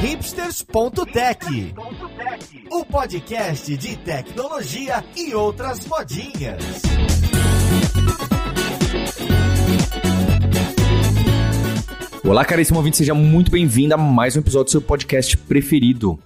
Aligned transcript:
hipsters.tech, 0.00 1.74
o 2.70 2.84
podcast 2.84 3.76
de 3.76 3.96
tecnologia 3.96 5.04
e 5.16 5.34
outras 5.34 5.84
modinhas. 5.86 6.62
Olá, 12.24 12.44
caríssimo 12.44 12.78
ouvinte, 12.78 12.98
seja 12.98 13.12
muito 13.12 13.50
bem-vindo 13.50 13.92
a 13.94 13.96
mais 13.96 14.36
um 14.36 14.40
episódio 14.40 14.66
do 14.66 14.70
seu 14.70 14.82
podcast 14.82 15.36
preferido. 15.36 16.16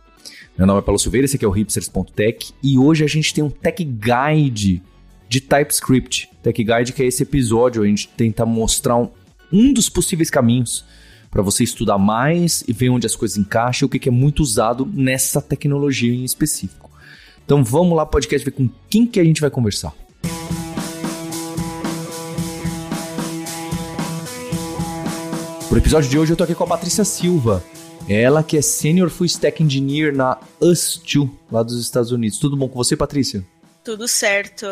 Meu 0.58 0.66
nome 0.66 0.80
é 0.80 0.82
Paulo 0.82 0.98
Silveira, 0.98 1.24
esse 1.24 1.36
aqui 1.36 1.44
é 1.46 1.48
o 1.48 1.50
hipsters.tech 1.50 2.52
e 2.62 2.78
hoje 2.78 3.04
a 3.04 3.08
gente 3.08 3.32
tem 3.32 3.42
um 3.42 3.48
Tech 3.48 3.82
Guide 3.82 4.82
de 5.30 5.40
TypeScript. 5.40 6.28
Tech 6.42 6.62
Guide 6.62 6.92
que 6.92 7.02
é 7.02 7.06
esse 7.06 7.22
episódio, 7.22 7.82
a 7.82 7.86
gente 7.86 8.06
tenta 8.08 8.44
mostrar 8.44 8.96
um, 8.96 9.08
um 9.50 9.72
dos 9.72 9.88
possíveis 9.88 10.28
caminhos 10.28 10.84
para 11.32 11.40
você 11.40 11.64
estudar 11.64 11.96
mais 11.96 12.62
e 12.68 12.74
ver 12.74 12.90
onde 12.90 13.06
as 13.06 13.16
coisas 13.16 13.38
encaixam, 13.38 13.86
o 13.86 13.88
que, 13.88 13.98
que 13.98 14.10
é 14.10 14.12
muito 14.12 14.40
usado 14.40 14.84
nessa 14.92 15.40
tecnologia 15.40 16.14
em 16.14 16.24
específico. 16.24 16.90
Então 17.42 17.64
vamos 17.64 17.96
lá, 17.96 18.04
podcast, 18.04 18.44
ver 18.44 18.50
com 18.50 18.68
quem 18.90 19.06
que 19.06 19.18
a 19.18 19.24
gente 19.24 19.40
vai 19.40 19.48
conversar. 19.48 19.94
Pro 25.70 25.78
episódio 25.78 26.10
de 26.10 26.18
hoje 26.18 26.34
eu 26.34 26.36
tô 26.36 26.44
aqui 26.44 26.54
com 26.54 26.64
a 26.64 26.66
Patrícia 26.66 27.02
Silva. 27.02 27.64
Ela 28.06 28.42
que 28.42 28.58
é 28.58 28.62
Senior 28.62 29.08
Full 29.08 29.24
Stack 29.24 29.62
Engineer 29.62 30.14
na 30.14 30.38
US2, 30.60 31.30
lá 31.50 31.62
dos 31.62 31.80
Estados 31.80 32.12
Unidos. 32.12 32.38
Tudo 32.38 32.58
bom 32.58 32.68
com 32.68 32.74
você, 32.74 32.94
Patrícia? 32.94 33.42
Tudo 33.82 34.06
certo. 34.06 34.66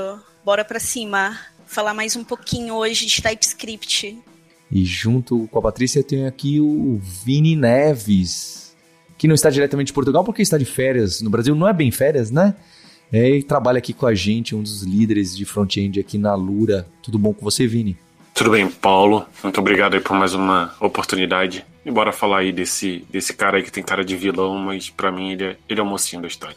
Bora 0.44 0.62
pra 0.62 0.78
cima. 0.78 1.38
Falar 1.64 1.94
mais 1.94 2.16
um 2.16 2.24
pouquinho 2.24 2.74
hoje 2.74 3.06
de 3.06 3.22
TypeScript. 3.22 4.18
E 4.70 4.84
junto 4.84 5.48
com 5.48 5.58
a 5.58 5.62
Patrícia 5.62 6.02
tem 6.02 6.26
aqui 6.26 6.60
o 6.60 6.98
Vini 7.02 7.56
Neves, 7.56 8.76
que 9.18 9.26
não 9.26 9.34
está 9.34 9.50
diretamente 9.50 9.88
de 9.88 9.92
Portugal 9.92 10.22
porque 10.22 10.42
está 10.42 10.56
de 10.56 10.64
férias 10.64 11.20
no 11.20 11.28
Brasil. 11.28 11.54
Não 11.54 11.68
é 11.68 11.72
bem 11.72 11.90
férias, 11.90 12.30
né? 12.30 12.54
É, 13.12 13.28
e 13.28 13.42
trabalha 13.42 13.78
aqui 13.78 13.92
com 13.92 14.06
a 14.06 14.14
gente, 14.14 14.54
um 14.54 14.62
dos 14.62 14.82
líderes 14.82 15.36
de 15.36 15.44
front-end 15.44 15.98
aqui 15.98 16.16
na 16.16 16.34
Lura. 16.34 16.86
Tudo 17.02 17.18
bom 17.18 17.34
com 17.34 17.44
você, 17.44 17.66
Vini? 17.66 17.96
Tudo 18.32 18.50
bem, 18.50 18.70
Paulo. 18.70 19.26
Muito 19.42 19.60
obrigado 19.60 19.94
aí 19.94 20.00
por 20.00 20.16
mais 20.16 20.32
uma 20.32 20.72
oportunidade. 20.80 21.64
E 21.84 21.90
bora 21.90 22.12
falar 22.12 22.38
aí 22.38 22.52
desse, 22.52 23.04
desse 23.10 23.34
cara 23.34 23.56
aí 23.56 23.64
que 23.64 23.72
tem 23.72 23.82
cara 23.82 24.04
de 24.04 24.16
vilão, 24.16 24.56
mas 24.58 24.88
para 24.88 25.10
mim 25.10 25.32
ele 25.32 25.44
é, 25.44 25.56
ele 25.68 25.80
é 25.80 25.82
o 25.82 25.86
mocinho 25.86 26.22
da 26.22 26.28
história. 26.28 26.56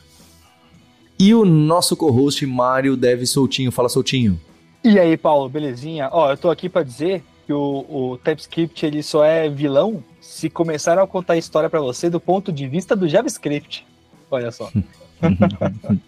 E 1.17 1.33
o 1.33 1.43
nosso 1.43 1.95
co-host 1.97 2.45
Mário 2.45 2.95
Deve 2.95 3.25
Soltinho. 3.25 3.71
Fala, 3.71 3.89
Soltinho. 3.89 4.39
E 4.83 4.99
aí, 4.99 5.17
Paulo, 5.17 5.49
belezinha? 5.49 6.09
Ó, 6.11 6.29
eu 6.29 6.37
tô 6.37 6.51
aqui 6.51 6.69
para 6.69 6.83
dizer 6.83 7.23
que 7.45 7.53
o, 7.53 7.85
o 7.89 8.17
TypeScript 8.23 8.85
ele 8.85 9.03
só 9.03 9.23
é 9.23 9.49
vilão 9.49 10.03
se 10.21 10.49
começaram 10.49 11.03
a 11.03 11.07
contar 11.07 11.33
a 11.33 11.37
história 11.37 11.69
para 11.69 11.81
você 11.81 12.09
do 12.09 12.19
ponto 12.19 12.51
de 12.51 12.67
vista 12.67 12.95
do 12.95 13.07
JavaScript. 13.07 13.85
Olha 14.31 14.51
só. 14.51 14.71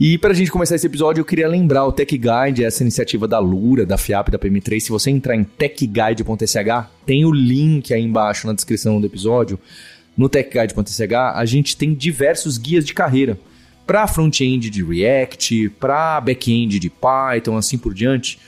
E 0.00 0.16
para 0.16 0.30
a 0.30 0.34
gente 0.34 0.52
começar 0.52 0.76
esse 0.76 0.86
episódio, 0.86 1.20
eu 1.22 1.24
queria 1.24 1.48
lembrar 1.48 1.84
o 1.84 1.90
Tech 1.90 2.16
Guide, 2.16 2.64
essa 2.64 2.84
iniciativa 2.84 3.26
da 3.26 3.40
Lura, 3.40 3.84
da 3.84 3.98
FIAP, 3.98 4.30
da 4.30 4.38
PM3. 4.38 4.78
Se 4.78 4.90
você 4.90 5.10
entrar 5.10 5.34
em 5.34 5.42
techguide.sh, 5.42 6.86
tem 7.04 7.24
o 7.24 7.32
link 7.32 7.92
aí 7.92 8.00
embaixo 8.00 8.46
na 8.46 8.52
descrição 8.52 9.00
do 9.00 9.08
episódio. 9.08 9.58
No 10.16 10.28
techguide.sh, 10.28 11.12
a 11.34 11.44
gente 11.44 11.76
tem 11.76 11.94
diversos 11.94 12.58
guias 12.58 12.84
de 12.84 12.94
carreira 12.94 13.36
para 13.84 14.06
front-end 14.06 14.70
de 14.70 14.84
React, 14.84 15.70
para 15.80 16.20
back-end 16.20 16.78
de 16.78 16.88
Python, 16.88 17.56
assim 17.56 17.76
por 17.76 17.92
diante 17.92 18.38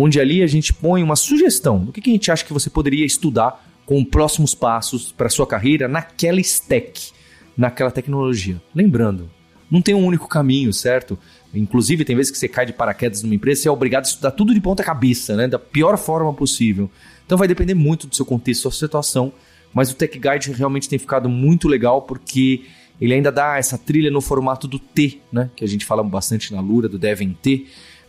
onde 0.00 0.20
ali 0.20 0.44
a 0.44 0.46
gente 0.46 0.72
põe 0.72 1.02
uma 1.02 1.16
sugestão 1.16 1.84
do 1.84 1.92
que, 1.92 2.00
que 2.00 2.10
a 2.10 2.12
gente 2.12 2.30
acha 2.30 2.44
que 2.44 2.52
você 2.52 2.70
poderia 2.70 3.04
estudar 3.04 3.66
com 3.84 4.04
próximos 4.04 4.54
passos 4.54 5.10
para 5.10 5.28
sua 5.28 5.44
carreira 5.44 5.88
naquela 5.88 6.38
stack, 6.40 7.10
naquela 7.56 7.90
tecnologia. 7.90 8.62
Lembrando, 8.72 9.28
não 9.68 9.82
tem 9.82 9.96
um 9.96 10.06
único 10.06 10.28
caminho, 10.28 10.72
certo? 10.72 11.18
Inclusive, 11.52 12.04
tem 12.04 12.14
vezes 12.14 12.30
que 12.30 12.38
você 12.38 12.46
cai 12.46 12.64
de 12.64 12.72
paraquedas 12.72 13.24
numa 13.24 13.34
empresa, 13.34 13.62
você 13.62 13.68
é 13.68 13.72
obrigado 13.72 14.04
a 14.04 14.08
estudar 14.08 14.30
tudo 14.30 14.54
de 14.54 14.60
ponta 14.60 14.84
cabeça, 14.84 15.34
né? 15.34 15.48
Da 15.48 15.58
pior 15.58 15.98
forma 15.98 16.32
possível. 16.32 16.88
Então 17.26 17.36
vai 17.36 17.48
depender 17.48 17.74
muito 17.74 18.06
do 18.06 18.14
seu 18.14 18.24
contexto, 18.24 18.64
da 18.64 18.70
sua 18.70 18.86
situação. 18.86 19.32
Mas 19.74 19.90
o 19.90 19.96
Tech 19.96 20.16
Guide 20.16 20.52
realmente 20.52 20.88
tem 20.88 20.98
ficado 20.98 21.28
muito 21.28 21.66
legal 21.66 22.02
porque 22.02 22.62
ele 23.00 23.14
ainda 23.14 23.32
dá 23.32 23.58
essa 23.58 23.76
trilha 23.76 24.12
no 24.12 24.20
formato 24.20 24.68
do 24.68 24.78
T, 24.78 25.20
né? 25.32 25.50
Que 25.56 25.64
a 25.64 25.68
gente 25.68 25.84
fala 25.84 26.04
bastante 26.04 26.54
na 26.54 26.60
Lura, 26.60 26.88
do 26.88 26.98
Devem 27.00 27.36
T 27.42 27.66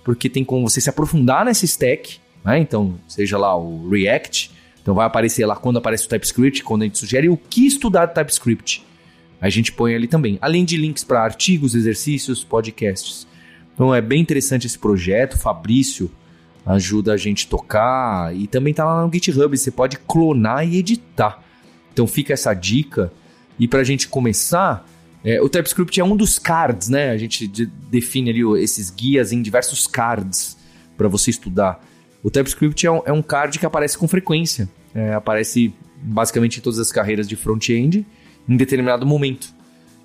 porque 0.09 0.28
tem 0.28 0.44
como 0.44 0.68
você 0.68 0.81
se 0.81 0.90
aprofundar 0.90 1.46
nessa 1.46 1.66
stack, 1.66 2.18
né? 2.44 2.58
Então, 2.58 2.96
seja 3.08 3.38
lá 3.38 3.56
o 3.56 3.88
React, 3.88 4.50
então 4.81 4.96
vai 4.96 5.06
aparecer 5.06 5.46
lá 5.46 5.56
quando 5.56 5.78
aparece 5.78 6.08
o 6.08 6.09
TypeScript, 6.09 6.64
quando 6.64 6.81
a 6.81 6.86
gente 6.86 6.97
sugere 6.97 7.30
o 7.30 7.38
que 7.38 7.68
estudar 7.68 8.08
TypeScript. 8.08 8.84
A 9.40 9.52
gente 9.52 9.72
põe 9.72 9.94
ali 9.94 10.08
também, 10.08 10.40
além 10.42 10.66
de 10.66 10.78
links 10.78 11.03
para 11.03 11.22
artigos, 11.22 11.75
exercícios, 11.75 12.44
podcasts. 12.44 13.28
Então 13.75 13.94
é 13.94 14.02
bem 14.02 14.20
interessante 14.20 14.66
esse 14.66 14.80
projeto, 14.80 15.38
Fabrício 15.38 16.09
ajuda 16.66 17.14
a 17.14 17.18
gente 17.18 17.46
a 17.46 17.50
tocar 17.52 18.36
e 18.36 18.47
também 18.47 18.74
tá 18.74 18.86
lá 18.86 19.06
no 19.06 19.14
GitHub, 19.14 19.56
você 19.56 19.70
pode 19.70 20.00
clonar 20.00 20.68
e 20.68 20.78
editar. 20.78 21.40
Então 21.94 22.08
fica 22.08 22.34
essa 22.34 22.52
dica. 22.56 23.14
E 23.59 23.68
para 23.68 23.81
a 23.81 23.84
gente 23.84 24.08
começar, 24.08 24.90
é, 25.24 25.41
o 25.41 25.50
TypeScript 25.50 26.00
é 26.00 26.03
um 26.03 26.16
dos 26.16 26.40
cards, 26.40 26.88
né? 26.88 27.12
A 27.12 27.18
gente 27.18 27.47
de, 27.47 27.66
define 27.66 28.30
ali 28.30 28.63
esses 28.63 28.90
guias 28.90 29.31
em 29.31 29.41
diversos 29.41 29.85
cards 29.85 30.57
para 30.97 31.07
você 31.07 31.30
estudar. 31.30 31.84
O 32.24 32.30
TypeScript 32.30 32.85
é 32.85 32.91
um, 32.91 33.02
é 33.06 33.12
um, 33.12 33.22
card 33.22 33.59
que 33.59 33.66
aparece 33.66 33.97
com 33.97 34.08
frequência. 34.08 34.69
É, 34.94 35.13
aparece 35.13 35.74
basicamente 36.02 36.59
em 36.59 36.62
todas 36.62 36.79
as 36.79 36.91
carreiras 36.91 37.28
de 37.28 37.35
front-end 37.35 38.06
em 38.47 38.58
determinado 38.58 39.06
momento. 39.06 39.53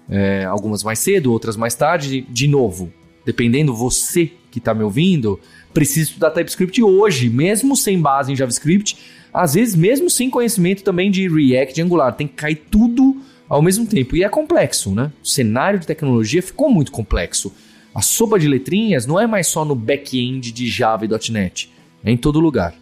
É, 0.09 0.45
algumas 0.45 0.83
mais 0.83 0.99
cedo, 0.99 1.33
outras 1.33 1.57
mais 1.57 1.75
tarde. 1.75 2.27
De 2.29 2.49
novo, 2.49 2.93
dependendo 3.25 3.75
você 3.75 4.33
que 4.51 4.59
está 4.59 4.75
me 4.75 4.83
ouvindo, 4.83 5.41
precisa 5.73 6.11
estudar 6.11 6.31
TypeScript 6.31 6.83
hoje, 6.83 7.31
mesmo 7.31 7.77
sem 7.77 8.01
base 8.01 8.33
em 8.33 8.37
JavaScript. 8.37 8.97
Às 9.33 9.55
vezes, 9.55 9.75
mesmo 9.75 10.11
sem 10.11 10.29
conhecimento 10.29 10.85
também 10.85 11.11
de 11.11 11.29
React, 11.29 11.75
de 11.75 11.83
Angular. 11.83 12.15
Tem 12.15 12.27
que 12.27 12.35
cair 12.35 12.57
tudo 12.71 13.21
ao 13.49 13.63
mesmo 13.63 13.87
tempo. 13.87 14.17
E 14.17 14.25
é 14.25 14.29
complexo, 14.29 14.95
né? 14.95 15.13
O 15.23 15.27
cenário 15.27 15.79
de 15.79 15.87
tecnologia 15.87 16.43
ficou 16.43 16.71
muito 16.71 16.91
complexo. 16.93 17.53
A 17.95 18.03
sopa 18.03 18.39
de 18.39 18.49
letrinhas 18.49 19.07
não 19.07 19.21
é 19.21 19.27
mais 19.27 19.47
só 19.47 19.65
no 19.65 19.75
back-end 19.75 20.51
de 20.51 20.69
Java 20.69 21.05
e 21.05 21.09
.NET, 21.31 21.71
é 22.03 22.11
em 22.11 22.17
todo 22.17 22.41
lugar. 22.41 22.75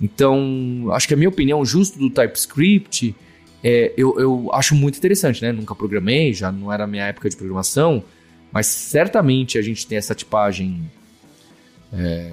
Então, 0.00 0.88
acho 0.92 1.08
que 1.08 1.14
a 1.14 1.16
minha 1.16 1.28
opinião 1.28 1.64
justo 1.64 1.98
do 1.98 2.10
TypeScript 2.10 3.14
é, 3.66 3.94
eu, 3.96 4.20
eu 4.20 4.50
acho 4.52 4.74
muito 4.74 4.98
interessante, 4.98 5.40
né? 5.40 5.50
Nunca 5.50 5.74
programei, 5.74 6.34
já 6.34 6.52
não 6.52 6.70
era 6.70 6.84
a 6.84 6.86
minha 6.86 7.06
época 7.06 7.30
de 7.30 7.34
programação, 7.34 8.04
mas 8.52 8.66
certamente 8.66 9.56
a 9.56 9.62
gente 9.62 9.86
tem 9.86 9.96
essa 9.96 10.14
tipagem. 10.14 10.84
É, 11.90 12.32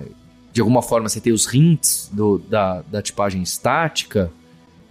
de 0.51 0.59
alguma 0.59 0.81
forma, 0.81 1.07
você 1.07 1.21
tem 1.21 1.31
os 1.31 1.51
hints 1.53 2.09
do, 2.11 2.37
da, 2.37 2.81
da 2.81 3.01
tipagem 3.01 3.41
estática, 3.41 4.29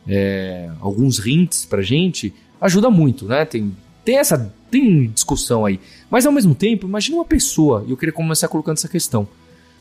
é, 0.09 0.71
alguns 0.81 1.25
hints 1.27 1.67
pra 1.67 1.83
gente, 1.83 2.33
ajuda 2.61 2.91
muito, 2.91 3.27
né? 3.27 3.45
Tem, 3.45 3.75
tem 4.05 4.19
essa 4.19 4.53
tem 4.71 5.09
discussão 5.09 5.67
aí. 5.67 5.81
Mas 6.09 6.25
ao 6.25 6.33
mesmo 6.33 6.55
tempo, 6.55 6.87
imagine 6.87 7.17
uma 7.17 7.25
pessoa, 7.25 7.85
e 7.87 7.91
eu 7.91 7.97
queria 7.97 8.13
começar 8.13 8.49
colocando 8.49 8.77
essa 8.79 8.89
questão. 8.89 9.27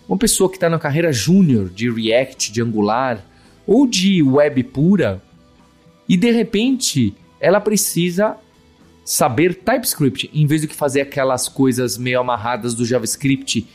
Uma 0.07 0.17
pessoa 0.17 0.49
que 0.49 0.57
está 0.57 0.69
na 0.69 0.79
carreira 0.79 1.13
júnior 1.13 1.69
de 1.69 1.89
React, 1.89 2.51
de 2.51 2.61
Angular 2.61 3.23
ou 3.67 3.85
de 3.85 4.23
web 4.23 4.63
pura, 4.63 5.21
e 6.07 6.17
de 6.17 6.31
repente 6.31 7.13
ela 7.39 7.61
precisa 7.61 8.35
saber 9.05 9.55
TypeScript, 9.55 10.29
em 10.33 10.45
vez 10.45 10.61
de 10.61 10.67
que 10.67 10.75
fazer 10.75 11.01
aquelas 11.01 11.47
coisas 11.47 11.97
meio 11.97 12.19
amarradas 12.19 12.73
do 12.73 12.85
JavaScript, 12.85 13.67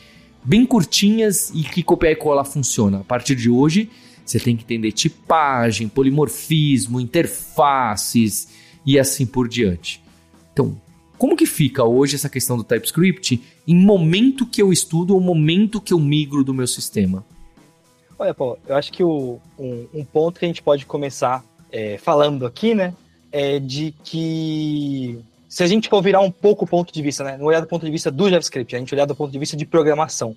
bem 0.43 0.65
curtinhas 0.65 1.49
e 1.53 1.63
que 1.63 1.81
copiar 1.81 2.11
e 2.11 2.15
colar 2.15 2.43
funciona. 2.43 2.99
A 2.99 3.03
partir 3.03 3.35
de 3.35 3.49
hoje, 3.49 3.89
você 4.25 4.39
tem 4.39 4.55
que 4.55 4.63
entender 4.63 4.91
tipagem, 4.91 5.87
polimorfismo, 5.87 6.99
interfaces, 6.99 8.47
e 8.85 8.99
assim 8.99 9.25
por 9.25 9.47
diante. 9.47 10.01
Então, 10.53 10.79
como 11.17 11.35
que 11.35 11.45
fica 11.45 11.83
hoje 11.83 12.15
essa 12.15 12.29
questão 12.29 12.57
do 12.57 12.63
TypeScript 12.63 13.41
em 13.67 13.75
momento 13.75 14.45
que 14.45 14.61
eu 14.61 14.71
estudo 14.71 15.13
ou 15.13 15.19
momento 15.19 15.81
que 15.81 15.93
eu 15.93 15.99
migro 15.99 16.43
do 16.43 16.53
meu 16.53 16.67
sistema? 16.67 17.25
Olha, 18.17 18.33
Paulo, 18.33 18.57
eu 18.67 18.75
acho 18.75 18.91
que 18.91 19.03
o, 19.03 19.39
um, 19.57 19.87
um, 19.93 20.05
ponto 20.05 20.39
que 20.39 20.45
a 20.45 20.47
gente 20.47 20.61
pode 20.61 20.85
começar 20.85 21.43
é, 21.71 21.97
falando 21.97 22.45
aqui, 22.45 22.73
né, 22.73 22.93
é 23.31 23.59
de 23.59 23.93
que 24.03 25.19
se 25.49 25.63
a 25.63 25.67
gente 25.67 25.89
for 25.89 26.01
virar 26.01 26.21
um 26.21 26.31
pouco 26.31 26.63
o 26.63 26.67
ponto 26.67 26.93
de 26.93 27.01
vista, 27.01 27.23
né, 27.23 27.37
não 27.37 27.45
olhar 27.45 27.59
do 27.59 27.67
ponto 27.67 27.85
de 27.85 27.91
vista 27.91 28.09
do 28.09 28.29
JavaScript, 28.29 28.75
a 28.75 28.79
gente 28.79 28.93
olhar 28.93 29.05
do 29.05 29.15
ponto 29.15 29.31
de 29.31 29.39
vista 29.39 29.57
de 29.57 29.65
programação. 29.65 30.35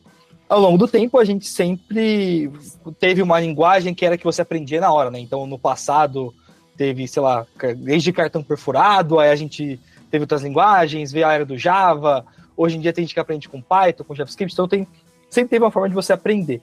Ao 0.49 0.61
longo 0.61 0.79
do 0.79 0.89
tempo, 0.89 1.19
a 1.19 1.25
gente 1.25 1.47
sempre 1.47 2.51
teve 2.99 3.21
uma 3.21 3.39
linguagem 3.39 3.95
que 3.95 4.07
era 4.07 4.17
que 4.17 4.25
você 4.25 4.43
aprendia 4.43 4.81
na 4.81 4.93
hora, 4.93 5.11
né? 5.11 5.21
Então, 5.21 5.47
no 5.47 5.59
passado, 5.59 6.35
teve, 6.79 7.09
sei 7.09 7.21
lá, 7.21 7.45
desde 7.77 8.13
cartão 8.13 8.43
perfurado, 8.43 9.19
aí 9.19 9.31
a 9.31 9.37
gente 9.37 9.79
teve 10.11 10.23
outras 10.23 10.43
linguagens, 10.43 11.11
veio 11.11 11.27
a 11.27 11.35
era 11.35 11.45
do 11.45 11.59
Java, 11.59 12.25
hoje 12.57 12.77
em 12.77 12.81
dia 12.81 12.93
tem 12.93 13.05
gente 13.05 13.15
que 13.15 13.21
aprende 13.21 13.49
com 13.49 13.61
Python, 13.61 14.05
com 14.05 14.15
JavaScript, 14.15 14.53
então 14.55 14.69
tem, 14.69 14.87
sempre 15.29 15.51
teve 15.51 15.65
uma 15.65 15.73
forma 15.73 15.89
de 15.89 15.95
você 15.95 16.13
aprender. 16.13 16.63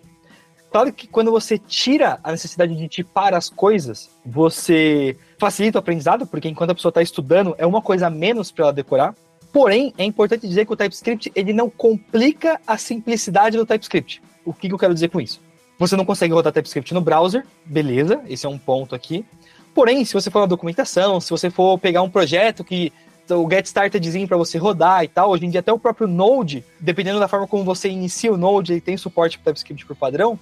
Claro 0.71 0.91
que 0.91 1.07
quando 1.07 1.31
você 1.31 1.57
tira 1.57 2.19
a 2.23 2.31
necessidade 2.31 2.75
de 2.75 2.87
tipar 2.87 3.33
as 3.33 3.49
coisas, 3.49 4.09
você 4.25 5.17
facilita 5.37 5.77
o 5.77 5.79
aprendizado, 5.79 6.25
porque 6.25 6.49
enquanto 6.49 6.71
a 6.71 6.75
pessoa 6.75 6.89
está 6.89 7.01
estudando, 7.01 7.53
é 7.57 7.65
uma 7.65 7.81
coisa 7.81 8.07
a 8.07 8.09
menos 8.09 8.51
para 8.51 8.65
ela 8.65 8.73
decorar. 8.73 9.15
Porém, 9.53 9.93
é 9.97 10.03
importante 10.03 10.45
dizer 10.45 10.65
que 10.65 10.73
o 10.73 10.75
TypeScript 10.75 11.31
ele 11.33 11.53
não 11.53 11.69
complica 11.69 12.59
a 12.67 12.77
simplicidade 12.77 13.55
do 13.55 13.65
TypeScript. 13.65 14.21
O 14.43 14.53
que, 14.53 14.67
eu 14.67 14.77
quero 14.77 14.93
dizer 14.93 15.09
com 15.09 15.21
isso? 15.21 15.39
Você 15.77 15.95
não 15.95 16.03
consegue 16.03 16.33
rodar 16.33 16.51
TypeScript 16.51 16.93
no 16.93 16.99
browser, 16.99 17.45
beleza, 17.65 18.21
esse 18.27 18.45
é 18.45 18.49
um 18.49 18.57
ponto 18.57 18.93
aqui. 18.93 19.25
Porém, 19.75 20.05
se 20.05 20.13
você 20.13 20.31
for 20.31 20.39
na 20.39 20.45
documentação, 20.45 21.19
se 21.19 21.29
você 21.29 21.49
for 21.49 21.77
pegar 21.77 22.01
um 22.01 22.09
projeto 22.09 22.63
que 22.63 22.93
o 23.29 23.49
Get 23.49 23.65
Startedzinho 23.65 24.27
para 24.27 24.37
você 24.37 24.57
rodar 24.57 25.03
e 25.03 25.07
tal, 25.09 25.31
hoje 25.31 25.45
em 25.45 25.49
dia 25.49 25.59
até 25.59 25.73
o 25.73 25.77
próprio 25.77 26.07
Node, 26.07 26.63
dependendo 26.79 27.19
da 27.19 27.27
forma 27.27 27.45
como 27.45 27.65
você 27.65 27.89
inicia 27.89 28.31
o 28.31 28.37
Node, 28.37 28.71
ele 28.71 28.81
tem 28.81 28.95
suporte 28.95 29.37
para 29.37 29.51
TypeScript 29.51 29.85
por 29.85 29.95
padrão, 29.95 30.39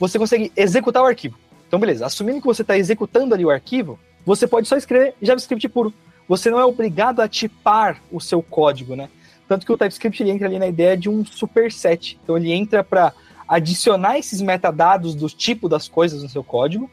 você 0.00 0.18
consegue 0.18 0.50
executar 0.56 1.02
o 1.02 1.06
arquivo. 1.06 1.38
Então, 1.68 1.78
beleza, 1.78 2.04
assumindo 2.04 2.40
que 2.40 2.46
você 2.46 2.62
está 2.62 2.76
executando 2.76 3.34
ali 3.34 3.44
o 3.44 3.50
arquivo, 3.50 3.98
você 4.26 4.48
pode 4.48 4.66
só 4.66 4.76
escrever 4.76 5.14
JavaScript 5.22 5.68
puro 5.68 5.94
você 6.28 6.50
não 6.50 6.58
é 6.58 6.64
obrigado 6.64 7.20
a 7.20 7.28
tipar 7.28 8.02
o 8.10 8.20
seu 8.20 8.42
código, 8.42 8.96
né? 8.96 9.08
Tanto 9.46 9.66
que 9.66 9.72
o 9.72 9.76
TypeScript 9.76 10.22
ele 10.22 10.30
entra 10.30 10.46
ali 10.48 10.58
na 10.58 10.66
ideia 10.66 10.96
de 10.96 11.08
um 11.08 11.24
superset. 11.24 12.18
Então 12.22 12.36
ele 12.36 12.52
entra 12.52 12.82
para 12.82 13.12
adicionar 13.46 14.18
esses 14.18 14.40
metadados 14.40 15.14
do 15.14 15.28
tipo 15.28 15.68
das 15.68 15.88
coisas 15.88 16.22
no 16.22 16.28
seu 16.28 16.42
código. 16.42 16.90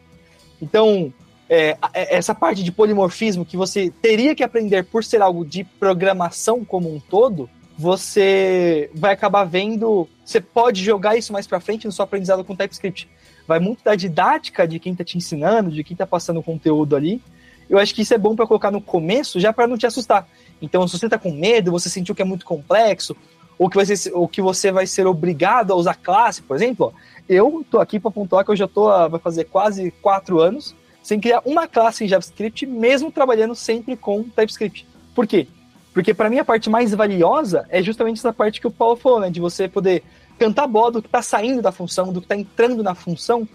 Então, 0.62 1.14
é, 1.50 1.78
é, 1.94 2.16
essa 2.16 2.36
parte 2.36 2.64
de 2.64 2.72
polimorfismo 2.72 3.46
que 3.46 3.58
você 3.58 3.92
teria 4.02 4.36
que 4.36 4.44
aprender 4.44 4.86
por 4.86 5.04
ser 5.04 5.22
algo 5.22 5.44
de 5.44 5.64
programação 5.64 6.64
como 6.64 6.94
um 6.94 7.00
todo, 7.00 7.50
você 7.78 8.90
vai 8.94 9.14
acabar 9.14 9.46
vendo. 9.46 10.08
Você 10.24 10.40
pode 10.40 10.84
jogar 10.84 11.18
isso 11.18 11.34
mais 11.34 11.48
para 11.48 11.60
frente 11.60 11.86
no 11.86 11.92
seu 11.92 12.04
aprendizado 12.04 12.44
com 12.44 12.56
TypeScript. 12.56 13.10
Vai 13.48 13.60
muito 13.60 13.84
da 13.84 13.96
didática 13.96 14.68
de 14.68 14.80
quem 14.80 14.92
está 14.92 15.04
te 15.04 15.18
ensinando, 15.18 15.72
de 15.72 15.84
quem 15.84 15.96
está 15.96 16.06
passando 16.06 16.40
o 16.40 16.44
conteúdo 16.44 16.96
ali, 16.96 17.22
eu 17.70 17.78
acho 17.78 17.94
que 17.94 18.02
isso 18.02 18.14
é 18.14 18.18
bom 18.18 18.36
para 18.36 18.48
colocar 18.48 18.72
no 18.72 18.82
começo, 18.82 19.40
já 19.40 19.54
para 19.54 19.68
não 19.68 19.78
te 19.78 19.86
assustar. 19.86 20.28
Então, 20.60 20.88
se 20.88 20.98
você 20.98 21.06
está 21.06 21.20
com 21.20 21.32
medo, 21.32 21.72
você 21.72 21.88
sentiu 21.88 22.16
que 22.16 22.22
é 22.22 22.26
muito 22.26 22.44
complexo, 22.44 23.16
ou 23.60 23.70
que, 23.70 23.76
vai 23.76 23.86
ser, 23.86 24.12
ou 24.14 24.28
que 24.28 24.42
você 24.42 24.72
vai 24.72 24.88
ser 24.88 25.06
obrigado 25.06 25.72
a 25.72 25.76
usar 25.76 25.94
classe, 25.94 26.42
por 26.42 26.56
exemplo, 26.56 26.94
eu 27.28 27.64
tô 27.70 27.80
aqui 27.80 28.00
para 28.00 28.10
pontuar 28.10 28.44
que 28.44 28.52
eu 28.52 28.56
já 28.56 28.68
tô 28.68 28.88
vai 29.10 29.20
fazer 29.20 29.44
quase 29.46 29.92
quatro 30.02 30.40
anos 30.40 30.74
sem 31.02 31.20
criar 31.20 31.42
uma 31.46 31.68
classe 31.68 32.04
em 32.04 32.08
JavaScript, 32.08 32.66
mesmo 32.66 33.12
trabalhando 33.12 33.56
sempre 33.56 33.96
com 33.96 34.24
TypeScript. 34.24 34.88
Por 35.16 35.26
quê? 35.26 35.48
Porque 35.94 36.14
para 36.14 36.30
mim 36.30 36.40
a 36.40 36.46
parte 36.46 36.70
mais 36.70 36.94
valiosa 36.94 37.66
é 37.70 37.82
justamente 37.82 38.20
essa 38.20 38.34
parte 38.34 38.62
que 38.62 38.68
o 38.68 38.72
Paulo 38.72 38.96
falou, 38.96 39.20
né, 39.20 39.30
de 39.30 39.40
você 39.40 39.68
poder 39.68 40.04
cantar 40.38 40.68
bola 40.68 40.92
do 40.92 41.02
que 41.02 41.08
está 41.08 41.22
saindo 41.22 41.62
da 41.62 41.72
função, 41.72 42.14
do 42.14 42.22
que 42.22 42.26
está 42.26 42.36
entrando 42.36 42.82
na 42.82 42.96
função, 42.96 43.48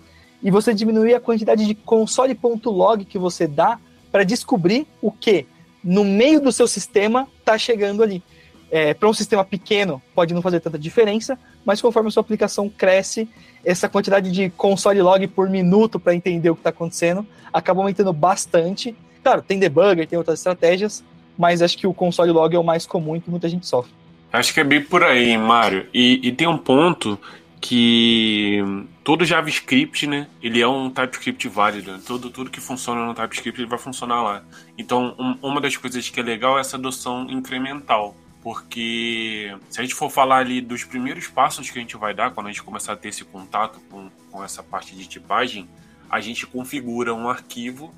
e 0.42 0.50
você 0.50 0.74
diminuir 0.74 1.14
a 1.14 1.20
quantidade 1.20 1.64
de 1.64 1.74
console.log 1.74 3.04
que 3.06 3.18
você 3.18 3.46
dá 3.46 3.78
para 4.12 4.24
descobrir 4.24 4.86
o 5.00 5.10
que 5.10 5.46
no 5.82 6.04
meio 6.04 6.40
do 6.40 6.52
seu 6.52 6.68
sistema 6.68 7.26
está 7.38 7.56
chegando 7.56 8.02
ali. 8.02 8.22
É, 8.70 8.92
para 8.92 9.08
um 9.08 9.14
sistema 9.14 9.44
pequeno 9.44 10.02
pode 10.14 10.34
não 10.34 10.42
fazer 10.42 10.60
tanta 10.60 10.78
diferença, 10.78 11.38
mas 11.64 11.80
conforme 11.80 12.08
a 12.08 12.12
sua 12.12 12.20
aplicação 12.20 12.68
cresce, 12.68 13.28
essa 13.64 13.88
quantidade 13.88 14.30
de 14.30 14.50
console 14.50 15.00
log 15.00 15.26
por 15.28 15.48
minuto 15.48 15.98
para 15.98 16.14
entender 16.14 16.50
o 16.50 16.54
que 16.54 16.60
está 16.60 16.70
acontecendo 16.70 17.26
acaba 17.52 17.80
aumentando 17.80 18.12
bastante. 18.12 18.94
Claro, 19.22 19.42
tem 19.42 19.58
debugger, 19.58 20.06
tem 20.06 20.18
outras 20.18 20.40
estratégias, 20.40 21.02
mas 21.38 21.62
acho 21.62 21.78
que 21.78 21.86
o 21.86 21.94
console 21.94 22.30
log 22.30 22.54
é 22.54 22.58
o 22.58 22.64
mais 22.64 22.86
comum 22.86 23.16
e 23.16 23.20
que 23.20 23.30
muita 23.30 23.48
gente 23.48 23.66
sofre. 23.66 23.92
Acho 24.32 24.52
que 24.52 24.60
é 24.60 24.64
bem 24.64 24.82
por 24.82 25.04
aí, 25.04 25.38
Mário. 25.38 25.86
E, 25.94 26.20
e 26.22 26.32
tem 26.32 26.48
um 26.48 26.58
ponto 26.58 27.18
que 27.60 28.60
todo 29.02 29.24
JavaScript, 29.24 30.06
né, 30.06 30.26
ele 30.42 30.60
é 30.60 30.66
um 30.66 30.90
TypeScript 30.90 31.48
válido. 31.48 31.98
Tudo, 32.00 32.28
tudo 32.28 32.50
que 32.50 32.60
funciona 32.60 33.06
no 33.06 33.14
TypeScript 33.14 33.60
ele 33.60 33.70
vai 33.70 33.78
funcionar 33.78 34.22
lá. 34.22 34.42
Então, 34.76 35.14
um, 35.18 35.48
uma 35.48 35.60
das 35.60 35.76
coisas 35.76 36.10
que 36.10 36.20
é 36.20 36.22
legal 36.22 36.58
é 36.58 36.60
essa 36.60 36.76
adoção 36.76 37.26
incremental. 37.30 38.14
Porque 38.44 39.56
se 39.70 39.80
a 39.80 39.82
gente 39.82 39.94
for 39.94 40.08
falar 40.08 40.36
ali 40.36 40.60
dos 40.60 40.84
primeiros 40.84 41.26
passos 41.26 41.68
que 41.68 41.78
a 41.78 41.80
gente 41.80 41.96
vai 41.96 42.14
dar 42.14 42.30
quando 42.30 42.46
a 42.46 42.50
gente 42.50 42.62
começar 42.62 42.92
a 42.92 42.96
ter 42.96 43.08
esse 43.08 43.24
contato 43.24 43.80
com, 43.90 44.08
com 44.30 44.44
essa 44.44 44.62
parte 44.62 44.94
de 44.94 45.08
tipagem, 45.08 45.68
a 46.08 46.20
gente 46.20 46.46
configura 46.46 47.12
um 47.12 47.28
arquivo 47.28 47.92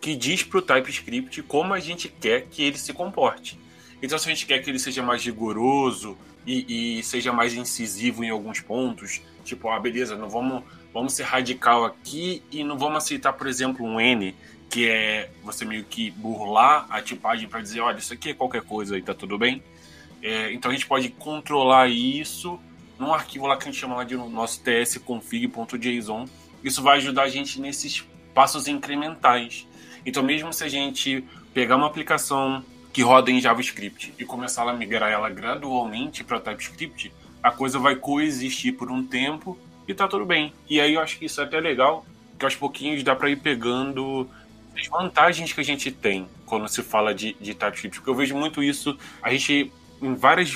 que 0.00 0.14
diz 0.14 0.42
para 0.42 0.58
o 0.58 0.62
TypeScript 0.62 1.40
como 1.44 1.72
a 1.72 1.80
gente 1.80 2.08
quer 2.08 2.48
que 2.50 2.62
ele 2.62 2.76
se 2.76 2.92
comporte. 2.92 3.58
Então, 4.02 4.18
se 4.18 4.28
a 4.28 4.34
gente 4.34 4.44
quer 4.44 4.58
que 4.58 4.68
ele 4.68 4.80
seja 4.80 5.00
mais 5.00 5.24
rigoroso, 5.24 6.18
e, 6.46 6.98
e, 6.98 7.02
seja 7.02 7.32
mais 7.32 7.54
incisivo 7.54 8.24
em 8.24 8.30
alguns 8.30 8.60
pontos. 8.60 9.20
Tipo, 9.44 9.68
ah, 9.68 9.78
beleza, 9.78 10.16
não 10.16 10.28
vamos, 10.28 10.62
vamos 10.92 11.12
ser 11.14 11.24
radical 11.24 11.84
aqui 11.84 12.42
e 12.50 12.62
não 12.64 12.78
vamos 12.78 12.98
aceitar, 12.98 13.32
por 13.32 13.46
exemplo, 13.46 13.84
um 13.84 14.00
N, 14.00 14.34
que 14.70 14.88
é 14.88 15.30
você 15.42 15.64
meio 15.64 15.84
que 15.84 16.10
burlar 16.10 16.86
a 16.90 17.00
tipagem 17.00 17.48
para 17.48 17.60
dizer, 17.60 17.80
olha, 17.80 17.98
isso 17.98 18.12
aqui 18.12 18.30
é 18.30 18.34
qualquer 18.34 18.62
coisa 18.62 18.96
e 18.96 19.02
tá 19.02 19.14
tudo 19.14 19.38
bem. 19.38 19.62
É, 20.22 20.52
então 20.52 20.70
a 20.70 20.74
gente 20.74 20.86
pode 20.86 21.08
controlar 21.08 21.88
isso 21.88 22.58
num 22.98 23.12
arquivo 23.12 23.46
lá 23.46 23.56
que 23.56 23.64
a 23.64 23.70
gente 23.70 23.80
chama 23.80 23.96
lá 23.96 24.04
de 24.04 24.16
nosso 24.16 24.62
tsconfig.json. 24.62 26.26
Isso 26.62 26.82
vai 26.82 26.98
ajudar 26.98 27.24
a 27.24 27.28
gente 27.28 27.60
nesses 27.60 28.06
passos 28.32 28.68
incrementais. 28.68 29.66
Então, 30.06 30.22
mesmo 30.22 30.52
se 30.52 30.64
a 30.64 30.68
gente 30.68 31.24
pegar 31.52 31.76
uma 31.76 31.86
aplicação 31.86 32.64
que 32.92 33.02
roda 33.02 33.30
em 33.30 33.40
JavaScript 33.40 34.14
e 34.18 34.24
começar 34.24 34.68
a 34.68 34.72
migrar 34.72 35.10
ela 35.10 35.28
gradualmente 35.30 36.22
para 36.22 36.40
TypeScript, 36.40 37.12
a 37.42 37.50
coisa 37.50 37.78
vai 37.78 37.96
coexistir 37.96 38.74
por 38.74 38.90
um 38.90 39.04
tempo 39.04 39.58
e 39.88 39.94
tá 39.94 40.06
tudo 40.06 40.24
bem. 40.24 40.52
E 40.68 40.80
aí 40.80 40.94
eu 40.94 41.00
acho 41.00 41.18
que 41.18 41.24
isso 41.24 41.40
é 41.40 41.44
até 41.44 41.58
legal, 41.58 42.04
que 42.38 42.44
aos 42.44 42.54
pouquinhos 42.54 43.02
dá 43.02 43.16
para 43.16 43.30
ir 43.30 43.36
pegando 43.36 44.28
as 44.78 44.86
vantagens 44.86 45.52
que 45.52 45.60
a 45.60 45.64
gente 45.64 45.90
tem 45.90 46.28
quando 46.46 46.68
se 46.68 46.82
fala 46.82 47.14
de, 47.14 47.34
de 47.40 47.54
TypeScript, 47.54 47.98
porque 47.98 48.10
eu 48.10 48.14
vejo 48.14 48.36
muito 48.36 48.62
isso, 48.62 48.96
a 49.22 49.30
gente, 49.30 49.72
em 50.02 50.14
várias, 50.14 50.52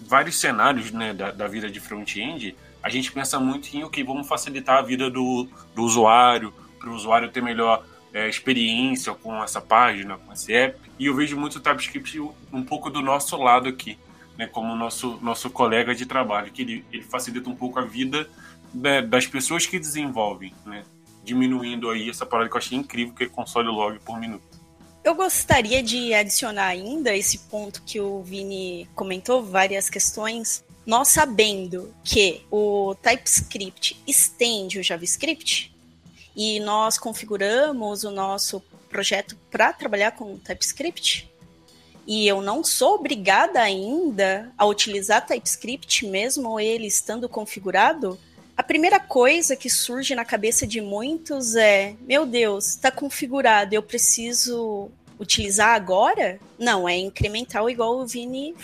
vários 0.00 0.38
cenários 0.38 0.90
né, 0.90 1.12
da, 1.12 1.30
da 1.30 1.48
vida 1.48 1.70
de 1.70 1.80
front-end, 1.80 2.56
a 2.82 2.88
gente 2.88 3.10
pensa 3.12 3.38
muito 3.38 3.74
em 3.74 3.82
o 3.82 3.86
okay, 3.86 4.02
que 4.02 4.08
vamos 4.08 4.28
facilitar 4.28 4.78
a 4.78 4.82
vida 4.82 5.10
do, 5.10 5.48
do 5.74 5.82
usuário, 5.82 6.52
para 6.78 6.88
o 6.88 6.94
usuário 6.94 7.30
ter 7.30 7.42
melhor 7.42 7.84
é, 8.12 8.28
experiência 8.28 9.12
com 9.14 9.42
essa 9.42 9.60
página, 9.60 10.16
com 10.18 10.32
esse 10.32 10.52
app. 10.52 10.78
E 10.98 11.06
eu 11.06 11.14
vejo 11.14 11.36
muito 11.36 11.56
o 11.56 11.60
TypeScript 11.60 12.20
um 12.52 12.62
pouco 12.62 12.90
do 12.90 13.00
nosso 13.00 13.36
lado 13.36 13.68
aqui, 13.68 13.98
né, 14.36 14.46
como 14.46 14.74
nosso, 14.74 15.18
nosso 15.22 15.50
colega 15.50 15.94
de 15.94 16.06
trabalho, 16.06 16.50
que 16.50 16.62
ele, 16.62 16.84
ele 16.92 17.02
facilita 17.02 17.48
um 17.50 17.54
pouco 17.54 17.78
a 17.78 17.84
vida 17.84 18.28
né, 18.72 19.02
das 19.02 19.26
pessoas 19.26 19.66
que 19.66 19.78
desenvolvem, 19.78 20.54
né, 20.64 20.84
diminuindo 21.22 21.90
aí 21.90 22.08
essa 22.08 22.24
parada 22.24 22.48
que 22.48 22.56
eu 22.56 22.58
achei 22.58 22.78
incrível, 22.78 23.14
que 23.14 23.24
é 23.24 23.28
console 23.28 23.68
log 23.68 23.98
por 24.00 24.18
minuto. 24.18 24.49
Eu 25.02 25.14
gostaria 25.14 25.82
de 25.82 26.12
adicionar 26.12 26.66
ainda 26.66 27.16
esse 27.16 27.38
ponto 27.38 27.82
que 27.82 28.00
o 28.00 28.22
Vini 28.22 28.88
comentou, 28.94 29.42
várias 29.42 29.88
questões. 29.88 30.62
Nós 30.84 31.08
sabendo 31.08 31.94
que 32.04 32.42
o 32.50 32.94
TypeScript 33.02 34.00
estende 34.06 34.78
o 34.78 34.82
JavaScript, 34.82 35.70
e 36.36 36.60
nós 36.60 36.98
configuramos 36.98 38.04
o 38.04 38.10
nosso 38.10 38.60
projeto 38.88 39.36
para 39.50 39.72
trabalhar 39.72 40.12
com 40.12 40.38
TypeScript. 40.38 41.30
E 42.06 42.26
eu 42.26 42.40
não 42.40 42.64
sou 42.64 42.94
obrigada 42.94 43.60
ainda 43.60 44.52
a 44.56 44.64
utilizar 44.66 45.26
TypeScript, 45.26 46.06
mesmo 46.06 46.58
ele 46.58 46.86
estando 46.86 47.28
configurado. 47.28 48.18
A 48.56 48.62
primeira 48.62 49.00
coisa 49.00 49.56
que 49.56 49.70
surge 49.70 50.14
na 50.14 50.24
cabeça 50.24 50.66
de 50.66 50.80
muitos 50.80 51.56
é: 51.56 51.94
meu 52.02 52.26
Deus, 52.26 52.68
está 52.68 52.90
configurado, 52.90 53.74
eu 53.74 53.82
preciso 53.82 54.90
utilizar 55.18 55.74
agora? 55.74 56.38
Não, 56.58 56.88
é 56.88 56.96
incremental, 56.96 57.68
igual 57.68 57.98
o 57.98 58.06
Vini 58.06 58.54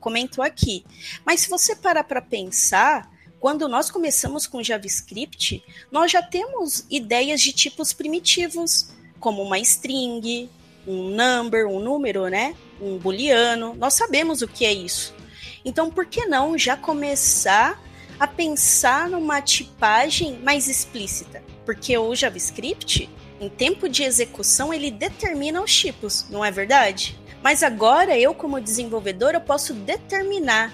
comentou 0.00 0.44
aqui. 0.44 0.84
Mas 1.24 1.40
se 1.40 1.50
você 1.50 1.74
parar 1.74 2.04
para 2.04 2.22
pensar, 2.22 3.10
quando 3.40 3.68
nós 3.68 3.90
começamos 3.90 4.46
com 4.46 4.62
JavaScript, 4.62 5.62
nós 5.90 6.10
já 6.10 6.22
temos 6.22 6.86
ideias 6.90 7.40
de 7.40 7.52
tipos 7.52 7.92
primitivos, 7.92 8.90
como 9.20 9.42
uma 9.42 9.58
string, 9.58 10.48
um 10.86 11.10
number, 11.10 11.66
um 11.66 11.80
número, 11.80 12.28
né? 12.28 12.54
Um 12.80 12.98
booleano. 12.98 13.74
Nós 13.74 13.94
sabemos 13.94 14.42
o 14.42 14.48
que 14.48 14.64
é 14.64 14.72
isso. 14.72 15.14
Então, 15.64 15.90
por 15.90 16.06
que 16.06 16.26
não 16.26 16.56
já 16.56 16.76
começar 16.76 17.80
a 18.18 18.26
pensar 18.26 19.08
numa 19.08 19.40
tipagem 19.40 20.38
mais 20.40 20.68
explícita? 20.68 21.42
Porque 21.64 21.96
o 21.96 22.14
JavaScript, 22.14 23.10
em 23.40 23.48
tempo 23.48 23.88
de 23.88 24.02
execução, 24.02 24.72
ele 24.72 24.90
determina 24.90 25.62
os 25.62 25.74
tipos, 25.74 26.26
não 26.30 26.44
é 26.44 26.50
verdade? 26.50 27.18
Mas 27.42 27.62
agora 27.62 28.18
eu, 28.18 28.34
como 28.34 28.60
desenvolvedor, 28.60 29.34
eu 29.34 29.40
posso 29.40 29.74
determinar 29.74 30.72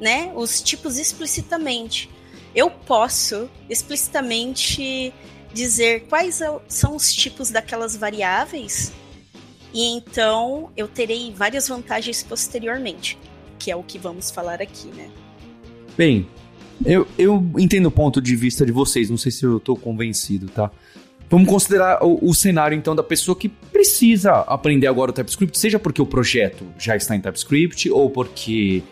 né, 0.00 0.32
os 0.34 0.60
tipos 0.60 0.98
explicitamente. 0.98 2.10
Eu 2.54 2.70
posso 2.70 3.48
explicitamente 3.68 5.12
dizer 5.52 6.06
quais 6.08 6.40
são 6.68 6.96
os 6.96 7.12
tipos 7.12 7.50
daquelas 7.50 7.96
variáveis 7.96 8.92
e 9.72 9.86
então 9.96 10.70
eu 10.76 10.86
terei 10.86 11.32
várias 11.32 11.68
vantagens 11.68 12.22
posteriormente, 12.22 13.18
que 13.58 13.70
é 13.70 13.76
o 13.76 13.82
que 13.82 13.98
vamos 13.98 14.30
falar 14.30 14.60
aqui, 14.60 14.88
né? 14.88 15.10
Bem, 15.96 16.28
Eu, 16.84 17.06
eu 17.18 17.44
entendo 17.58 17.86
o 17.86 17.90
ponto 17.90 18.20
de 18.20 18.34
vista 18.34 18.66
de 18.66 18.72
vocês, 18.72 19.10
não 19.10 19.16
sei 19.16 19.30
se 19.30 19.44
eu 19.44 19.60
tô 19.60 19.76
convencido, 19.76 20.48
tá? 20.48 20.70
Vamos 21.32 21.48
considerar 21.48 22.04
o, 22.04 22.18
o, 22.28 22.34
cenário, 22.34 22.76
então, 22.76 22.94
da 22.94 23.02
pessoa 23.02 23.34
que 23.34 23.48
precisa 23.48 24.32
aprender 24.40 24.86
agora 24.86 25.10
o 25.10 25.14
TypeScript, 25.14 25.58
seja 25.58 25.78
porque 25.78 26.02
o 26.02 26.04
projeto 26.04 26.66
já 26.78 26.94
está 26.94 27.16
em 27.16 27.20
TypeScript 27.20 27.90
ou 27.90 28.10
porque 28.10 28.82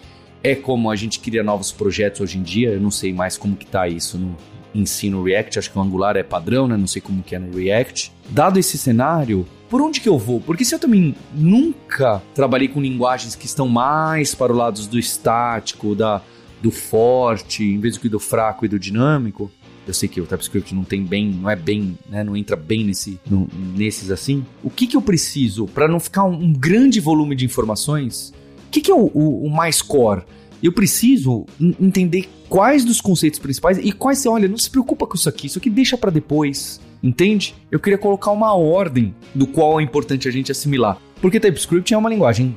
é 0.43 0.55
como 0.55 0.91
a 0.91 0.97
gente 0.97 1.21
cria 1.21 1.43
novos 1.43 1.71
projetos 1.71 2.23
hoje 2.23 2.39
em 2.39 2.43
dia. 2.43 2.71
Eu 2.71 2.81
não 2.81 2.91
sei 2.91 3.13
mais 3.13 3.37
como 3.37 3.55
que 3.55 3.67
tá 3.67 3.87
isso 3.87 4.17
no 4.17 4.35
ensino 4.75 5.23
React, 5.23 5.59
acho 5.59 5.71
que 5.71 5.79
o 5.79 5.83
Angular 5.83 6.17
é 6.17 6.23
padrão, 6.23 6.67
né? 6.67 6.79
Não 6.79 6.87
sei 6.87 7.03
como 7.03 7.23
que 7.23 7.35
é 7.35 7.39
no 7.39 7.55
React. 7.55 8.11
Dado 8.31 8.59
esse 8.59 8.79
cenário, 8.79 9.47
por 9.69 9.83
onde 9.83 10.01
que 10.01 10.09
eu 10.09 10.19
vou? 10.19 10.41
Porque 10.41 10.65
se 10.65 10.75
eu 10.75 10.79
também 10.79 11.15
nunca 11.35 12.23
trabalhei 12.35 12.69
com 12.69 12.81
linguagens 12.81 13.35
que 13.35 13.47
estão 13.47 13.69
mais 13.69 14.35
para 14.35 14.53
o 14.53 14.57
lado 14.57 14.81
do 14.87 14.99
estático, 14.99 15.95
da, 15.95 16.23
do 16.61 16.71
forte, 16.71 17.65
em 17.65 17.79
vez 17.79 17.97
do 17.97 18.21
fraco 18.21 18.65
e 18.65 18.69
do 18.69 18.79
dinâmico, 18.79 19.51
eu 19.87 19.95
sei 19.95 20.09
que 20.09 20.21
o 20.21 20.27
TypeScript 20.27 20.75
não 20.75 20.85
tem 20.85 21.03
bem, 21.03 21.31
não 21.31 21.51
é 21.51 21.57
bem, 21.57 21.99
né, 22.09 22.23
não 22.23 22.37
entra 22.37 22.55
bem 22.55 22.85
nesse, 22.85 23.19
no, 23.29 23.49
nesses 23.77 24.11
assim. 24.11 24.45
O 24.63 24.71
que 24.71 24.87
que 24.87 24.97
eu 24.97 25.03
preciso 25.03 25.67
para 25.67 25.89
não 25.89 25.99
ficar 25.99 26.25
um, 26.25 26.35
um, 26.35 26.53
grande 26.53 27.01
volume 27.01 27.35
de 27.35 27.45
informações? 27.45 28.33
O 28.69 28.71
que 28.71 28.81
que 28.81 28.91
é 28.91 28.95
o, 28.95 29.11
o, 29.13 29.47
o 29.47 29.51
mais 29.51 29.83
core? 29.83 30.23
Eu 30.63 30.73
preciso 30.73 31.47
entender 31.81 32.29
quais 32.49 32.85
dos 32.85 33.01
conceitos 33.01 33.39
principais 33.39 33.79
e 33.79 33.91
quais 33.93 34.19
você 34.19 34.29
olha, 34.29 34.47
não 34.47 34.59
se 34.59 34.71
preocupa 34.71 35.07
com 35.07 35.17
isso 35.17 35.29
aqui, 35.29 35.47
isso 35.47 35.59
aqui 35.59 35.71
deixa 35.71 35.97
para 35.97 36.11
depois, 36.11 36.81
entende? 37.03 37.55
Eu 37.71 37.81
queria 37.81 37.99
colocar 37.99 38.31
uma 38.31 38.55
ordem 38.55 39.15
do 39.35 39.47
qual 39.47 39.81
é 39.81 39.83
importante 39.83 40.29
a 40.29 40.31
gente 40.31 40.53
assimilar. 40.53 41.01
Porque 41.21 41.41
TypeScript 41.41 41.93
é 41.93 41.99
uma 41.99 42.11
linguagem, 42.11 42.57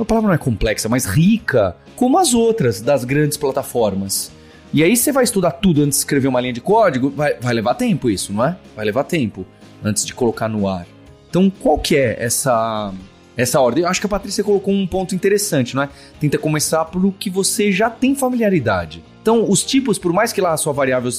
a 0.00 0.04
palavra 0.04 0.28
não 0.28 0.34
é 0.34 0.38
complexa, 0.38 0.88
mas 0.88 1.04
rica, 1.04 1.76
como 1.96 2.18
as 2.18 2.34
outras 2.34 2.80
das 2.80 3.04
grandes 3.04 3.36
plataformas. 3.36 4.32
E 4.72 4.82
aí 4.82 4.96
você 4.96 5.12
vai 5.12 5.24
estudar 5.24 5.52
tudo 5.52 5.82
antes 5.82 5.98
de 5.98 6.00
escrever 6.00 6.28
uma 6.28 6.40
linha 6.40 6.52
de 6.52 6.60
código, 6.60 7.10
vai, 7.10 7.34
vai 7.34 7.54
levar 7.54 7.74
tempo 7.74 8.10
isso, 8.10 8.32
não 8.32 8.44
é? 8.44 8.56
Vai 8.74 8.84
levar 8.84 9.04
tempo 9.04 9.46
antes 9.84 10.04
de 10.04 10.12
colocar 10.12 10.48
no 10.48 10.66
ar. 10.66 10.86
Então, 11.30 11.50
qual 11.50 11.78
que 11.78 11.96
é 11.96 12.16
essa 12.18 12.92
essa 13.36 13.60
ordem? 13.60 13.82
Eu 13.82 13.90
acho 13.90 14.00
que 14.00 14.06
a 14.06 14.08
Patrícia 14.08 14.44
colocou 14.44 14.72
um 14.72 14.86
ponto 14.86 15.14
interessante, 15.14 15.74
não 15.74 15.82
é? 15.82 15.88
Tenta 16.20 16.38
começar 16.38 16.84
pelo 16.86 17.12
que 17.12 17.28
você 17.28 17.70
já 17.72 17.90
tem 17.90 18.14
familiaridade. 18.14 19.02
Então, 19.20 19.48
os 19.48 19.64
tipos, 19.64 19.98
por 19.98 20.12
mais 20.12 20.32
que 20.32 20.40
lá 20.40 20.52
a 20.52 20.56
sua 20.56 20.72
variável, 20.72 21.10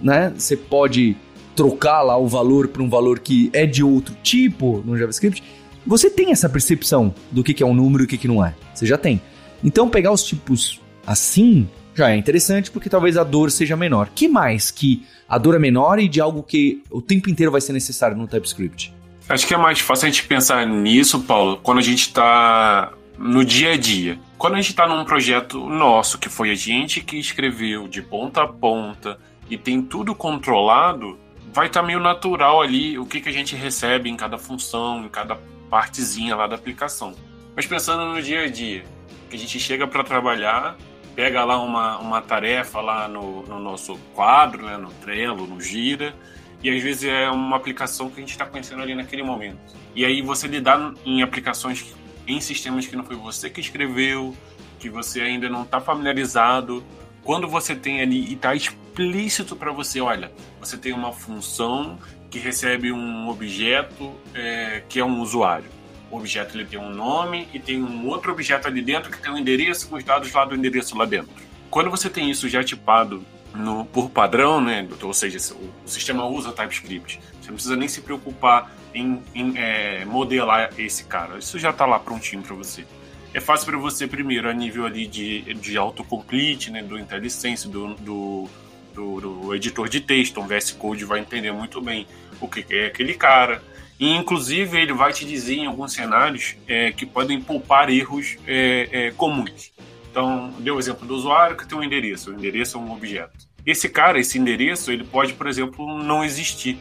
né, 0.00 0.32
você 0.36 0.56
pode 0.56 1.16
trocar 1.54 2.02
lá 2.02 2.16
o 2.16 2.26
valor 2.26 2.68
para 2.68 2.82
um 2.82 2.88
valor 2.88 3.20
que 3.20 3.50
é 3.52 3.64
de 3.64 3.82
outro 3.82 4.16
tipo 4.22 4.82
no 4.84 4.98
JavaScript, 4.98 5.42
você 5.86 6.10
tem 6.10 6.32
essa 6.32 6.48
percepção 6.48 7.14
do 7.30 7.42
que, 7.42 7.62
é 7.62 7.66
um 7.66 7.74
número 7.74 8.04
e 8.04 8.06
o 8.06 8.08
que, 8.08 8.18
que 8.18 8.28
não 8.28 8.44
é. 8.44 8.54
Você 8.74 8.86
já 8.86 8.98
tem. 8.98 9.20
Então, 9.62 9.88
pegar 9.88 10.12
os 10.12 10.24
tipos 10.24 10.80
assim 11.06 11.68
já 11.94 12.10
é 12.10 12.16
interessante 12.16 12.70
porque 12.70 12.88
talvez 12.88 13.16
a 13.16 13.24
dor 13.24 13.50
seja 13.50 13.76
menor. 13.76 14.08
Que 14.14 14.28
mais 14.28 14.70
que 14.70 15.06
a 15.28 15.38
dor 15.38 15.54
é 15.54 15.58
menor 15.58 15.98
e 15.98 16.08
de 16.08 16.20
algo 16.20 16.42
que 16.42 16.82
o 16.90 17.00
tempo 17.00 17.30
inteiro 17.30 17.52
vai 17.52 17.60
ser 17.60 17.72
necessário 17.72 18.16
no 18.16 18.26
TypeScript? 18.26 18.92
Acho 19.28 19.46
que 19.46 19.54
é 19.54 19.56
mais 19.56 19.80
fácil 19.80 20.06
a 20.06 20.10
gente 20.10 20.26
pensar 20.26 20.66
nisso, 20.66 21.20
Paulo, 21.20 21.58
quando 21.62 21.78
a 21.78 21.82
gente 21.82 22.00
está 22.00 22.92
no 23.18 23.44
dia 23.44 23.72
a 23.72 23.76
dia. 23.76 24.18
Quando 24.36 24.54
a 24.54 24.56
gente 24.56 24.70
está 24.70 24.86
num 24.86 25.04
projeto 25.04 25.68
nosso, 25.68 26.18
que 26.18 26.28
foi 26.28 26.50
a 26.50 26.54
gente 26.54 27.00
que 27.00 27.16
escreveu 27.16 27.88
de 27.88 28.02
ponta 28.02 28.42
a 28.42 28.48
ponta 28.48 29.18
e 29.48 29.56
tem 29.56 29.80
tudo 29.80 30.14
controlado, 30.14 31.18
vai 31.52 31.68
estar 31.68 31.80
tá 31.80 31.86
meio 31.86 32.00
natural 32.00 32.60
ali 32.60 32.98
o 32.98 33.06
que, 33.06 33.20
que 33.20 33.28
a 33.28 33.32
gente 33.32 33.54
recebe 33.54 34.10
em 34.10 34.16
cada 34.16 34.36
função, 34.36 35.04
em 35.04 35.08
cada 35.08 35.38
partezinha 35.70 36.36
lá 36.36 36.46
da 36.46 36.54
aplicação. 36.54 37.14
Mas 37.54 37.66
pensando 37.66 38.04
no 38.06 38.20
dia 38.22 38.42
a 38.42 38.48
dia, 38.48 38.84
que 39.30 39.36
a 39.36 39.38
gente 39.38 39.58
chega 39.58 39.86
para 39.86 40.02
trabalhar 40.02 40.76
pega 41.14 41.44
lá 41.44 41.60
uma, 41.62 41.98
uma 41.98 42.20
tarefa 42.20 42.80
lá 42.80 43.08
no, 43.08 43.42
no 43.42 43.58
nosso 43.58 43.96
quadro, 44.14 44.66
né, 44.66 44.76
no 44.76 44.90
Trello, 44.94 45.46
no 45.46 45.60
Gira, 45.60 46.14
e 46.62 46.70
às 46.70 46.82
vezes 46.82 47.04
é 47.04 47.30
uma 47.30 47.56
aplicação 47.56 48.08
que 48.08 48.16
a 48.16 48.20
gente 48.20 48.30
está 48.30 48.46
conhecendo 48.46 48.82
ali 48.82 48.94
naquele 48.94 49.22
momento. 49.22 49.58
E 49.94 50.04
aí 50.04 50.22
você 50.22 50.48
lidar 50.48 50.94
em 51.04 51.22
aplicações, 51.22 51.94
em 52.26 52.40
sistemas 52.40 52.86
que 52.86 52.96
não 52.96 53.04
foi 53.04 53.16
você 53.16 53.48
que 53.48 53.60
escreveu, 53.60 54.34
que 54.78 54.88
você 54.88 55.20
ainda 55.20 55.48
não 55.48 55.62
está 55.62 55.80
familiarizado, 55.80 56.82
quando 57.22 57.48
você 57.48 57.74
tem 57.74 58.00
ali 58.00 58.30
e 58.30 58.34
está 58.34 58.54
explícito 58.54 59.56
para 59.56 59.72
você, 59.72 60.00
olha, 60.00 60.32
você 60.60 60.76
tem 60.76 60.92
uma 60.92 61.12
função 61.12 61.98
que 62.34 62.40
recebe 62.40 62.90
um 62.90 63.28
objeto 63.28 64.12
é, 64.34 64.82
que 64.88 64.98
é 64.98 65.04
um 65.04 65.20
usuário 65.20 65.70
o 66.10 66.16
objeto 66.16 66.56
ele 66.56 66.64
tem 66.64 66.78
um 66.78 66.90
nome 66.90 67.48
e 67.52 67.58
tem 67.58 67.82
um 67.82 68.06
outro 68.08 68.32
objeto 68.32 68.68
ali 68.68 68.82
dentro 68.82 69.10
que 69.10 69.20
tem 69.20 69.32
um 69.32 69.38
endereço 69.38 69.88
com 69.88 69.96
os 69.96 70.04
dados 70.04 70.32
lá 70.32 70.44
do 70.44 70.54
endereço 70.54 70.96
lá 70.96 71.04
dentro. 71.04 71.30
Quando 71.70 71.90
você 71.90 72.08
tem 72.08 72.30
isso 72.30 72.48
já 72.48 72.62
tipado 72.62 73.24
no, 73.52 73.84
por 73.86 74.10
padrão, 74.10 74.60
né, 74.60 74.86
ou 75.02 75.12
seja, 75.12 75.38
o, 75.54 75.72
o 75.84 75.88
sistema 75.88 76.24
usa 76.24 76.52
TypeScript, 76.52 77.20
você 77.40 77.48
não 77.48 77.54
precisa 77.54 77.76
nem 77.76 77.88
se 77.88 78.00
preocupar 78.00 78.72
em, 78.94 79.20
em 79.34 79.58
é, 79.58 80.04
modelar 80.04 80.70
esse 80.78 81.04
cara. 81.04 81.38
Isso 81.38 81.58
já 81.58 81.70
está 81.70 81.84
lá 81.84 81.98
prontinho 81.98 82.42
para 82.42 82.54
você. 82.54 82.84
É 83.32 83.40
fácil 83.40 83.66
para 83.66 83.78
você, 83.78 84.06
primeiro, 84.06 84.48
a 84.48 84.52
nível 84.52 84.86
ali 84.86 85.08
de, 85.08 85.52
de 85.54 85.76
autocomplete, 85.76 86.70
né, 86.70 86.80
do 86.80 86.96
IntelliSense, 86.96 87.66
do, 87.66 87.94
do, 87.94 88.48
do, 88.94 89.20
do 89.20 89.54
editor 89.54 89.88
de 89.88 90.00
texto, 90.00 90.40
um 90.40 90.46
VS 90.46 90.70
Code 90.70 91.04
vai 91.04 91.18
entender 91.18 91.50
muito 91.50 91.80
bem 91.80 92.06
o 92.40 92.48
que 92.48 92.64
é 92.74 92.86
aquele 92.86 93.14
cara 93.14 93.62
e, 93.98 94.10
inclusive, 94.16 94.78
ele 94.78 94.92
vai 94.92 95.12
te 95.12 95.24
dizer 95.24 95.54
em 95.54 95.66
alguns 95.66 95.92
cenários 95.92 96.56
é, 96.66 96.90
que 96.92 97.06
podem 97.06 97.40
poupar 97.40 97.88
erros 97.88 98.36
é, 98.46 98.88
é, 98.90 99.10
comuns. 99.12 99.72
Então, 100.10 100.52
deu 100.58 100.76
o 100.76 100.78
exemplo 100.78 101.06
do 101.06 101.14
usuário 101.14 101.56
que 101.56 101.66
tem 101.66 101.78
um 101.78 101.82
endereço. 101.82 102.30
O 102.30 102.34
endereço 102.34 102.76
é 102.76 102.80
um 102.80 102.92
objeto. 102.92 103.48
Esse 103.64 103.88
cara, 103.88 104.18
esse 104.18 104.38
endereço, 104.38 104.90
ele 104.90 105.04
pode, 105.04 105.32
por 105.34 105.46
exemplo, 105.46 106.02
não 106.02 106.24
existir. 106.24 106.78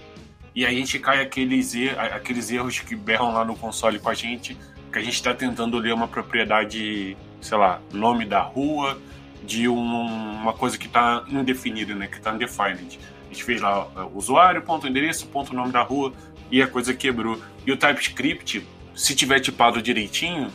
E 0.55 0.65
a 0.65 0.71
gente 0.71 0.99
cai 0.99 1.21
aqueles, 1.21 1.73
er 1.73 1.97
aqueles 1.97 2.51
erros 2.51 2.79
que 2.79 2.95
berram 2.95 3.31
lá 3.33 3.45
no 3.45 3.55
console 3.55 3.99
com 3.99 4.09
a 4.09 4.13
gente, 4.13 4.57
que 4.91 4.99
a 4.99 5.01
gente 5.01 5.15
está 5.15 5.33
tentando 5.33 5.77
ler 5.77 5.93
uma 5.93 6.07
propriedade, 6.07 7.17
sei 7.41 7.57
lá, 7.57 7.81
nome 7.91 8.25
da 8.25 8.41
rua, 8.41 8.99
de 9.43 9.67
um, 9.67 9.81
uma 9.81 10.53
coisa 10.53 10.77
que 10.77 10.85
está 10.87 11.23
indefinida, 11.27 11.95
né, 11.95 12.07
que 12.07 12.17
está 12.17 12.31
undefined. 12.31 12.99
Gente 13.33 13.43
fez 13.43 13.59
lá 13.59 13.87
usuário, 14.13 14.61
ponto 14.61 14.87
endereço, 14.87 15.25
ponto 15.25 15.55
nome 15.55 15.71
da 15.71 15.81
rua, 15.81 16.13
e 16.51 16.61
a 16.61 16.67
coisa 16.67 16.93
quebrou. 16.93 17.41
E 17.65 17.71
o 17.71 17.75
TypeScript, 17.75 18.63
se 18.93 19.15
tiver 19.15 19.39
tipado 19.39 19.81
direitinho, 19.81 20.51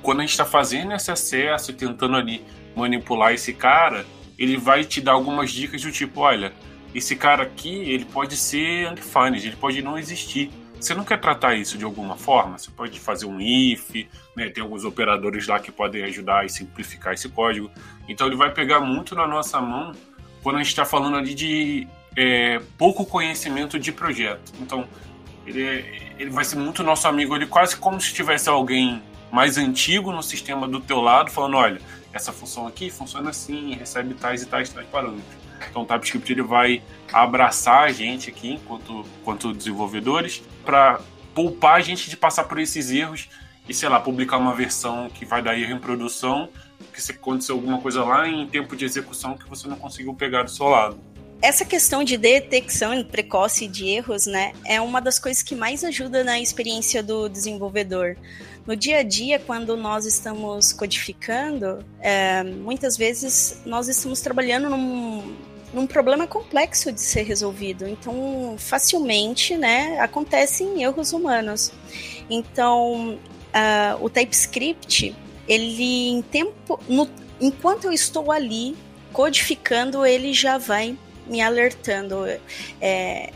quando 0.00 0.20
a 0.20 0.22
gente 0.22 0.30
está 0.30 0.44
fazendo 0.44 0.92
esse 0.92 1.10
acesso 1.10 1.72
tentando 1.72 2.16
ali 2.16 2.40
manipular 2.76 3.32
esse 3.32 3.52
cara, 3.52 4.06
ele 4.38 4.56
vai 4.56 4.84
te 4.84 5.00
dar 5.00 5.12
algumas 5.12 5.50
dicas 5.50 5.82
do 5.82 5.90
tipo, 5.90 6.20
olha, 6.20 6.52
esse 6.94 7.16
cara 7.16 7.42
aqui, 7.42 7.90
ele 7.90 8.04
pode 8.04 8.36
ser 8.36 8.88
undefined, 8.88 9.44
ele 9.44 9.56
pode 9.56 9.82
não 9.82 9.98
existir. 9.98 10.48
Você 10.78 10.94
não 10.94 11.04
quer 11.04 11.18
tratar 11.20 11.56
isso 11.56 11.76
de 11.76 11.84
alguma 11.84 12.16
forma? 12.16 12.56
Você 12.56 12.70
pode 12.70 13.00
fazer 13.00 13.26
um 13.26 13.40
if, 13.40 14.06
né? 14.36 14.48
tem 14.48 14.62
alguns 14.62 14.84
operadores 14.84 15.48
lá 15.48 15.58
que 15.58 15.72
podem 15.72 16.04
ajudar 16.04 16.46
e 16.46 16.48
simplificar 16.48 17.14
esse 17.14 17.28
código. 17.28 17.68
Então 18.08 18.28
ele 18.28 18.36
vai 18.36 18.52
pegar 18.52 18.78
muito 18.78 19.16
na 19.16 19.26
nossa 19.26 19.60
mão 19.60 19.92
quando 20.40 20.56
a 20.56 20.58
gente 20.58 20.68
está 20.68 20.84
falando 20.84 21.16
ali 21.16 21.34
de 21.34 21.88
é, 22.16 22.60
pouco 22.78 23.04
conhecimento 23.04 23.78
de 23.78 23.92
projeto. 23.92 24.52
Então, 24.60 24.86
ele, 25.46 26.12
ele 26.18 26.30
vai 26.30 26.44
ser 26.44 26.56
muito 26.56 26.82
nosso 26.82 27.08
amigo, 27.08 27.34
ele 27.34 27.46
quase 27.46 27.76
como 27.76 28.00
se 28.00 28.12
tivesse 28.12 28.48
alguém 28.48 29.02
mais 29.30 29.56
antigo 29.56 30.12
no 30.12 30.22
sistema 30.22 30.68
do 30.68 30.80
teu 30.80 31.00
lado, 31.00 31.30
falando, 31.30 31.56
olha, 31.56 31.80
essa 32.12 32.32
função 32.32 32.66
aqui 32.66 32.90
funciona 32.90 33.30
assim, 33.30 33.74
recebe 33.74 34.14
tais 34.14 34.42
e 34.42 34.46
tais, 34.46 34.68
tais 34.68 34.86
parâmetros. 34.86 35.42
Então 35.70 35.82
o 35.82 35.86
TypeScript 35.86 36.32
ele 36.32 36.42
vai 36.42 36.82
abraçar 37.12 37.84
a 37.84 37.92
gente 37.92 38.28
aqui, 38.28 38.54
enquanto, 38.54 39.06
enquanto 39.20 39.54
desenvolvedores, 39.54 40.42
para 40.64 41.00
poupar 41.34 41.76
a 41.76 41.80
gente 41.80 42.10
de 42.10 42.16
passar 42.16 42.44
por 42.44 42.58
esses 42.58 42.90
erros 42.90 43.28
e, 43.66 43.72
sei 43.72 43.88
lá, 43.88 43.98
publicar 43.98 44.36
uma 44.36 44.54
versão 44.54 45.08
que 45.08 45.24
vai 45.24 45.40
dar 45.40 45.56
erro 45.56 45.72
em 45.72 45.78
produção, 45.78 46.48
que 46.92 47.00
se 47.00 47.12
aconteceu 47.12 47.54
alguma 47.54 47.80
coisa 47.80 48.04
lá 48.04 48.28
em 48.28 48.46
tempo 48.46 48.76
de 48.76 48.84
execução 48.84 49.38
que 49.38 49.48
você 49.48 49.66
não 49.66 49.76
conseguiu 49.76 50.12
pegar 50.12 50.42
do 50.42 50.50
seu 50.50 50.66
lado 50.66 50.98
essa 51.42 51.64
questão 51.64 52.04
de 52.04 52.16
detecção 52.16 53.02
precoce 53.02 53.66
de 53.66 53.88
erros, 53.88 54.26
né, 54.26 54.52
é 54.64 54.80
uma 54.80 55.00
das 55.00 55.18
coisas 55.18 55.42
que 55.42 55.56
mais 55.56 55.82
ajuda 55.82 56.22
na 56.22 56.40
experiência 56.40 57.02
do 57.02 57.28
desenvolvedor. 57.28 58.16
No 58.64 58.76
dia 58.76 58.98
a 58.98 59.02
dia, 59.02 59.40
quando 59.40 59.76
nós 59.76 60.06
estamos 60.06 60.72
codificando, 60.72 61.84
é, 62.00 62.44
muitas 62.44 62.96
vezes 62.96 63.60
nós 63.66 63.88
estamos 63.88 64.20
trabalhando 64.20 64.70
num, 64.70 65.34
num 65.74 65.84
problema 65.84 66.28
complexo 66.28 66.92
de 66.92 67.00
ser 67.00 67.22
resolvido. 67.22 67.88
Então, 67.88 68.54
facilmente, 68.56 69.56
né, 69.56 69.98
acontecem 69.98 70.80
erros 70.80 71.12
humanos. 71.12 71.72
Então, 72.30 73.18
uh, 73.52 74.04
o 74.04 74.08
TypeScript, 74.08 75.12
ele 75.48 76.08
em 76.08 76.22
tempo, 76.22 76.78
no, 76.88 77.10
enquanto 77.40 77.86
eu 77.86 77.92
estou 77.92 78.30
ali 78.30 78.76
codificando, 79.12 80.06
ele 80.06 80.32
já 80.32 80.56
vai 80.56 80.96
me 81.32 81.40
alertando. 81.40 82.26
É, 82.26 82.40
é, 82.80 83.32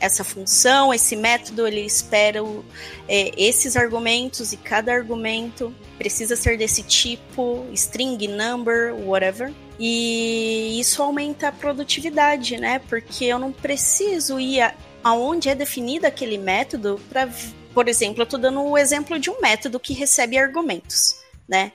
essa 0.00 0.24
função, 0.24 0.92
esse 0.92 1.14
método, 1.14 1.66
ele 1.66 1.82
espera 1.82 2.40
é, 3.06 3.32
esses 3.36 3.76
argumentos 3.76 4.52
e 4.52 4.56
cada 4.56 4.92
argumento 4.92 5.72
precisa 5.96 6.34
ser 6.34 6.58
desse 6.58 6.82
tipo, 6.82 7.66
string, 7.72 8.26
number, 8.26 8.94
whatever. 9.06 9.52
E 9.78 10.78
isso 10.80 11.02
aumenta 11.02 11.48
a 11.48 11.52
produtividade, 11.52 12.56
né? 12.58 12.80
Porque 12.88 13.26
eu 13.26 13.38
não 13.38 13.52
preciso 13.52 14.40
ir 14.40 14.60
a, 14.60 14.74
aonde 15.04 15.48
é 15.48 15.54
definido 15.54 16.06
aquele 16.06 16.36
método 16.36 17.00
para, 17.08 17.28
por 17.72 17.88
exemplo, 17.88 18.22
eu 18.22 18.24
estou 18.24 18.38
dando 18.38 18.62
o 18.62 18.76
exemplo 18.76 19.18
de 19.18 19.30
um 19.30 19.40
método 19.40 19.78
que 19.78 19.94
recebe 19.94 20.36
argumentos. 20.38 21.20
Né? 21.48 21.72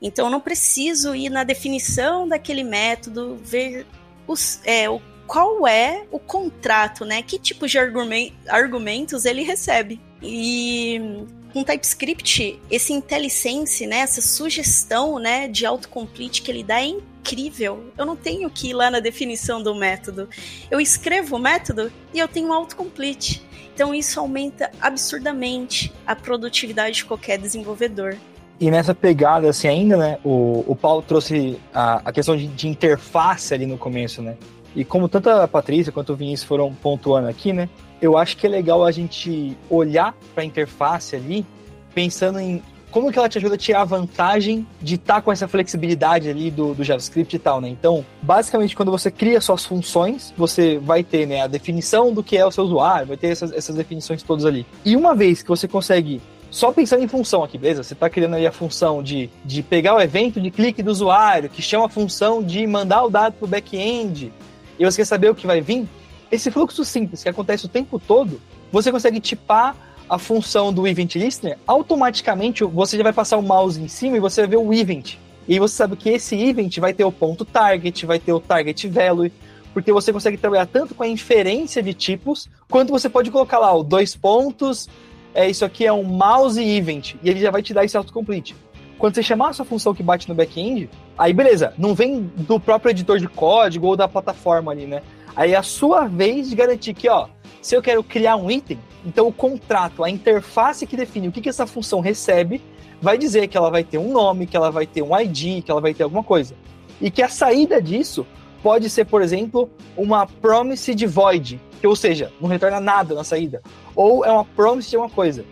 Então 0.00 0.26
eu 0.26 0.30
não 0.30 0.40
preciso 0.40 1.12
ir 1.12 1.30
na 1.30 1.42
definição 1.42 2.28
daquele 2.28 2.62
método, 2.62 3.36
ver 3.42 3.84
os, 4.26 4.60
é, 4.64 4.88
o 4.88 5.00
qual 5.26 5.66
é 5.66 6.06
o 6.10 6.18
contrato, 6.18 7.04
né? 7.04 7.22
Que 7.22 7.38
tipo 7.38 7.66
de 7.66 7.78
argumentos 7.78 9.24
ele 9.24 9.42
recebe. 9.42 10.00
E 10.22 11.26
com 11.52 11.64
TypeScript, 11.64 12.60
esse 12.70 12.92
IntelliSense, 12.92 13.86
né, 13.86 14.00
essa 14.00 14.20
sugestão, 14.20 15.18
né, 15.18 15.48
de 15.48 15.64
autocomplete 15.64 16.42
que 16.42 16.50
ele 16.50 16.62
dá 16.62 16.82
é 16.82 16.86
incrível. 16.86 17.92
Eu 17.96 18.04
não 18.04 18.14
tenho 18.14 18.50
que 18.50 18.68
ir 18.68 18.74
lá 18.74 18.90
na 18.90 19.00
definição 19.00 19.62
do 19.62 19.74
método. 19.74 20.28
Eu 20.70 20.78
escrevo 20.78 21.36
o 21.36 21.38
método 21.38 21.90
e 22.12 22.18
eu 22.18 22.28
tenho 22.28 22.52
autocomplete. 22.52 23.42
Então 23.74 23.94
isso 23.94 24.20
aumenta 24.20 24.70
absurdamente 24.80 25.92
a 26.06 26.14
produtividade 26.14 26.96
de 26.96 27.04
qualquer 27.06 27.38
desenvolvedor. 27.38 28.16
E 28.58 28.70
nessa 28.70 28.94
pegada, 28.94 29.50
assim, 29.50 29.68
ainda, 29.68 29.96
né, 29.96 30.18
o, 30.24 30.64
o 30.66 30.74
Paulo 30.74 31.02
trouxe 31.02 31.58
a, 31.74 32.00
a 32.04 32.12
questão 32.12 32.36
de, 32.36 32.46
de 32.46 32.68
interface 32.68 33.52
ali 33.52 33.66
no 33.66 33.76
começo, 33.76 34.22
né? 34.22 34.36
E 34.74 34.84
como 34.84 35.08
tanto 35.08 35.28
a 35.30 35.48
Patrícia 35.48 35.92
quanto 35.92 36.12
o 36.12 36.16
Vinícius 36.16 36.46
foram 36.46 36.72
pontuando 36.74 37.28
aqui, 37.28 37.52
né? 37.52 37.68
Eu 38.00 38.16
acho 38.16 38.36
que 38.36 38.46
é 38.46 38.50
legal 38.50 38.84
a 38.84 38.90
gente 38.90 39.56
olhar 39.70 40.14
para 40.34 40.42
a 40.42 40.46
interface 40.46 41.16
ali, 41.16 41.46
pensando 41.94 42.38
em 42.38 42.62
como 42.90 43.12
que 43.12 43.18
ela 43.18 43.28
te 43.28 43.36
ajuda 43.36 43.56
a 43.56 43.58
tirar 43.58 43.82
a 43.82 43.84
vantagem 43.84 44.66
de 44.80 44.94
estar 44.94 45.16
tá 45.16 45.20
com 45.20 45.30
essa 45.30 45.46
flexibilidade 45.46 46.30
ali 46.30 46.50
do, 46.50 46.72
do, 46.72 46.84
JavaScript 46.84 47.36
e 47.36 47.38
tal, 47.38 47.60
né? 47.60 47.68
Então, 47.68 48.04
basicamente, 48.22 48.74
quando 48.74 48.90
você 48.90 49.10
cria 49.10 49.40
suas 49.40 49.66
funções, 49.66 50.32
você 50.36 50.78
vai 50.78 51.02
ter 51.02 51.26
né, 51.26 51.42
a 51.42 51.46
definição 51.46 52.12
do 52.12 52.22
que 52.22 52.36
é 52.36 52.46
o 52.46 52.50
seu 52.50 52.64
usuário, 52.64 53.08
vai 53.08 53.16
ter 53.16 53.28
essas, 53.28 53.52
essas 53.52 53.76
definições 53.76 54.22
todas 54.22 54.44
ali. 54.46 54.64
E 54.84 54.96
uma 54.96 55.14
vez 55.14 55.42
que 55.42 55.48
você 55.48 55.68
consegue 55.68 56.22
só 56.56 56.72
pensando 56.72 57.04
em 57.04 57.08
função 57.08 57.44
aqui, 57.44 57.58
beleza? 57.58 57.82
Você 57.82 57.92
está 57.92 58.08
criando 58.08 58.34
aí 58.34 58.46
a 58.46 58.50
função 58.50 59.02
de, 59.02 59.28
de 59.44 59.62
pegar 59.62 59.94
o 59.94 60.00
evento 60.00 60.40
de 60.40 60.50
clique 60.50 60.82
do 60.82 60.90
usuário, 60.90 61.50
que 61.50 61.60
chama 61.60 61.84
a 61.84 61.88
função 61.90 62.42
de 62.42 62.66
mandar 62.66 63.04
o 63.04 63.10
dado 63.10 63.34
para 63.34 63.44
o 63.44 63.46
back-end, 63.46 64.32
e 64.78 64.84
você 64.86 65.02
quer 65.02 65.04
saber 65.04 65.30
o 65.30 65.34
que 65.34 65.46
vai 65.46 65.60
vir, 65.60 65.86
esse 66.32 66.50
fluxo 66.50 66.82
simples 66.82 67.22
que 67.22 67.28
acontece 67.28 67.66
o 67.66 67.68
tempo 67.68 67.98
todo, 67.98 68.40
você 68.72 68.90
consegue 68.90 69.20
tipar 69.20 69.76
a 70.08 70.18
função 70.18 70.72
do 70.72 70.88
event 70.88 71.16
listener, 71.16 71.58
automaticamente 71.66 72.64
você 72.64 72.96
já 72.96 73.02
vai 73.02 73.12
passar 73.12 73.36
o 73.36 73.42
mouse 73.42 73.78
em 73.78 73.88
cima 73.88 74.16
e 74.16 74.20
você 74.20 74.40
vai 74.40 74.48
ver 74.48 74.56
o 74.56 74.72
event. 74.72 75.16
E 75.46 75.58
você 75.58 75.74
sabe 75.76 75.94
que 75.94 76.08
esse 76.08 76.42
event 76.42 76.78
vai 76.78 76.94
ter 76.94 77.04
o 77.04 77.12
ponto 77.12 77.44
target, 77.44 78.06
vai 78.06 78.18
ter 78.18 78.32
o 78.32 78.40
target 78.40 78.88
value, 78.88 79.30
porque 79.74 79.92
você 79.92 80.10
consegue 80.10 80.38
trabalhar 80.38 80.64
tanto 80.64 80.94
com 80.94 81.02
a 81.02 81.08
inferência 81.08 81.82
de 81.82 81.92
tipos, 81.92 82.48
quanto 82.66 82.92
você 82.92 83.10
pode 83.10 83.30
colocar 83.30 83.58
lá 83.58 83.74
o 83.74 83.82
dois 83.82 84.16
pontos, 84.16 84.88
é 85.36 85.48
isso 85.50 85.66
aqui 85.66 85.84
é 85.84 85.92
um 85.92 86.02
mouse 86.02 86.58
event, 86.58 87.14
e 87.22 87.28
ele 87.28 87.40
já 87.40 87.50
vai 87.50 87.62
te 87.62 87.74
dar 87.74 87.84
esse 87.84 87.96
autocomplete. 87.96 88.56
Quando 88.98 89.14
você 89.14 89.22
chamar 89.22 89.50
a 89.50 89.52
sua 89.52 89.66
função 89.66 89.94
que 89.94 90.02
bate 90.02 90.26
no 90.26 90.34
back-end, 90.34 90.88
aí 91.18 91.34
beleza, 91.34 91.74
não 91.76 91.94
vem 91.94 92.22
do 92.34 92.58
próprio 92.58 92.90
editor 92.90 93.18
de 93.18 93.28
código 93.28 93.86
ou 93.86 93.96
da 93.96 94.08
plataforma 94.08 94.72
ali, 94.72 94.86
né? 94.86 95.02
Aí 95.36 95.52
é 95.52 95.56
a 95.56 95.62
sua 95.62 96.06
vez 96.06 96.48
de 96.48 96.56
garantir 96.56 96.94
que, 96.94 97.06
ó, 97.06 97.28
se 97.60 97.76
eu 97.76 97.82
quero 97.82 98.02
criar 98.02 98.36
um 98.36 98.50
item, 98.50 98.78
então 99.04 99.28
o 99.28 99.32
contrato, 99.32 100.02
a 100.02 100.08
interface 100.08 100.86
que 100.86 100.96
define 100.96 101.28
o 101.28 101.32
que, 101.32 101.42
que 101.42 101.50
essa 101.50 101.66
função 101.66 102.00
recebe, 102.00 102.62
vai 103.02 103.18
dizer 103.18 103.46
que 103.48 103.58
ela 103.58 103.70
vai 103.70 103.84
ter 103.84 103.98
um 103.98 104.10
nome, 104.10 104.46
que 104.46 104.56
ela 104.56 104.70
vai 104.70 104.86
ter 104.86 105.02
um 105.02 105.14
ID, 105.20 105.62
que 105.62 105.70
ela 105.70 105.82
vai 105.82 105.92
ter 105.92 106.04
alguma 106.04 106.24
coisa. 106.24 106.54
E 106.98 107.10
que 107.10 107.22
a 107.22 107.28
saída 107.28 107.82
disso 107.82 108.26
pode 108.62 108.88
ser, 108.88 109.04
por 109.04 109.20
exemplo, 109.20 109.68
uma 109.94 110.26
promise 110.26 110.94
de 110.94 111.06
void, 111.06 111.60
que, 111.78 111.86
ou 111.86 111.94
seja, 111.94 112.32
não 112.40 112.48
retorna 112.48 112.80
nada 112.80 113.14
na 113.14 113.22
saída. 113.22 113.62
Ou 113.96 114.24
é 114.24 114.30
uma 114.30 114.44
promise 114.44 114.90
de 114.90 114.96
uma 114.96 115.10
coisa. 115.10 115.44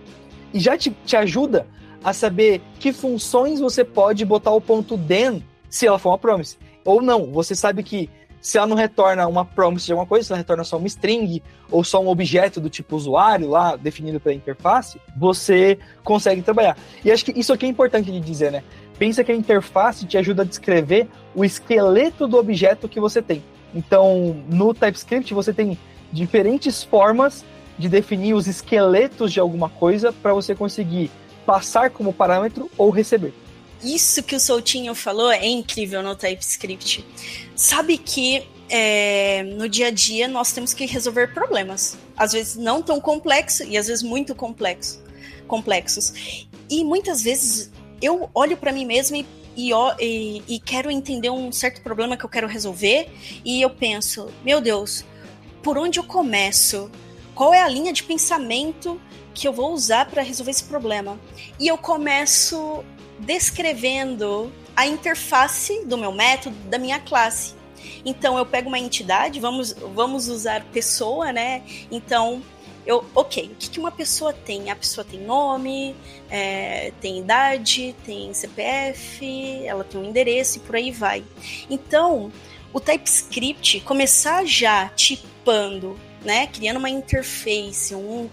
E 0.52 0.60
já 0.60 0.78
te, 0.78 0.94
te 1.04 1.16
ajuda 1.16 1.66
a 2.04 2.12
saber 2.12 2.60
que 2.78 2.92
funções 2.92 3.58
você 3.58 3.82
pode 3.82 4.24
botar 4.24 4.52
o 4.52 4.60
ponto 4.60 4.96
then 4.96 5.42
se 5.68 5.86
ela 5.86 5.98
for 5.98 6.10
uma 6.10 6.18
promise. 6.18 6.56
Ou 6.84 7.02
não, 7.02 7.32
você 7.32 7.54
sabe 7.54 7.82
que 7.82 8.08
se 8.44 8.58
ela 8.58 8.66
não 8.66 8.76
retorna 8.76 9.26
uma 9.26 9.42
promise 9.42 9.86
de 9.86 9.92
alguma 9.92 10.06
coisa, 10.06 10.26
se 10.26 10.32
ela 10.32 10.36
retorna 10.36 10.62
só 10.64 10.76
uma 10.76 10.86
string 10.86 11.42
ou 11.70 11.82
só 11.82 11.98
um 12.02 12.08
objeto 12.08 12.60
do 12.60 12.68
tipo 12.68 12.94
usuário 12.94 13.48
lá 13.48 13.74
definido 13.74 14.20
pela 14.20 14.34
interface, 14.34 15.00
você 15.16 15.78
consegue 16.04 16.42
trabalhar. 16.42 16.76
E 17.02 17.10
acho 17.10 17.24
que 17.24 17.32
isso 17.40 17.54
aqui 17.54 17.64
é 17.64 17.68
importante 17.70 18.12
de 18.12 18.20
dizer, 18.20 18.52
né? 18.52 18.62
Pensa 18.98 19.24
que 19.24 19.32
a 19.32 19.34
interface 19.34 20.04
te 20.04 20.18
ajuda 20.18 20.42
a 20.42 20.44
descrever 20.44 21.08
o 21.34 21.42
esqueleto 21.42 22.28
do 22.28 22.36
objeto 22.36 22.86
que 22.86 23.00
você 23.00 23.22
tem. 23.22 23.42
Então, 23.74 24.36
no 24.46 24.74
TypeScript 24.74 25.32
você 25.32 25.52
tem 25.52 25.78
diferentes 26.12 26.84
formas 26.84 27.46
de 27.78 27.88
definir 27.88 28.34
os 28.34 28.46
esqueletos 28.46 29.32
de 29.32 29.40
alguma 29.40 29.68
coisa 29.68 30.12
para 30.12 30.32
você 30.32 30.54
conseguir 30.54 31.10
passar 31.44 31.90
como 31.90 32.12
parâmetro 32.12 32.70
ou 32.76 32.90
receber. 32.90 33.32
Isso 33.82 34.22
que 34.22 34.34
o 34.34 34.40
Soutinho 34.40 34.94
falou 34.94 35.30
é 35.30 35.46
incrível 35.46 36.02
no 36.02 36.16
TypeScript. 36.16 37.04
Sabe 37.54 37.98
que 37.98 38.46
é, 38.68 39.42
no 39.42 39.68
dia 39.68 39.88
a 39.88 39.90
dia 39.90 40.26
nós 40.26 40.52
temos 40.52 40.72
que 40.72 40.86
resolver 40.86 41.34
problemas. 41.34 41.98
Às 42.16 42.32
vezes 42.32 42.56
não 42.56 42.82
tão 42.82 43.00
complexos 43.00 43.66
e 43.68 43.76
às 43.76 43.88
vezes 43.88 44.02
muito 44.02 44.34
complexo, 44.34 45.02
complexos. 45.46 46.46
E 46.70 46.82
muitas 46.82 47.22
vezes 47.22 47.70
eu 48.00 48.30
olho 48.34 48.56
para 48.56 48.72
mim 48.72 48.86
mesma 48.86 49.18
e, 49.18 49.26
e, 49.56 49.70
e, 50.00 50.42
e 50.48 50.60
quero 50.60 50.90
entender 50.90 51.30
um 51.30 51.52
certo 51.52 51.82
problema 51.82 52.16
que 52.16 52.24
eu 52.24 52.30
quero 52.30 52.46
resolver 52.46 53.08
e 53.44 53.60
eu 53.60 53.70
penso, 53.70 54.28
meu 54.42 54.60
Deus, 54.60 55.04
por 55.62 55.76
onde 55.76 55.98
eu 55.98 56.04
começo? 56.04 56.90
Qual 57.34 57.52
é 57.52 57.62
a 57.62 57.68
linha 57.68 57.92
de 57.92 58.02
pensamento 58.02 59.00
que 59.34 59.48
eu 59.48 59.52
vou 59.52 59.72
usar 59.72 60.06
para 60.06 60.22
resolver 60.22 60.52
esse 60.52 60.64
problema. 60.64 61.18
E 61.58 61.66
eu 61.66 61.76
começo 61.76 62.84
descrevendo 63.18 64.50
a 64.76 64.86
interface 64.86 65.84
do 65.84 65.98
meu 65.98 66.12
método, 66.12 66.56
da 66.68 66.78
minha 66.78 67.00
classe. 67.00 67.54
Então 68.04 68.38
eu 68.38 68.46
pego 68.46 68.68
uma 68.68 68.78
entidade, 68.78 69.40
vamos, 69.40 69.72
vamos 69.72 70.28
usar 70.28 70.64
pessoa, 70.72 71.32
né? 71.32 71.62
Então 71.90 72.42
eu, 72.86 73.04
ok, 73.14 73.46
o 73.46 73.54
que, 73.56 73.70
que 73.70 73.78
uma 73.78 73.90
pessoa 73.90 74.32
tem? 74.32 74.70
A 74.70 74.76
pessoa 74.76 75.04
tem 75.04 75.20
nome, 75.20 75.96
é, 76.30 76.92
tem 77.00 77.18
idade, 77.18 77.94
tem 78.04 78.32
CPF, 78.32 79.64
ela 79.66 79.84
tem 79.84 80.00
um 80.00 80.04
endereço 80.04 80.58
e 80.58 80.60
por 80.60 80.76
aí 80.76 80.90
vai. 80.90 81.24
Então 81.68 82.30
o 82.72 82.80
TypeScript 82.80 83.80
começar 83.80 84.44
já 84.44 84.88
tipando, 84.88 85.98
né, 86.24 86.46
criando 86.46 86.78
uma 86.78 86.90
interface, 86.90 87.94
um, 87.94 88.28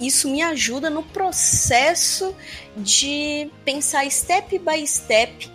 isso 0.00 0.28
me 0.28 0.42
ajuda 0.42 0.88
no 0.88 1.02
processo 1.02 2.34
de 2.76 3.50
pensar 3.64 4.10
step 4.10 4.58
by 4.58 4.86
step 4.86 5.50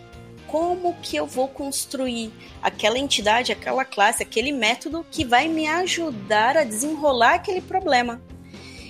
como 0.47 0.93
que 1.01 1.15
eu 1.17 1.25
vou 1.25 1.47
construir 1.47 2.31
aquela 2.61 2.97
entidade, 2.97 3.51
aquela 3.51 3.83
classe, 3.83 4.23
aquele 4.23 4.51
método 4.51 5.05
que 5.11 5.25
vai 5.25 5.47
me 5.47 5.67
ajudar 5.67 6.57
a 6.57 6.63
desenrolar 6.63 7.35
aquele 7.35 7.61
problema. 7.61 8.21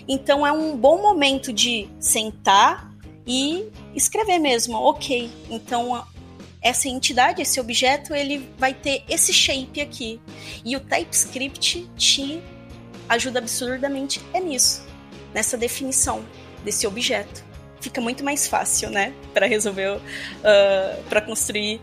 Então 0.07 0.45
é 0.45 0.51
um 0.51 0.77
bom 0.77 1.01
momento 1.01 1.51
de 1.51 1.89
sentar 1.99 2.91
e 3.25 3.65
escrever 3.95 4.37
mesmo, 4.37 4.77
ok. 4.77 5.31
Então 5.49 6.05
essa 6.65 6.89
entidade, 6.89 7.43
esse 7.43 7.59
objeto, 7.59 8.15
ele 8.15 8.49
vai 8.57 8.73
ter 8.73 9.03
esse 9.07 9.31
shape 9.31 9.79
aqui. 9.79 10.19
E 10.65 10.75
o 10.75 10.79
TypeScript 10.79 11.87
te 11.95 12.41
ajuda 13.07 13.37
absurdamente 13.37 14.19
é 14.33 14.39
nisso 14.39 14.83
nessa 15.31 15.55
definição 15.55 16.25
desse 16.63 16.87
objeto. 16.87 17.43
Fica 17.79 18.01
muito 18.01 18.23
mais 18.23 18.47
fácil, 18.47 18.89
né, 18.89 19.13
para 19.31 19.45
resolver, 19.45 19.97
uh, 19.97 21.03
para 21.07 21.21
construir 21.21 21.79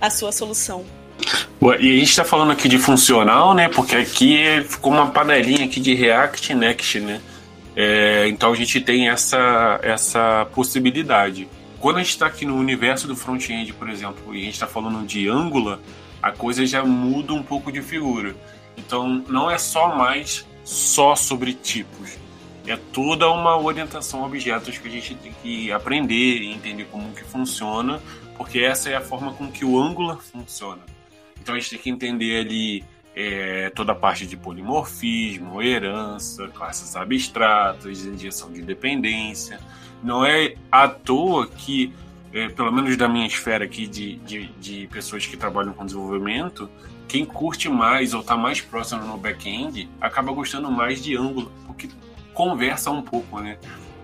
a 0.00 0.10
sua 0.10 0.32
solução. 0.32 0.84
E 1.60 1.66
a 1.70 1.76
gente 1.76 2.10
está 2.10 2.24
falando 2.24 2.50
aqui 2.50 2.68
de 2.68 2.78
funcional, 2.78 3.52
né? 3.52 3.68
Porque 3.68 3.94
aqui 3.94 4.64
ficou 4.68 4.92
uma 4.92 5.10
panelinha 5.10 5.66
aqui 5.66 5.80
de 5.80 5.92
React 5.94 6.54
Next, 6.54 7.00
né? 7.00 7.20
É, 7.76 8.26
então 8.28 8.52
a 8.52 8.56
gente 8.56 8.80
tem 8.80 9.08
essa, 9.08 9.78
essa 9.82 10.46
possibilidade. 10.54 11.48
Quando 11.80 11.96
a 11.96 12.02
gente 12.02 12.10
está 12.10 12.26
aqui 12.26 12.44
no 12.44 12.56
universo 12.56 13.06
do 13.06 13.14
front-end, 13.14 13.72
por 13.72 13.88
exemplo, 13.88 14.34
e 14.34 14.40
a 14.40 14.44
gente 14.44 14.54
está 14.54 14.66
falando 14.66 15.06
de 15.06 15.28
Angular, 15.28 15.78
a 16.22 16.32
coisa 16.32 16.66
já 16.66 16.84
muda 16.84 17.32
um 17.32 17.42
pouco 17.42 17.70
de 17.70 17.80
figura. 17.82 18.34
Então 18.76 19.24
não 19.28 19.50
é 19.50 19.58
só 19.58 19.94
mais 19.94 20.46
só 20.64 21.16
sobre 21.16 21.54
tipos 21.54 22.18
é 22.70 22.76
toda 22.92 23.30
uma 23.30 23.56
orientação 23.58 24.22
a 24.22 24.26
objetos 24.26 24.78
que 24.78 24.88
a 24.88 24.90
gente 24.90 25.14
tem 25.14 25.32
que 25.42 25.72
aprender 25.72 26.42
e 26.42 26.52
entender 26.52 26.84
como 26.84 27.12
que 27.12 27.24
funciona, 27.24 28.00
porque 28.36 28.60
essa 28.60 28.90
é 28.90 28.96
a 28.96 29.00
forma 29.00 29.32
com 29.32 29.50
que 29.50 29.64
o 29.64 29.80
Angular 29.80 30.18
funciona. 30.18 30.82
Então 31.40 31.54
a 31.54 31.58
gente 31.58 31.70
tem 31.70 31.78
que 31.78 31.90
entender 31.90 32.40
ali 32.40 32.84
é, 33.16 33.70
toda 33.70 33.92
a 33.92 33.94
parte 33.94 34.26
de 34.26 34.36
polimorfismo, 34.36 35.62
herança, 35.62 36.46
classes 36.48 36.94
abstratas, 36.94 38.04
injeção 38.04 38.52
de 38.52 38.62
dependência. 38.62 39.58
Não 40.02 40.24
é 40.24 40.54
à 40.70 40.88
toa 40.88 41.46
que, 41.46 41.92
é, 42.32 42.48
pelo 42.48 42.72
menos 42.72 42.96
da 42.96 43.08
minha 43.08 43.26
esfera 43.26 43.64
aqui 43.64 43.86
de, 43.86 44.16
de, 44.16 44.46
de 44.58 44.86
pessoas 44.88 45.26
que 45.26 45.36
trabalham 45.36 45.72
com 45.72 45.84
desenvolvimento, 45.84 46.68
quem 47.08 47.24
curte 47.24 47.68
mais 47.68 48.12
ou 48.12 48.20
está 48.20 48.36
mais 48.36 48.60
próximo 48.60 49.02
no 49.02 49.16
back-end 49.16 49.88
acaba 50.00 50.30
gostando 50.30 50.70
mais 50.70 51.02
de 51.02 51.16
Angular, 51.16 51.50
porque 51.66 51.88
conversa 52.34 52.90
um 52.90 53.02
pouco, 53.02 53.40
né? 53.40 53.56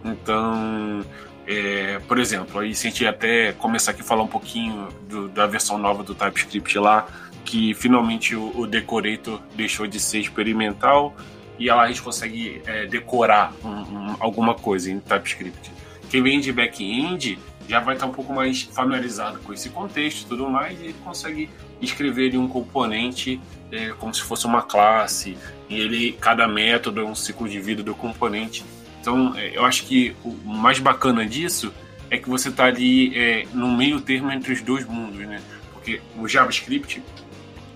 Então, 0.05 1.05
é, 1.47 1.99
por 2.09 2.19
exemplo, 2.19 2.61
aí 2.61 2.75
se 2.75 2.87
a 2.87 2.91
gente 2.91 3.07
até 3.07 3.53
começar 3.53 3.91
aqui 3.91 4.01
a 4.01 4.05
falar 4.05 4.23
um 4.23 4.29
pouquinho 4.29 4.89
do, 5.09 5.29
da 5.29 5.47
versão 5.47 5.77
nova 5.77 6.03
do 6.03 6.15
TypeScript 6.15 6.79
lá, 6.79 7.07
que 7.45 7.75
finalmente 7.75 8.35
o, 8.35 8.59
o 8.59 8.67
Decorator 8.67 9.41
deixou 9.55 9.87
de 9.87 10.01
ser 10.01 10.21
experimental 10.21 11.15
e 11.59 11.69
lá 11.69 11.83
a 11.83 11.89
gente 11.89 12.03
consegue 12.03 12.63
é, 12.67 12.87
decorar 12.87 13.53
um, 13.63 13.69
um, 13.69 14.17
alguma 14.19 14.55
coisa 14.55 14.91
em 14.91 14.99
TypeScript. 14.99 15.74
Quem 16.15 16.23
vem 16.23 16.39
de 16.39 16.53
back-end 16.53 17.37
já 17.69 17.81
vai 17.81 17.97
estar 17.97 18.07
um 18.07 18.13
pouco 18.13 18.33
mais 18.33 18.63
familiarizado 18.63 19.41
com 19.41 19.53
esse 19.53 19.69
contexto 19.69 20.23
e 20.23 20.29
tudo 20.29 20.49
mais 20.49 20.81
e 20.81 20.93
consegue 21.03 21.51
escrever 21.83 22.39
um 22.39 22.47
componente 22.47 23.41
é, 23.73 23.89
como 23.99 24.15
se 24.15 24.23
fosse 24.23 24.47
uma 24.47 24.63
classe 24.63 25.37
e 25.69 25.81
ele 25.81 26.13
cada 26.21 26.47
método 26.47 27.01
é 27.01 27.05
um 27.05 27.17
ciclo 27.17 27.49
de 27.49 27.59
vida 27.59 27.83
do 27.83 27.97
componente 27.97 28.65
então, 29.01 29.37
é, 29.37 29.57
eu 29.57 29.65
acho 29.65 29.87
que 29.87 30.15
o 30.25 30.31
mais 30.45 30.79
bacana 30.79 31.27
disso 31.27 31.75
é 32.09 32.17
que 32.17 32.31
você 32.31 32.49
está 32.49 32.67
ali 32.67 33.13
é, 33.19 33.45
no 33.53 33.77
meio 33.77 34.01
termo 34.01 34.31
entre 34.31 34.53
os 34.53 34.63
dois 34.63 34.87
mundos, 34.87 35.19
né? 35.19 35.43
Porque 35.73 36.01
o 36.17 36.29
JavaScript, 36.29 37.03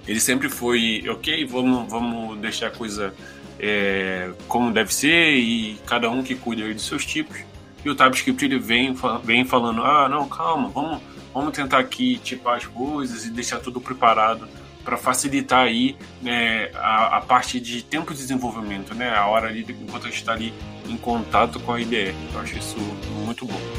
ele 0.07 0.21
sempre 0.21 0.49
foi, 0.49 1.05
ok, 1.09 1.45
vamos, 1.45 1.91
vamos 1.91 2.39
deixar 2.39 2.69
a 2.69 2.71
coisa 2.71 3.13
é, 3.59 4.31
como 4.47 4.73
deve 4.73 4.95
ser 4.95 5.35
e 5.35 5.77
cada 5.85 6.09
um 6.09 6.23
que 6.23 6.37
cuida 6.37 6.73
dos 6.73 6.87
seus 6.87 7.05
tipos. 7.05 7.37
E 7.89 7.91
o 7.91 7.95
TypeScript 7.95 8.45
ele 8.45 8.59
vem, 8.59 8.95
vem 9.25 9.47
falando, 9.47 9.83
ah, 9.83 10.11
não, 10.11 10.29
calma, 10.29 10.69
vamos, 10.69 11.01
vamos 11.33 11.53
tentar 11.57 11.79
aqui 11.79 12.19
tipar 12.19 12.59
as 12.59 12.67
coisas 12.67 13.25
e 13.25 13.31
deixar 13.31 13.61
tudo 13.61 13.81
preparado 13.81 14.47
para 14.85 14.99
facilitar 14.99 15.65
aí 15.65 15.97
né, 16.21 16.71
a, 16.75 17.17
a, 17.17 17.21
parte 17.23 17.59
de 17.59 17.83
tempo 17.83 18.13
de 18.13 18.21
desenvolvimento, 18.21 18.95
né? 18.95 19.09
A 19.15 19.27
hora 19.27 19.49
ali 19.49 19.65
enquanto 19.69 20.07
a 20.07 20.11
gente 20.11 20.19
está 20.19 20.33
ali 20.33 20.53
em 20.87 20.99
contato 20.99 21.59
com 21.61 21.73
a 21.73 21.81
IDE. 21.81 22.15
Eu 22.35 22.41
acho 22.41 22.59
isso 22.59 22.77
muito 23.25 23.47
bom. 23.47 23.78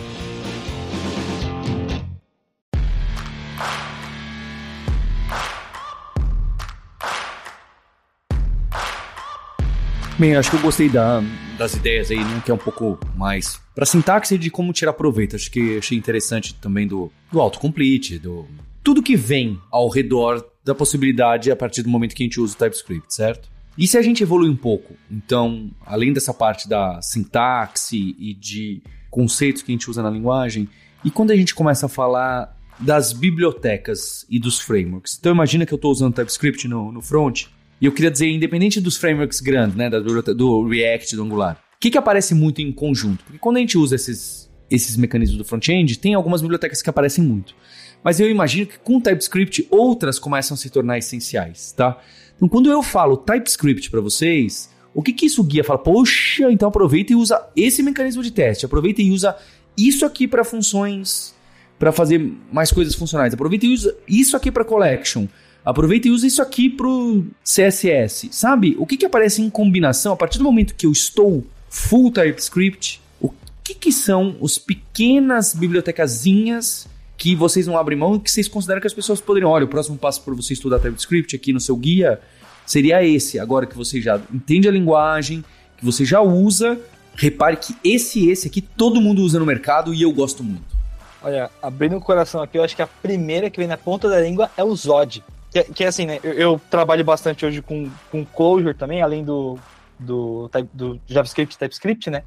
Bem, 10.20 10.36
acho 10.36 10.50
que 10.50 10.58
eu 10.58 10.62
gostei 10.62 10.90
da, 10.90 11.24
das 11.58 11.76
ideias 11.76 12.12
aí, 12.12 12.22
né, 12.22 12.42
que 12.44 12.52
é 12.52 12.54
um 12.54 12.58
pouco 12.58 13.00
mais 13.16 13.58
para 13.74 13.86
sintaxe 13.86 14.38
de 14.38 14.52
como 14.52 14.74
tirar 14.74 14.92
proveito. 14.92 15.38
Acho 15.38 15.50
que 15.50 15.78
achei 15.78 15.98
interessante 15.98 16.54
também 16.56 16.86
do, 16.86 17.10
do 17.32 17.40
autocomplete, 17.40 18.20
do 18.20 18.46
tudo 18.84 19.02
que 19.02 19.16
vem 19.16 19.58
ao 19.72 19.88
redor 19.88 20.46
da 20.62 20.76
possibilidade 20.76 21.50
a 21.50 21.56
partir 21.56 21.84
do 21.84 21.90
momento 21.90 22.14
que 22.14 22.22
a 22.22 22.26
gente 22.26 22.38
usa 22.38 22.54
o 22.54 22.58
TypeScript, 22.58 23.14
certo? 23.16 23.50
E 23.78 23.88
se 23.88 23.98
a 23.98 24.02
gente 24.02 24.22
evolui 24.22 24.50
um 24.50 24.58
pouco? 24.58 24.94
Então, 25.10 25.72
além 25.86 26.12
dessa 26.12 26.34
parte 26.34 26.68
da 26.68 27.02
sintaxe 27.02 28.14
e 28.20 28.34
de 28.34 28.84
conceitos 29.10 29.62
que 29.62 29.72
a 29.72 29.74
gente 29.74 29.90
usa 29.90 30.04
na 30.04 30.10
linguagem, 30.10 30.68
e 31.02 31.10
quando 31.10 31.32
a 31.32 31.36
gente 31.38 31.56
começa 31.56 31.86
a 31.86 31.90
falar 31.90 32.58
das 32.78 33.14
bibliotecas 33.14 34.26
e 34.30 34.38
dos 34.38 34.60
frameworks? 34.60 35.16
Então, 35.18 35.32
imagina 35.32 35.66
que 35.66 35.74
eu 35.74 35.78
estou 35.78 35.92
usando 35.92 36.14
TypeScript 36.14 36.68
no, 36.68 36.92
no 36.92 37.02
front, 37.02 37.46
e 37.82 37.86
eu 37.86 37.92
queria 37.92 38.12
dizer, 38.12 38.30
independente 38.30 38.82
dos 38.82 38.98
frameworks 38.98 39.40
grandes, 39.40 39.76
né, 39.76 39.90
do 39.90 40.68
React, 40.68 41.16
do 41.16 41.24
Angular, 41.24 41.60
o 41.76 41.80
que, 41.80 41.90
que 41.90 41.98
aparece 41.98 42.36
muito 42.36 42.62
em 42.62 42.72
conjunto? 42.72 43.24
Porque 43.24 43.40
quando 43.40 43.58
a 43.58 43.60
gente 43.60 43.78
usa 43.78 43.96
esses, 43.96 44.52
esses 44.70 44.98
mecanismos 44.98 45.38
do 45.38 45.46
front-end, 45.46 45.98
tem 45.98 46.14
algumas 46.14 46.42
bibliotecas 46.42 46.82
que 46.82 46.90
aparecem 46.90 47.24
muito. 47.24 47.56
Mas 48.04 48.20
eu 48.20 48.30
imagino 48.30 48.66
que 48.66 48.80
com 48.80 49.00
TypeScript 49.00 49.68
outras 49.70 50.20
começam 50.20 50.56
a 50.56 50.58
se 50.58 50.70
tornar 50.70 50.98
essenciais, 50.98 51.72
tá? 51.72 51.98
Então 52.36 52.50
quando 52.50 52.70
eu 52.70 52.84
falo 52.84 53.18
TypeScript 53.18 53.90
para 53.90 54.02
vocês, 54.02 54.70
o 54.94 55.02
que 55.02 55.14
que 55.14 55.26
isso 55.26 55.44
guia? 55.44 55.64
Fala, 55.64 55.80
poxa, 55.80 56.52
então 56.52 56.68
aproveita 56.68 57.14
e 57.14 57.16
usa 57.16 57.48
esse 57.56 57.82
mecanismo 57.84 58.24
de 58.24 58.32
teste, 58.32 58.66
aproveita 58.66 59.02
e 59.02 59.12
usa 59.12 59.38
isso 59.78 60.06
aqui 60.06 60.28
para 60.28 60.44
funções, 60.44 61.34
para 61.78 61.92
fazer 61.92 62.20
mais 62.52 62.72
coisas 62.72 62.94
funcionais, 62.96 63.34
aproveita 63.34 63.66
e 63.66 63.74
usa 63.74 63.96
isso 64.08 64.36
aqui 64.36 64.52
para 64.52 64.66
collection, 64.66 65.28
aproveita 65.70 66.08
e 66.08 66.12
usa 66.12 66.28
isso 66.28 66.42
aqui 66.42 66.70
pro 66.70 67.26
CSS, 67.44 68.30
sabe? 68.32 68.76
O 68.80 68.86
que 68.86 68.98
que 68.98 69.06
aparece 69.06 69.42
em 69.42 69.50
combinação 69.50 70.14
a 70.14 70.18
partir 70.18 70.38
do 70.38 70.44
momento 70.44 70.76
que 70.76 70.86
eu 70.86 70.92
estou 70.92 71.46
full 71.70 72.12
TypeScript? 72.12 73.02
O 73.22 73.32
que 73.64 73.76
que 73.76 73.92
são 73.92 74.36
os 74.40 74.58
pequenas 74.58 75.54
bibliotecazinhas 75.54 76.88
que 77.20 77.36
vocês 77.36 77.68
não 77.68 77.78
abrem 77.78 77.98
mão 77.98 78.16
e 78.16 78.20
que 78.20 78.32
vocês 78.32 78.48
consideram 78.48 78.80
que 78.80 78.88
as 78.88 78.94
pessoas 78.94 79.20
poderiam. 79.20 79.52
Olha, 79.52 79.66
o 79.66 79.68
próximo 79.68 79.98
passo 79.98 80.22
para 80.24 80.34
você 80.34 80.54
estudar 80.54 80.80
TypeScript 80.80 81.36
aqui 81.36 81.52
no 81.52 81.60
seu 81.60 81.76
guia 81.76 82.20
seria 82.66 83.04
esse. 83.06 83.38
Agora 83.38 83.66
que 83.66 83.76
você 83.76 84.02
já 84.02 84.20
entende 84.34 84.70
a 84.70 84.72
linguagem, 84.72 85.44
que 85.78 85.84
você 85.84 86.06
já 86.06 86.22
usa, 86.22 86.80
repare 87.16 87.58
que 87.58 87.76
esse 87.84 88.30
esse 88.30 88.48
aqui 88.48 88.62
todo 88.62 89.02
mundo 89.02 89.22
usa 89.22 89.38
no 89.38 89.46
mercado 89.46 89.94
e 89.94 90.02
eu 90.02 90.14
gosto 90.14 90.44
muito. 90.44 90.80
Olha, 91.22 91.52
abrindo 91.62 91.98
o 91.98 92.02
coração 92.02 92.42
aqui, 92.42 92.58
eu 92.58 92.64
acho 92.64 92.76
que 92.76 92.82
a 92.82 92.88
primeira 92.88 93.50
que 93.50 93.60
vem 93.60 93.68
na 93.68 93.78
ponta 93.78 94.08
da 94.08 94.22
língua 94.22 94.50
é 94.56 94.64
o 94.64 94.74
Zod. 94.74 95.22
Que, 95.52 95.64
que 95.64 95.84
é 95.84 95.88
assim, 95.88 96.06
né? 96.06 96.20
Eu, 96.24 96.34
eu, 96.34 96.62
trabalho 96.70 97.04
bastante 97.04 97.46
hoje 97.46 97.62
com, 97.62 97.90
com 98.12 98.26
Clojure 98.26 98.74
também, 98.74 99.02
além 99.02 99.24
do, 99.24 99.58
do, 99.98 100.50
do 100.74 101.00
JavaScript 101.08 101.56
e 101.56 101.60
TypeScript, 101.60 102.10
né? 102.10 102.24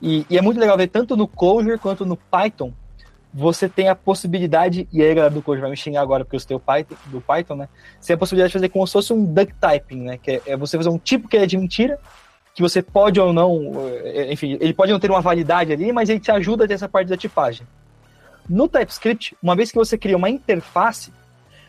E, 0.00 0.26
e, 0.28 0.38
é 0.38 0.42
muito 0.42 0.60
legal 0.60 0.76
ver 0.76 0.88
tanto 0.88 1.16
no 1.16 1.26
Clojure 1.26 1.78
quanto 1.78 2.04
no 2.06 2.16
Python 2.16 2.72
você 3.36 3.68
tem 3.68 3.88
a 3.88 3.96
possibilidade, 3.96 4.88
e 4.92 5.02
aí 5.02 5.10
a 5.10 5.14
galera 5.14 5.34
do 5.34 5.42
code 5.42 5.60
vai 5.60 5.68
me 5.68 5.76
xingar 5.76 6.02
agora 6.02 6.24
porque 6.24 6.36
eu 6.36 6.38
estou 6.38 6.60
Python, 6.60 6.94
do 7.06 7.20
Python, 7.20 7.56
né? 7.56 7.68
Você 8.00 8.08
tem 8.08 8.14
a 8.14 8.18
possibilidade 8.18 8.50
de 8.50 8.52
fazer 8.52 8.68
como 8.68 8.86
se 8.86 8.92
fosse 8.92 9.12
um 9.12 9.24
duck 9.24 9.52
typing, 9.54 10.02
né? 10.02 10.18
Que 10.18 10.30
é, 10.30 10.42
é 10.46 10.56
você 10.56 10.76
fazer 10.76 10.88
um 10.88 10.98
tipo 10.98 11.26
que 11.26 11.36
é 11.36 11.44
de 11.44 11.58
mentira, 11.58 11.98
que 12.54 12.62
você 12.62 12.80
pode 12.80 13.18
ou 13.18 13.32
não, 13.32 13.72
é, 14.04 14.32
enfim, 14.32 14.56
ele 14.60 14.72
pode 14.72 14.92
não 14.92 15.00
ter 15.00 15.10
uma 15.10 15.20
validade 15.20 15.72
ali, 15.72 15.92
mas 15.92 16.08
ele 16.08 16.20
te 16.20 16.30
ajuda 16.30 16.64
a 16.64 16.68
ter 16.68 16.74
essa 16.74 16.88
parte 16.88 17.08
da 17.08 17.16
tipagem. 17.16 17.66
No 18.48 18.68
TypeScript, 18.68 19.36
uma 19.42 19.56
vez 19.56 19.72
que 19.72 19.78
você 19.78 19.98
cria 19.98 20.16
uma 20.16 20.30
interface, 20.30 21.12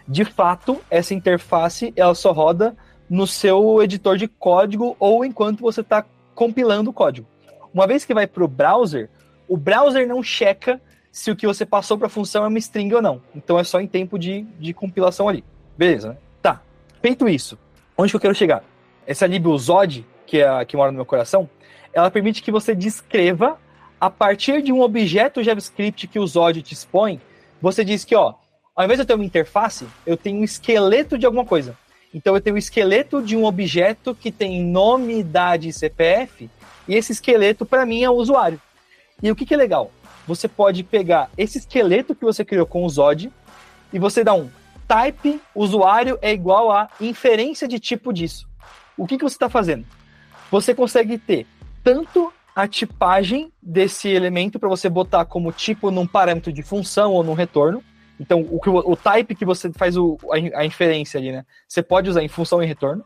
de 0.08 0.24
fato, 0.24 0.82
essa 0.90 1.14
interface 1.14 1.94
ela 1.96 2.14
só 2.14 2.32
roda 2.32 2.76
no 3.10 3.26
seu 3.26 3.82
editor 3.82 4.18
de 4.18 4.28
código 4.28 4.96
ou 5.00 5.26
enquanto 5.26 5.62
você 5.62 5.82
está 5.82 6.06
compilando 6.34 6.90
o 6.90 6.94
código. 6.94 7.28
Uma 7.74 7.88
vez 7.88 8.06
que 8.06 8.14
vai 8.14 8.28
para 8.28 8.44
o 8.44 8.48
browser, 8.48 9.10
o 9.48 9.58
browser 9.58 10.08
não 10.08 10.22
checa 10.22 10.82
se 11.12 11.32
o 11.32 11.36
que 11.36 11.48
você 11.48 11.66
passou 11.66 11.98
para 11.98 12.08
a 12.08 12.10
função 12.10 12.44
é 12.44 12.48
uma 12.48 12.60
string 12.60 12.94
ou 12.94 13.02
não. 13.02 13.22
Então 13.36 13.58
é 13.58 13.64
só 13.64 13.80
em 13.80 13.88
tempo 13.88 14.20
de, 14.20 14.42
de 14.60 14.74
compilação 14.74 15.28
ali. 15.28 15.44
Beleza, 15.78 16.10
né? 16.10 16.18
Tá. 16.42 16.62
Feito 17.02 17.28
isso, 17.28 17.58
onde 17.98 18.12
que 18.12 18.16
eu 18.16 18.22
quero 18.22 18.36
chegar? 18.36 18.64
Essa 19.08 19.26
lib 19.26 19.46
Zod, 19.58 20.06
que 20.26 20.40
é 20.40 20.48
a 20.48 20.66
que 20.66 20.76
mora 20.76 20.92
no 20.92 20.98
meu 20.98 21.06
coração, 21.06 21.50
ela 21.94 22.12
permite 22.12 22.44
que 22.44 22.52
você 22.52 22.76
descreva 22.76 23.58
a 24.00 24.10
partir 24.10 24.62
de 24.62 24.72
um 24.72 24.82
objeto 24.82 25.42
JavaScript 25.42 26.08
que 26.08 26.20
o 26.20 26.28
Zod 26.28 26.62
te 26.62 26.74
expõe, 26.74 27.20
você 27.62 27.84
diz 27.84 28.04
que, 28.04 28.16
ó, 28.16 28.34
ao 28.76 28.84
invés 28.84 28.98
de 28.98 29.04
eu 29.04 29.06
ter 29.06 29.14
uma 29.14 29.26
interface, 29.26 29.88
eu 30.06 30.18
tenho 30.18 30.40
um 30.40 30.44
esqueleto 30.44 31.18
de 31.18 31.26
alguma 31.26 31.46
coisa. 31.46 31.78
Então 32.14 32.36
eu 32.36 32.42
tenho 32.42 32.56
o 32.56 32.58
um 32.58 32.60
esqueleto 32.60 33.22
de 33.22 33.36
um 33.36 33.46
objeto 33.46 34.14
que 34.14 34.32
tem 34.32 34.64
nome, 34.64 35.20
idade 35.20 35.70
e 35.70 35.74
CPF, 35.74 36.50
e 36.88 36.96
esse 36.96 37.12
esqueleto 37.12 37.66
para 37.66 37.86
mim 37.86 38.04
é 38.04 38.10
o 38.10 38.14
usuário. 38.14 38.62
E 39.22 39.32
o 39.32 39.36
que, 39.36 39.46
que 39.46 39.54
é 39.54 39.58
legal? 39.58 39.92
você 40.28 40.48
pode 40.48 40.84
pegar 40.84 41.30
esse 41.38 41.60
esqueleto 41.60 42.16
que 42.16 42.26
você 42.26 42.44
criou 42.44 42.66
com 42.66 42.84
o 42.84 42.90
Zod 42.90 43.32
e 43.94 44.00
você 44.00 44.24
dá 44.24 44.34
um 44.34 44.50
type 44.88 45.40
usuário 45.54 46.18
é 46.22 46.32
igual 46.32 46.72
a 46.72 46.90
inferência 47.00 47.68
de 47.68 47.80
tipo 47.80 48.12
disso. 48.12 48.48
O 48.98 49.06
que, 49.06 49.18
que 49.18 49.24
você 49.24 49.36
está 49.36 49.50
fazendo? 49.50 49.86
Você 50.52 50.74
consegue 50.74 51.18
ter 51.18 51.46
tanto 51.84 52.32
a 52.56 52.68
tipagem 52.68 53.52
desse 53.62 54.08
elemento 54.08 54.60
para 54.60 54.70
você 54.70 54.90
botar 54.90 55.26
como 55.26 55.52
tipo 55.52 55.92
num 55.92 56.08
parâmetro 56.08 56.52
de 56.52 56.64
função 56.64 57.14
ou 57.14 57.24
num 57.24 57.34
retorno. 57.34 57.84
Então, 58.20 58.42
o, 58.42 58.60
o 58.92 58.96
type 58.96 59.36
que 59.36 59.46
você 59.46 59.72
faz 59.74 59.98
o, 59.98 60.18
a, 60.32 60.60
a 60.60 60.66
inferência 60.66 61.20
ali, 61.20 61.32
né? 61.32 61.46
Você 61.68 61.82
pode 61.82 62.10
usar 62.10 62.24
em 62.24 62.28
função 62.28 62.64
e 62.64 62.66
retorno. 62.66 63.04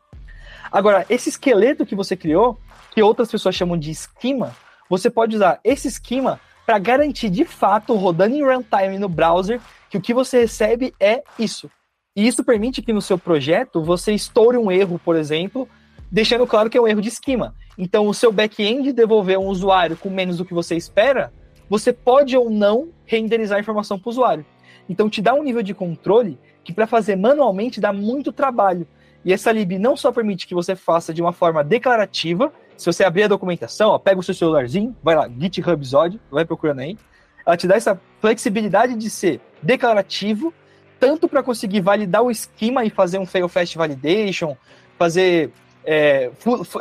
Agora, 0.72 1.06
esse 1.10 1.30
esqueleto 1.30 1.86
que 1.86 1.96
você 1.96 2.16
criou, 2.16 2.60
que 2.92 3.02
outras 3.02 3.32
pessoas 3.32 3.56
chamam 3.56 3.78
de 3.78 3.90
esquema, 3.90 4.56
você 4.90 5.10
pode 5.10 5.36
usar 5.36 5.60
esse 5.64 5.88
esquema 5.88 6.40
para 6.66 6.78
garantir 6.78 7.30
de 7.30 7.46
fato, 7.46 7.96
rodando 7.96 8.36
em 8.36 8.44
runtime 8.44 9.00
no 9.00 9.10
browser, 9.10 9.60
que 9.90 9.98
o 9.98 10.02
que 10.02 10.14
você 10.14 10.42
recebe 10.42 10.94
é 11.00 11.24
isso. 11.38 11.70
E 12.16 12.28
isso 12.28 12.44
permite 12.44 12.82
que 12.82 12.94
no 12.94 13.02
seu 13.02 13.18
projeto 13.18 13.82
você 13.82 14.14
estoure 14.14 14.58
um 14.58 14.72
erro, 14.72 15.00
por 15.04 15.16
exemplo, 15.16 15.68
deixando 16.12 16.46
claro 16.46 16.70
que 16.70 16.78
é 16.78 16.82
um 16.82 16.88
erro 16.88 17.02
de 17.02 17.10
esquema. 17.10 17.56
Então, 17.78 18.08
o 18.08 18.14
seu 18.14 18.32
back-end 18.32 18.92
devolver 18.92 19.40
um 19.40 19.48
usuário 19.48 19.98
com 19.98 20.10
menos 20.10 20.38
do 20.38 20.46
que 20.46 20.54
você 20.54 20.76
espera, 20.76 21.32
você 21.70 21.94
pode 21.94 22.36
ou 22.36 22.50
não 22.50 22.90
renderizar 23.06 23.58
a 23.58 23.62
informação 23.62 23.98
para 23.98 24.10
o 24.10 24.12
usuário. 24.12 24.46
Então, 24.90 25.10
te 25.10 25.22
dá 25.22 25.34
um 25.34 25.44
nível 25.44 25.62
de 25.62 25.74
controle 25.74 26.38
que 26.64 26.74
para 26.74 26.88
fazer 26.88 27.16
manualmente 27.16 27.80
dá 27.80 27.94
muito 27.94 28.34
trabalho. 28.34 28.86
E 29.24 29.32
essa 29.32 29.52
lib 29.52 29.78
não 29.78 29.96
só 29.96 30.12
permite 30.12 30.48
que 30.48 30.56
você 30.56 30.76
faça 30.76 31.14
de 31.14 31.22
uma 31.22 31.32
forma 31.32 31.64
declarativa, 31.64 32.52
se 32.76 32.86
você 32.86 33.04
abrir 33.04 33.24
a 33.24 33.28
documentação, 33.28 33.90
ó, 33.90 34.00
pega 34.00 34.20
o 34.20 34.24
seu 34.24 34.34
celularzinho, 34.34 34.96
vai 35.04 35.16
lá, 35.16 35.30
GitHub 35.30 35.86
Zod, 35.86 36.20
vai 36.32 36.46
procurando 36.46 36.80
aí. 36.80 36.98
Ela 37.46 37.58
te 37.58 37.68
dá 37.68 37.76
essa 37.76 38.00
flexibilidade 38.22 38.96
de 38.96 39.10
ser 39.10 39.42
declarativo, 39.62 40.54
tanto 41.00 41.28
para 41.28 41.44
conseguir 41.44 41.82
validar 41.82 42.24
o 42.24 42.32
esquema 42.32 42.86
e 42.86 42.90
fazer 42.90 43.20
um 43.20 43.26
fail 43.26 43.50
fast 43.50 43.78
validation, 43.78 44.56
fazer 44.98 45.52
é, 45.84 46.32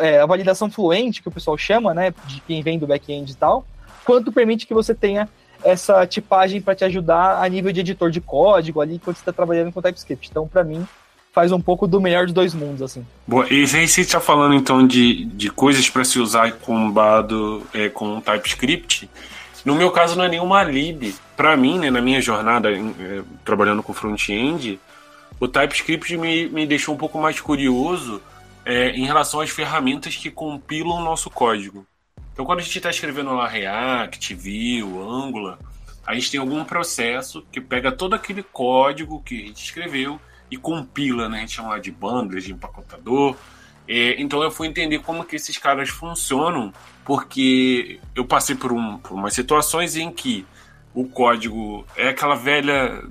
é, 0.01 0.21
a 0.21 0.27
validação 0.27 0.71
fluente, 0.71 1.23
que 1.23 1.29
o 1.29 1.33
pessoal 1.33 1.57
chama, 1.57 1.93
né, 1.95 2.13
de 2.27 2.41
quem 2.43 2.63
vem 2.63 2.79
do 2.79 2.87
back-end 2.87 3.33
e 3.33 3.37
tal, 3.37 3.67
quanto 4.05 4.33
permite 4.33 4.67
que 4.67 4.75
você 4.75 4.95
tenha 4.95 5.29
essa 5.65 6.07
tipagem 6.07 6.61
para 6.61 6.75
te 6.75 6.85
ajudar 6.85 7.43
a 7.43 7.49
nível 7.49 7.73
de 7.73 7.81
editor 7.81 8.11
de 8.11 8.21
código 8.21 8.81
ali 8.81 8.99
quando 8.99 9.17
você 9.17 9.23
está 9.23 9.33
trabalhando 9.33 9.73
com 9.73 9.83
TypeScript. 9.83 10.29
Então, 10.31 10.47
para 10.47 10.65
mim, 10.65 10.87
faz 11.33 11.53
um 11.53 11.61
pouco 11.61 11.87
do 11.87 12.01
melhor 12.01 12.25
dos 12.25 12.35
dois 12.35 12.55
mundos, 12.55 12.83
assim. 12.83 13.07
Boa, 13.27 13.47
e 13.53 13.61
aí 13.63 13.89
você 13.89 14.01
está 14.01 14.21
falando 14.21 14.55
então 14.55 14.87
de, 14.87 15.25
de 15.27 15.51
coisas 15.51 15.89
para 15.89 16.05
se 16.05 16.19
usar 16.19 16.53
combado 16.53 17.67
é, 17.73 17.89
com 17.89 18.21
TypeScript. 18.21 19.09
No 19.65 19.75
meu 19.75 19.91
caso, 19.91 20.17
não 20.17 20.25
é 20.25 20.29
nenhuma 20.29 20.63
lib. 20.65 21.15
Para 21.37 21.57
mim, 21.57 21.79
né, 21.79 21.91
na 21.91 22.01
minha 22.01 22.21
jornada 22.21 22.71
é, 22.73 23.23
trabalhando 23.45 23.83
com 23.83 23.93
front-end, 23.93 24.81
o 25.39 25.47
TypeScript 25.47 26.17
me, 26.17 26.49
me 26.49 26.67
deixou 26.67 26.95
um 26.95 26.99
pouco 26.99 27.19
mais 27.19 27.41
curioso 27.41 28.21
é, 28.65 28.91
em 28.91 29.05
relação 29.05 29.41
às 29.41 29.51
ferramentas 29.51 30.17
que 30.17 30.31
compilam 30.31 30.97
o 30.97 31.05
nosso 31.05 31.31
código. 31.31 31.87
Então, 32.39 32.47
quando 32.47 32.61
a 32.61 32.63
gente 32.63 32.77
está 32.77 32.89
escrevendo 32.89 33.35
lá 33.35 33.49
React, 33.49 34.33
Vue, 34.33 34.81
Angular, 34.81 35.59
a 36.07 36.15
gente 36.15 36.31
tem 36.31 36.39
algum 36.39 36.65
processo 36.65 37.45
que 37.51 37.61
pega 37.61 37.91
todo 37.91 38.15
aquele 38.15 38.45
código 38.45 39.21
que 39.25 39.43
a 39.43 39.47
gente 39.49 39.65
escreveu 39.65 40.21
e 40.49 40.57
compila, 40.57 41.29
né? 41.29 41.39
A 41.39 41.41
gente 41.41 41.55
chama 41.55 41.81
de 41.81 41.91
bundles, 41.91 42.45
de 42.45 42.53
empacotador. 42.53 43.35
É, 43.89 44.23
então 44.23 44.41
eu 44.41 44.53
fui 44.53 44.69
entender 44.69 45.01
como 45.01 45.25
que 45.25 45.35
esses 45.35 45.59
caras 45.59 45.89
funcionam, 45.89 46.73
porque 47.05 47.99
eu 48.15 48.25
passei 48.25 48.55
por, 48.55 48.73
um, 48.73 48.99
por 48.99 49.15
umas 49.15 49.35
situações 49.35 49.97
em 49.97 50.13
que 50.13 50.47
o 50.95 51.09
código 51.09 51.85
é 51.97 52.11
aquela 52.11 52.37
velha 52.37 53.03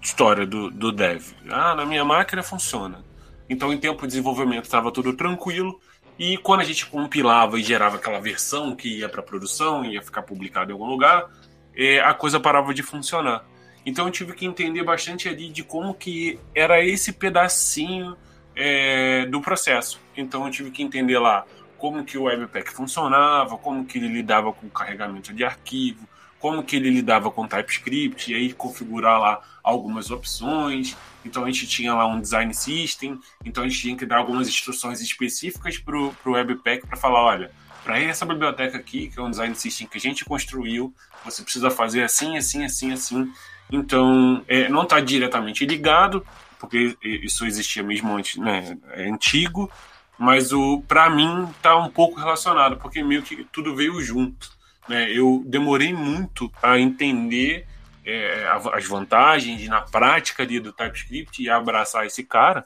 história 0.00 0.46
do, 0.46 0.70
do 0.70 0.92
dev. 0.92 1.32
Ah, 1.50 1.74
na 1.74 1.84
minha 1.84 2.04
máquina 2.04 2.40
funciona. 2.40 3.04
Então, 3.50 3.72
em 3.72 3.78
tempo 3.78 4.02
de 4.02 4.06
desenvolvimento, 4.06 4.66
estava 4.66 4.92
tudo 4.92 5.12
tranquilo. 5.12 5.80
E 6.18 6.38
quando 6.38 6.60
a 6.60 6.64
gente 6.64 6.86
compilava 6.86 7.58
e 7.58 7.62
gerava 7.62 7.96
aquela 7.96 8.20
versão 8.20 8.74
que 8.74 9.00
ia 9.00 9.08
para 9.08 9.22
produção, 9.22 9.84
ia 9.84 10.00
ficar 10.00 10.22
publicada 10.22 10.70
em 10.70 10.72
algum 10.72 10.86
lugar, 10.86 11.30
é, 11.74 12.00
a 12.00 12.14
coisa 12.14 12.40
parava 12.40 12.72
de 12.72 12.82
funcionar. 12.82 13.44
Então 13.84 14.06
eu 14.06 14.10
tive 14.10 14.32
que 14.32 14.46
entender 14.46 14.82
bastante 14.82 15.28
ali 15.28 15.50
de 15.50 15.62
como 15.62 15.94
que 15.94 16.40
era 16.54 16.82
esse 16.82 17.12
pedacinho 17.12 18.16
é, 18.54 19.26
do 19.26 19.40
processo. 19.40 20.00
Então 20.16 20.44
eu 20.46 20.50
tive 20.50 20.70
que 20.70 20.82
entender 20.82 21.18
lá 21.18 21.44
como 21.76 22.04
que 22.04 22.16
o 22.16 22.24
Webpack 22.24 22.72
funcionava, 22.72 23.58
como 23.58 23.84
que 23.84 23.98
ele 23.98 24.08
lidava 24.08 24.52
com 24.52 24.66
o 24.66 24.70
carregamento 24.70 25.32
de 25.34 25.44
arquivo, 25.44 26.08
como 26.46 26.62
que 26.62 26.76
ele 26.76 26.90
lidava 26.90 27.28
com 27.28 27.44
TypeScript, 27.44 28.30
e 28.30 28.34
aí 28.36 28.52
configurar 28.52 29.18
lá 29.18 29.40
algumas 29.64 30.12
opções. 30.12 30.96
Então 31.24 31.42
a 31.42 31.46
gente 31.50 31.66
tinha 31.66 31.92
lá 31.92 32.06
um 32.06 32.20
design 32.20 32.54
system, 32.54 33.18
então 33.44 33.64
a 33.64 33.68
gente 33.68 33.80
tinha 33.80 33.96
que 33.96 34.06
dar 34.06 34.18
algumas 34.18 34.46
instruções 34.46 35.00
específicas 35.00 35.76
para 35.76 35.96
o 35.98 36.14
Webpack 36.24 36.86
para 36.86 36.96
falar, 36.96 37.20
olha, 37.20 37.50
para 37.82 37.98
essa 37.98 38.24
biblioteca 38.24 38.78
aqui, 38.78 39.08
que 39.08 39.18
é 39.18 39.22
um 39.24 39.30
design 39.30 39.56
system 39.56 39.88
que 39.88 39.98
a 39.98 40.00
gente 40.00 40.24
construiu, 40.24 40.94
você 41.24 41.42
precisa 41.42 41.68
fazer 41.68 42.04
assim, 42.04 42.36
assim, 42.36 42.64
assim, 42.64 42.92
assim. 42.92 43.32
Então, 43.68 44.44
é, 44.46 44.68
não 44.68 44.84
está 44.84 45.00
diretamente 45.00 45.66
ligado, 45.66 46.24
porque 46.60 46.96
isso 47.02 47.44
existia 47.44 47.82
mesmo 47.82 48.16
antes, 48.16 48.36
né? 48.36 48.78
É 48.92 49.08
antigo, 49.08 49.68
mas 50.16 50.52
o 50.52 50.80
para 50.86 51.10
mim 51.10 51.48
está 51.56 51.76
um 51.76 51.90
pouco 51.90 52.20
relacionado, 52.20 52.76
porque 52.76 53.02
meio 53.02 53.24
que 53.24 53.42
tudo 53.50 53.74
veio 53.74 54.00
junto. 54.00 54.54
Né? 54.88 55.10
Eu 55.10 55.42
demorei 55.46 55.92
muito 55.92 56.50
a 56.62 56.78
entender 56.78 57.66
é, 58.04 58.46
as 58.72 58.86
vantagens 58.86 59.66
na 59.68 59.80
prática 59.80 60.42
ali 60.42 60.60
do 60.60 60.72
TypeScript 60.72 61.42
e 61.42 61.50
abraçar 61.50 62.06
esse 62.06 62.22
cara. 62.22 62.64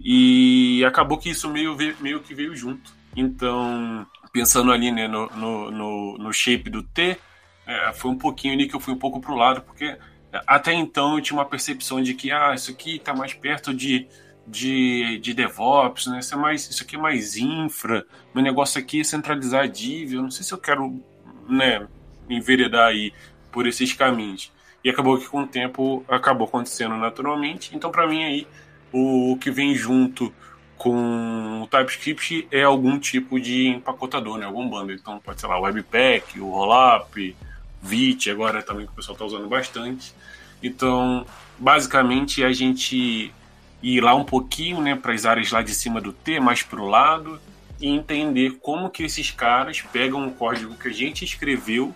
E 0.00 0.84
acabou 0.84 1.18
que 1.18 1.30
isso 1.30 1.50
meio, 1.50 1.76
meio 2.00 2.20
que 2.20 2.34
veio 2.34 2.54
junto. 2.54 2.92
Então, 3.16 4.06
pensando 4.32 4.70
ali 4.70 4.92
né, 4.92 5.08
no, 5.08 5.26
no, 5.30 5.70
no, 5.70 6.18
no 6.18 6.32
shape 6.32 6.70
do 6.70 6.82
T, 6.82 7.18
é, 7.66 7.92
foi 7.92 8.10
um 8.10 8.18
pouquinho 8.18 8.54
ali 8.54 8.68
que 8.68 8.76
eu 8.76 8.80
fui 8.80 8.94
um 8.94 8.98
pouco 8.98 9.20
pro 9.20 9.34
lado, 9.34 9.60
porque 9.62 9.98
até 10.46 10.72
então 10.72 11.16
eu 11.16 11.20
tinha 11.20 11.36
uma 11.36 11.44
percepção 11.44 12.00
de 12.02 12.14
que 12.14 12.30
ah, 12.30 12.54
isso 12.54 12.70
aqui 12.70 12.96
está 12.96 13.14
mais 13.14 13.34
perto 13.34 13.74
de, 13.74 14.06
de, 14.46 15.18
de 15.18 15.34
DevOps, 15.34 16.06
né? 16.06 16.20
Isso, 16.20 16.34
é 16.34 16.36
mais, 16.36 16.68
isso 16.68 16.82
aqui 16.82 16.96
é 16.96 16.98
mais 16.98 17.36
infra, 17.36 18.06
meu 18.34 18.42
negócio 18.42 18.80
aqui 18.80 19.00
é 19.00 19.04
centralizar 19.04 19.64
a 19.64 19.66
div, 19.66 20.14
eu 20.14 20.22
não 20.22 20.30
sei 20.30 20.44
se 20.44 20.52
eu 20.52 20.58
quero 20.58 21.02
né, 21.48 21.86
enveredar 22.28 22.88
aí 22.88 23.12
por 23.50 23.66
esses 23.66 23.92
caminhos. 23.92 24.52
E 24.84 24.90
acabou 24.90 25.18
que 25.18 25.26
com 25.26 25.42
o 25.42 25.46
tempo 25.46 26.04
acabou 26.08 26.46
acontecendo 26.46 26.96
naturalmente. 26.96 27.74
Então, 27.74 27.90
para 27.90 28.06
mim, 28.06 28.22
aí, 28.24 28.46
o 28.92 29.36
que 29.40 29.50
vem 29.50 29.74
junto 29.74 30.32
com 30.76 31.62
o 31.62 31.66
TypeScript 31.66 32.46
é 32.52 32.62
algum 32.62 32.98
tipo 32.98 33.40
de 33.40 33.68
empacotador, 33.68 34.38
né? 34.38 34.46
algum 34.46 34.68
bundle. 34.68 34.94
Então, 34.94 35.18
pode 35.18 35.40
ser 35.40 35.48
lá 35.48 35.58
o 35.58 35.62
Webpack, 35.62 36.40
o 36.40 36.50
Rollup, 36.50 37.36
Vite, 37.82 38.30
agora 38.30 38.62
também 38.62 38.86
que 38.86 38.92
o 38.92 38.94
pessoal 38.94 39.14
está 39.14 39.24
usando 39.24 39.48
bastante. 39.48 40.14
Então, 40.62 41.26
basicamente, 41.58 42.44
a 42.44 42.52
gente 42.52 43.32
ir 43.82 44.00
lá 44.00 44.14
um 44.14 44.24
pouquinho 44.24 44.80
né, 44.80 44.94
para 44.96 45.12
as 45.12 45.24
áreas 45.24 45.50
lá 45.50 45.62
de 45.62 45.74
cima 45.74 46.00
do 46.00 46.12
T, 46.12 46.40
mais 46.40 46.62
para 46.62 46.80
o 46.80 46.88
lado, 46.88 47.40
e 47.80 47.88
entender 47.88 48.58
como 48.60 48.90
que 48.90 49.04
esses 49.04 49.30
caras 49.30 49.80
pegam 49.80 50.26
o 50.26 50.32
código 50.32 50.74
que 50.76 50.88
a 50.88 50.92
gente 50.92 51.24
escreveu 51.24 51.94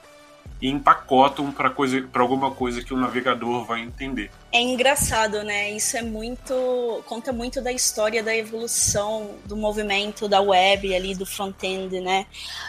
e 0.62 0.68
empacotam 0.68 1.50
para 1.50 1.68
coisa 1.68 2.00
para 2.02 2.22
alguma 2.22 2.52
coisa 2.52 2.82
que 2.82 2.94
o 2.94 2.96
navegador 2.96 3.64
vai 3.64 3.80
entender. 3.80 4.30
É 4.52 4.60
engraçado, 4.60 5.42
né? 5.42 5.72
Isso 5.72 5.96
é 5.96 6.02
muito 6.02 7.02
conta 7.06 7.32
muito 7.32 7.60
da 7.60 7.72
história 7.72 8.22
da 8.22 8.34
evolução 8.34 9.34
do 9.44 9.56
movimento 9.56 10.28
da 10.28 10.40
web 10.40 10.94
ali 10.94 11.16
do 11.16 11.26
front-end, 11.26 12.00
né? 12.00 12.26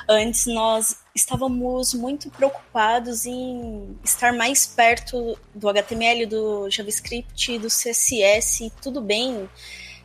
Antes 0.10 0.48
nós 0.48 0.98
estávamos 1.14 1.94
muito 1.94 2.32
preocupados 2.32 3.28
em 3.28 3.96
estar 4.04 4.34
mais 4.34 4.66
perto 4.66 5.38
do 5.54 5.70
HTML, 5.70 6.26
do 6.26 6.68
JavaScript, 6.72 7.60
do 7.60 7.68
CSS, 7.68 8.72
tudo 8.82 9.02
bem 9.02 9.48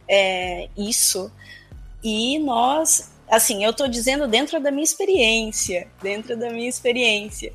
é, 0.06 0.68
isso. 0.76 1.32
E 2.02 2.38
nós 2.38 3.10
assim, 3.30 3.62
eu 3.62 3.70
estou 3.70 3.86
dizendo 3.88 4.26
dentro 4.26 4.58
da 4.60 4.70
minha 4.70 4.84
experiência, 4.84 5.86
dentro 6.02 6.36
da 6.36 6.50
minha 6.50 6.68
experiência. 6.68 7.52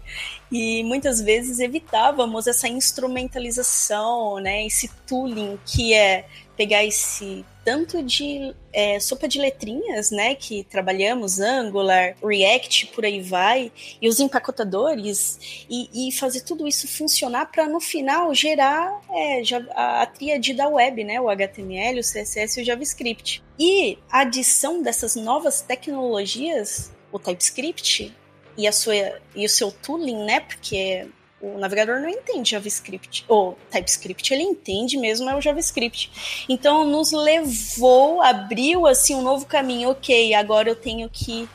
E 0.51 0.83
muitas 0.83 1.19
vezes 1.19 1.59
evitávamos 1.59 2.45
essa 2.47 2.67
instrumentalização, 2.67 4.39
né, 4.39 4.65
esse 4.65 4.87
tooling 5.07 5.57
que 5.65 5.93
é 5.93 6.25
pegar 6.55 6.83
esse 6.83 7.45
tanto 7.63 8.03
de 8.03 8.53
é, 8.73 8.99
sopa 8.99 9.27
de 9.27 9.39
letrinhas, 9.39 10.11
né, 10.11 10.35
que 10.35 10.63
trabalhamos, 10.65 11.39
Angular, 11.39 12.15
React, 12.23 12.87
por 12.87 13.05
aí 13.05 13.21
vai, 13.21 13.71
e 14.01 14.09
os 14.09 14.19
empacotadores, 14.19 15.65
e, 15.69 16.09
e 16.09 16.11
fazer 16.11 16.41
tudo 16.41 16.67
isso 16.67 16.87
funcionar 16.87 17.45
para 17.51 17.67
no 17.67 17.79
final 17.79 18.33
gerar 18.33 19.01
é, 19.09 19.41
a, 19.75 20.01
a 20.01 20.05
tríade 20.05 20.53
da 20.53 20.67
web, 20.67 21.03
né, 21.03 21.21
o 21.21 21.29
HTML, 21.29 21.99
o 21.99 22.03
CSS 22.03 22.59
e 22.59 22.63
o 22.63 22.65
JavaScript. 22.65 23.43
E 23.57 23.97
a 24.11 24.21
adição 24.21 24.81
dessas 24.81 25.15
novas 25.15 25.61
tecnologias, 25.61 26.91
o 27.11 27.19
TypeScript 27.19 28.13
e, 28.57 28.67
a 28.67 28.71
sua, 28.71 28.93
e 29.35 29.45
o 29.45 29.49
seu 29.49 29.71
tooling, 29.71 30.25
né, 30.25 30.41
porque 30.41 31.07
o 31.43 31.57
navegador 31.59 31.99
não 31.99 32.07
entende 32.07 32.51
JavaScript, 32.51 33.25
ou 33.27 33.57
TypeScript, 33.69 34.33
ele 34.33 34.43
entende 34.43 34.97
mesmo 34.97 35.29
é 35.29 35.35
o 35.35 35.41
JavaScript. 35.41 36.45
Então 36.47 36.85
nos 36.85 37.11
levou, 37.11 38.21
abriu 38.21 38.87
assim 38.87 39.13
um 39.13 39.21
novo 39.21 39.45
caminho. 39.45 39.89
Ok, 39.89 40.33
agora 40.33 40.69
eu 40.69 40.75
tenho 40.75 41.09
que 41.09 41.49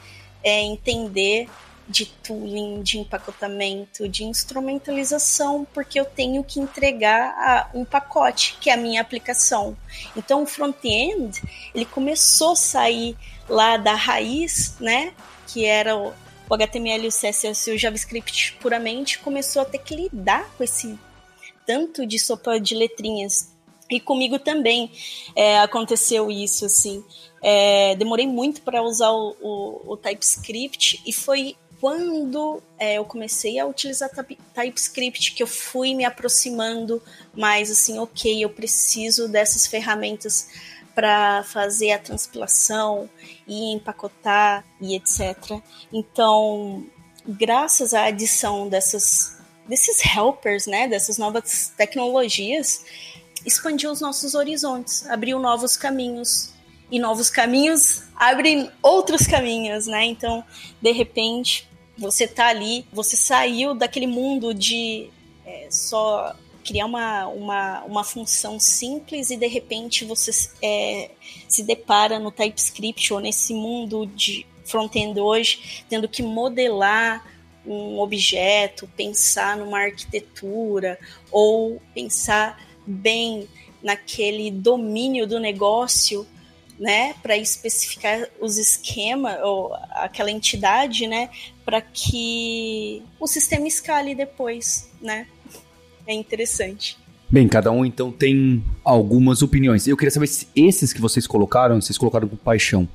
é, 0.45 0.61
entender 0.61 1.49
de 1.89 2.05
tooling, 2.05 2.83
de 2.83 2.99
empacotamento, 2.99 4.07
de 4.07 4.25
instrumentalização, 4.25 5.67
porque 5.73 5.99
eu 5.99 6.05
tenho 6.05 6.45
que 6.45 6.61
entregar 6.61 7.71
um 7.73 7.83
pacote, 7.83 8.59
que 8.61 8.69
é 8.69 8.75
a 8.75 8.77
minha 8.77 9.01
aplicação. 9.01 9.75
Então 10.15 10.43
o 10.43 10.47
front-end, 10.47 11.43
ele 11.75 11.87
começou 11.87 12.53
a 12.53 12.57
sair 12.57 13.17
lá 13.49 13.79
da 13.79 13.95
raiz, 13.95 14.77
né, 14.79 15.15
que 15.47 15.65
era 15.65 15.97
o, 16.49 16.55
HTML, 16.55 17.07
o 17.07 17.11
CSS 17.11 17.71
e 17.71 17.75
o 17.75 17.79
JavaScript 17.79 18.57
puramente, 18.61 19.19
começou 19.19 19.63
a 19.63 19.65
ter 19.65 19.79
que 19.79 19.95
lidar 19.95 20.49
com 20.57 20.65
esse 20.65 20.99
tanto 21.67 22.07
de 22.07 22.19
sopa 22.19 22.59
de 22.59 22.75
letrinhas. 22.75 23.53
E 23.91 24.01
comigo 24.01 24.39
também 24.39 24.91
é, 25.35 25.59
aconteceu 25.61 26.31
isso, 26.31 26.65
assim. 26.65 27.03
É, 27.43 27.95
demorei 27.97 28.27
muito 28.27 28.63
para 28.63 28.83
usar 28.83 29.11
o, 29.11 29.37
o, 29.41 29.93
o, 29.93 29.97
TypeScript 29.97 31.03
e 31.07 31.13
foi 31.13 31.57
quando 31.81 32.61
é, 32.79 32.95
eu 32.95 33.05
comecei 33.05 33.59
a 33.59 33.67
utilizar 33.67 34.11
TypeScript 34.55 35.33
que 35.33 35.43
eu 35.43 35.47
fui 35.47 35.95
me 35.95 36.05
aproximando 36.05 37.01
mais, 37.35 37.71
assim, 37.71 37.99
ok, 37.99 38.45
eu 38.45 38.51
preciso 38.51 39.29
dessas 39.29 39.67
ferramentas 39.67 40.49
para 40.99 41.45
fazer 41.45 41.93
a 41.93 41.99
transpilação 42.01 43.09
e 43.47 43.73
empacotar 43.73 44.65
e 44.81 44.97
etc. 44.97 45.63
Então, 45.93 46.85
graças 47.25 47.95
à 47.95 48.07
adição 48.07 48.69
dessas 48.69 49.39
desses 49.69 50.05
helpers, 50.05 50.67
né, 50.67 50.89
dessas 50.89 51.17
novas 51.17 51.73
tecnologias, 51.77 52.85
expandiu 53.47 53.93
os 53.93 54.01
nossos 54.01 54.35
horizontes, 54.35 55.07
abriu 55.07 55.39
novos 55.39 55.77
caminhos 55.77 56.53
e 56.91 56.99
novos 56.99 57.31
caminhos 57.31 58.03
abrem 58.17 58.69
outros 58.83 59.25
caminhos, 59.25 59.87
né? 59.87 60.05
Então, 60.05 60.43
de 60.83 60.91
repente, 60.91 61.71
você 61.97 62.27
tá 62.27 62.49
ali, 62.49 62.85
você 62.93 63.17
saiu 63.17 63.73
daquele 63.73 64.09
mundo 64.09 64.53
de 64.53 65.11
é, 65.47 65.69
só 65.71 66.35
criar 66.65 66.87
uma, 66.87 67.27
uma, 67.29 67.85
uma 67.85 68.05
função 68.05 68.59
simples 68.59 69.31
e 69.31 69.37
de 69.37 69.47
repente 69.47 70.05
você 70.05 70.31
é, 70.63 71.11
se 71.49 71.63
depara 71.63 72.19
no 72.19 72.31
TypeScript 72.31 73.13
ou 73.13 73.21
nesse 73.21 73.55
mundo 73.55 74.07
de 74.07 74.47
front-end 74.65 75.19
hoje, 75.19 75.85
tendo 75.89 76.09
que 76.09 76.23
modelar 76.23 77.25
um 77.67 77.99
objeto, 77.99 78.89
pensar 78.97 79.57
numa 79.57 79.81
arquitetura 79.81 80.99
ou 81.31 81.81
pensar 81.95 82.63
bem 82.87 83.49
naquele 83.83 84.51
domínio 84.51 85.27
do 85.27 85.39
negócio, 85.39 86.27
né, 86.79 87.15
para 87.23 87.37
especificar 87.37 88.29
os 88.41 88.57
esquemas 88.57 89.43
ou 89.43 89.75
aquela 89.91 90.31
entidade, 90.31 91.07
né, 91.07 91.29
para 91.65 91.81
que 91.81 93.03
o 93.19 93.27
sistema 93.27 93.67
escale 93.67 94.15
depois, 94.15 94.89
né? 95.01 95.27
É 96.09 96.15
interessante. 96.15 96.97
Bem, 97.31 97.47
cada 97.47 97.71
um 97.71 97.85
então 97.85 98.11
tem 98.11 98.65
algumas 98.83 99.43
opiniões. 99.43 99.87
Eu 99.87 99.97
queria 99.97 100.11
saber 100.11 100.27
se 100.27 100.49
esses 100.57 100.93
que 100.93 101.01
vocês 101.01 101.27
colocaram, 101.27 101.81
vocês 101.81 101.99
colocaram 101.99 102.27
com 102.27 102.37
paixão, 102.37 102.89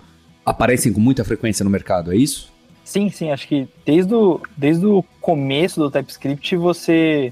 aparecem 0.43 0.91
com 0.91 0.99
muita 0.99 1.23
frequência 1.23 1.63
no 1.63 1.69
mercado, 1.69 2.11
é 2.11 2.15
isso? 2.15 2.51
Sim, 2.83 3.09
sim, 3.09 3.31
acho 3.31 3.47
que 3.47 3.67
desde 3.85 4.13
o, 4.13 4.41
desde 4.57 4.85
o 4.85 5.03
começo 5.21 5.79
do 5.79 5.91
TypeScript 5.91 6.57
você 6.57 7.31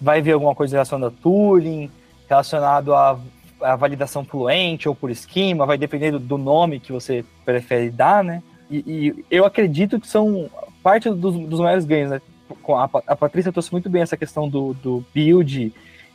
vai 0.00 0.20
ver 0.20 0.32
alguma 0.32 0.54
coisa 0.54 0.76
relacionada 0.76 1.14
a 1.14 1.22
tooling, 1.22 1.88
relacionado 2.28 2.92
à, 2.92 3.18
à 3.62 3.76
validação 3.76 4.24
fluente 4.24 4.88
ou 4.88 4.94
por 4.94 5.10
esquema, 5.10 5.64
vai 5.64 5.78
depender 5.78 6.18
do 6.18 6.36
nome 6.36 6.80
que 6.80 6.92
você 6.92 7.24
prefere 7.44 7.90
dar, 7.90 8.24
né? 8.24 8.42
E, 8.68 8.78
e 8.86 9.24
eu 9.30 9.44
acredito 9.44 10.00
que 10.00 10.08
são 10.08 10.50
parte 10.82 11.08
dos, 11.08 11.34
dos 11.34 11.60
maiores 11.60 11.84
ganhos, 11.84 12.10
né? 12.10 12.20
A, 13.06 13.16
Patrícia 13.16 13.52
trouxe 13.52 13.72
muito 13.72 13.88
bem 13.88 14.02
essa 14.02 14.16
questão 14.16 14.48
do, 14.48 14.74
do 14.74 15.04
build 15.14 15.72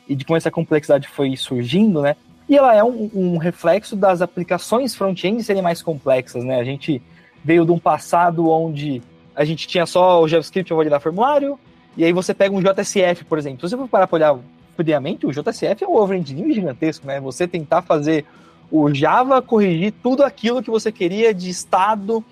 e 0.07 0.15
de 0.15 0.25
como 0.25 0.37
essa 0.37 0.51
complexidade 0.51 1.07
foi 1.07 1.35
surgindo, 1.35 2.01
né? 2.01 2.15
E 2.47 2.55
ela 2.55 2.75
é 2.75 2.83
um, 2.83 3.09
um 3.13 3.37
reflexo 3.37 3.95
das 3.95 4.21
aplicações 4.21 4.95
front-end 4.95 5.43
serem 5.43 5.61
mais 5.61 5.81
complexas, 5.81 6.43
né? 6.43 6.59
A 6.59 6.63
gente 6.63 7.01
veio 7.43 7.65
de 7.65 7.71
um 7.71 7.79
passado 7.79 8.49
onde 8.49 9.01
a 9.35 9.43
gente 9.43 9.67
tinha 9.67 9.85
só 9.85 10.21
o 10.21 10.27
JavaScript 10.27 10.73
validar 10.73 11.01
formulário, 11.01 11.59
e 11.97 12.03
aí 12.03 12.13
você 12.13 12.33
pega 12.33 12.55
um 12.55 12.61
JSF, 12.61 13.25
por 13.25 13.37
exemplo. 13.37 13.67
Se 13.67 13.75
você 13.75 13.77
for 13.81 13.87
parar 13.87 14.07
para 14.07 14.15
olhar 14.15 14.39
friamente, 14.75 15.25
o 15.25 15.31
JSF 15.31 15.83
é 15.83 15.87
um 15.87 15.95
overengineering 15.95 16.53
gigantesco, 16.53 17.07
né? 17.07 17.19
Você 17.19 17.47
tentar 17.47 17.81
fazer 17.81 18.25
o 18.71 18.93
Java 18.93 19.41
corrigir 19.41 19.93
tudo 20.03 20.23
aquilo 20.23 20.61
que 20.61 20.69
você 20.69 20.91
queria 20.91 21.33
de 21.33 21.49
estado, 21.49 22.23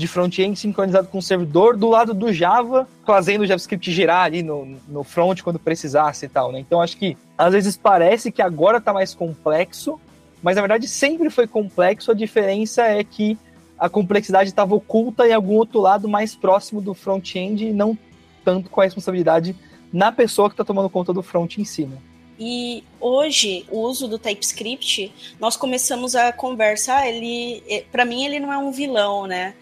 de 0.00 0.08
front-end 0.08 0.58
sincronizado 0.58 1.08
com 1.08 1.18
o 1.18 1.22
servidor 1.22 1.76
do 1.76 1.90
lado 1.90 2.14
do 2.14 2.32
Java, 2.32 2.88
fazendo 3.04 3.42
o 3.42 3.46
JavaScript 3.46 3.92
girar 3.92 4.24
ali 4.24 4.42
no, 4.42 4.78
no 4.88 5.04
front 5.04 5.42
quando 5.42 5.58
precisasse 5.58 6.24
e 6.24 6.28
tal, 6.28 6.50
né? 6.50 6.58
Então 6.58 6.80
acho 6.80 6.96
que 6.96 7.18
às 7.36 7.52
vezes 7.52 7.76
parece 7.76 8.32
que 8.32 8.40
agora 8.40 8.78
está 8.78 8.94
mais 8.94 9.14
complexo, 9.14 10.00
mas 10.42 10.56
na 10.56 10.62
verdade 10.62 10.88
sempre 10.88 11.28
foi 11.28 11.46
complexo, 11.46 12.10
a 12.10 12.14
diferença 12.14 12.82
é 12.82 13.04
que 13.04 13.38
a 13.78 13.90
complexidade 13.90 14.48
estava 14.48 14.74
oculta 14.74 15.28
em 15.28 15.34
algum 15.34 15.54
outro 15.54 15.80
lado 15.80 16.08
mais 16.08 16.34
próximo 16.34 16.80
do 16.80 16.94
front-end 16.94 17.66
e 17.66 17.72
não 17.72 17.96
tanto 18.42 18.70
com 18.70 18.80
a 18.80 18.84
responsabilidade 18.84 19.54
na 19.92 20.10
pessoa 20.10 20.48
que 20.48 20.54
está 20.54 20.64
tomando 20.64 20.88
conta 20.88 21.12
do 21.12 21.22
front 21.22 21.58
em 21.58 21.64
si, 21.64 21.84
né? 21.84 21.98
E 22.42 22.82
hoje, 22.98 23.66
o 23.68 23.80
uso 23.80 24.08
do 24.08 24.18
TypeScript, 24.18 25.12
nós 25.38 25.58
começamos 25.58 26.16
a 26.16 26.32
conversar, 26.32 27.06
ele, 27.06 27.62
é, 27.68 27.82
para 27.92 28.06
mim 28.06 28.24
ele 28.24 28.40
não 28.40 28.50
é 28.50 28.56
um 28.56 28.72
vilão, 28.72 29.26
né? 29.26 29.54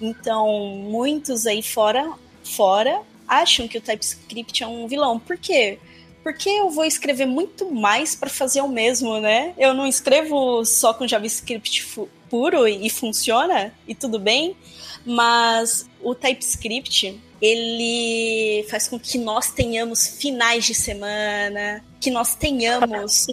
Então, 0.00 0.48
muitos 0.78 1.46
aí 1.46 1.62
fora, 1.62 2.10
fora 2.42 3.02
acham 3.28 3.68
que 3.68 3.76
o 3.76 3.82
TypeScript 3.82 4.62
é 4.62 4.66
um 4.66 4.88
vilão. 4.88 5.18
Por 5.18 5.36
quê? 5.36 5.78
Porque 6.22 6.48
eu 6.48 6.70
vou 6.70 6.86
escrever 6.86 7.26
muito 7.26 7.70
mais 7.70 8.14
para 8.14 8.30
fazer 8.30 8.62
o 8.62 8.68
mesmo, 8.68 9.20
né? 9.20 9.52
Eu 9.58 9.74
não 9.74 9.86
escrevo 9.86 10.64
só 10.64 10.94
com 10.94 11.06
JavaScript 11.06 11.86
puro 12.30 12.66
e 12.66 12.88
funciona 12.88 13.74
e 13.86 13.94
tudo 13.94 14.18
bem, 14.18 14.56
mas 15.04 15.86
o 16.02 16.14
TypeScript 16.14 17.20
ele 17.40 18.66
faz 18.70 18.88
com 18.88 18.98
que 18.98 19.18
nós 19.18 19.50
tenhamos 19.50 20.06
finais 20.06 20.64
de 20.64 20.74
semana, 20.74 21.84
que 22.00 22.10
nós 22.10 22.34
tenhamos 22.34 23.26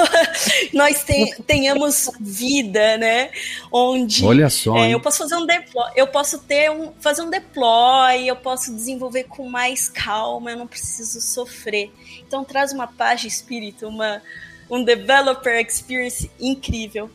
nós 0.72 1.04
tenhamos 1.46 2.10
vida, 2.20 2.98
né? 2.98 3.30
Onde 3.72 4.24
Olha 4.24 4.50
só, 4.50 4.76
é, 4.76 4.92
eu 4.92 5.00
posso 5.00 5.18
fazer 5.18 5.36
um 5.36 5.46
deploy, 5.46 5.90
eu 5.96 6.06
posso 6.06 6.38
ter 6.40 6.70
um 6.70 6.92
fazer 7.00 7.22
um 7.22 7.30
deploy, 7.30 8.26
eu 8.26 8.36
posso 8.36 8.74
desenvolver 8.74 9.24
com 9.24 9.48
mais 9.48 9.88
calma, 9.88 10.50
eu 10.50 10.58
não 10.58 10.66
preciso 10.66 11.20
sofrer. 11.20 11.90
Então 12.26 12.44
traz 12.44 12.72
uma 12.72 12.86
paz 12.86 13.22
de 13.22 13.28
espírito, 13.28 13.88
uma 13.88 14.22
um 14.70 14.84
developer 14.84 15.58
experience 15.58 16.30
incrível. 16.38 17.10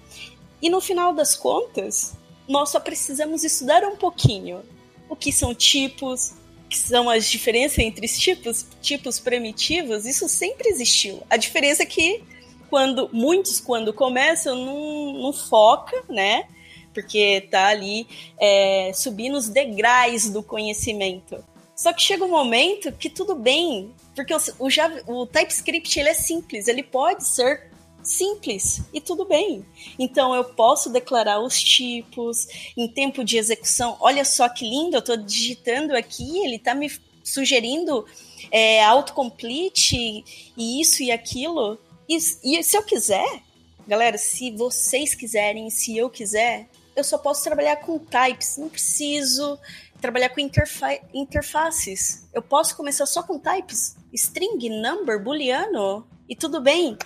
E 0.60 0.70
no 0.70 0.82
final 0.82 1.14
das 1.14 1.36
contas, 1.36 2.16
nós 2.48 2.70
só 2.70 2.80
precisamos 2.80 3.44
estudar 3.44 3.84
um 3.84 3.96
pouquinho 3.96 4.64
o 5.10 5.16
que 5.16 5.32
são 5.32 5.54
tipos, 5.54 6.34
que 6.70 6.78
são 6.78 7.10
as 7.10 7.30
diferenças 7.30 7.80
entre 7.80 8.06
os 8.06 8.18
tipos, 8.18 8.66
tipos 8.82 9.20
primitivos, 9.20 10.06
isso 10.06 10.28
sempre 10.28 10.70
existiu. 10.70 11.22
A 11.30 11.38
diferença 11.38 11.84
é 11.84 11.86
que 11.86 12.24
quando 12.70 13.10
muitos 13.14 13.60
quando 13.60 13.94
começam 13.94 14.56
não, 14.56 15.14
não 15.22 15.34
foca, 15.34 16.04
né? 16.10 16.48
Porque 16.94 17.48
tá 17.52 17.68
ali 17.68 18.08
é, 18.40 18.92
subindo 18.94 19.38
os 19.38 19.50
degraus 19.50 20.30
do 20.30 20.42
conhecimento. 20.42 21.44
Só 21.76 21.92
que 21.92 22.02
chega 22.02 22.24
um 22.24 22.30
momento 22.30 22.92
que 22.92 23.10
tudo 23.10 23.36
bem, 23.36 23.92
porque 24.16 24.34
o, 24.34 24.40
o, 24.60 24.70
Java, 24.70 25.02
o 25.08 25.26
TypeScript 25.26 26.00
ele 26.00 26.10
é 26.10 26.14
simples, 26.14 26.68
ele 26.68 26.84
pode 26.84 27.28
ser 27.28 27.73
simples 28.04 28.82
e 28.94 29.00
tudo 29.00 29.26
bem. 29.26 29.66
Então 29.98 30.34
eu 30.36 30.44
posso 30.44 30.90
declarar 30.90 31.40
os 31.40 31.62
tipos 31.62 32.48
em 32.78 32.88
tempo 32.88 33.24
de 33.24 33.38
execução. 33.38 33.98
Olha 34.00 34.26
só 34.26 34.48
que 34.50 34.68
lindo, 34.68 34.96
eu 34.96 35.00
estou 35.00 35.18
digitando 35.18 35.96
aqui, 35.96 36.40
ele 36.44 36.56
está 36.56 36.76
me 36.76 36.92
sugerindo 37.24 38.06
é, 38.52 38.84
autocomplete 38.84 40.24
e 40.58 40.82
isso 40.82 41.02
e 41.02 41.12
aquilo. 41.12 41.80
E, 42.08 42.18
e 42.18 42.64
se 42.64 42.78
eu 42.78 42.84
quiser, 42.84 43.42
galera, 43.88 44.18
se 44.18 44.52
vocês 44.52 45.16
quiserem, 45.16 45.70
se 45.70 45.98
eu 45.98 46.10
quiser, 46.10 46.70
eu 46.96 47.04
só 47.04 47.18
posso 47.18 47.44
trabalhar 47.44 47.78
com 47.78 47.98
types, 47.98 48.58
não 48.58 48.70
preciso 48.70 49.58
trabalhar 50.00 50.30
com 50.30 50.42
interfa 50.42 51.00
interfaces. 51.14 52.28
Eu 52.34 52.42
posso 52.42 52.76
começar 52.76 53.06
só 53.06 53.24
com 53.24 53.40
types, 53.40 53.96
string, 54.12 54.70
number, 54.82 55.24
booleano, 55.24 56.06
e 56.28 56.36
tudo 56.36 56.62
bem. 56.62 56.98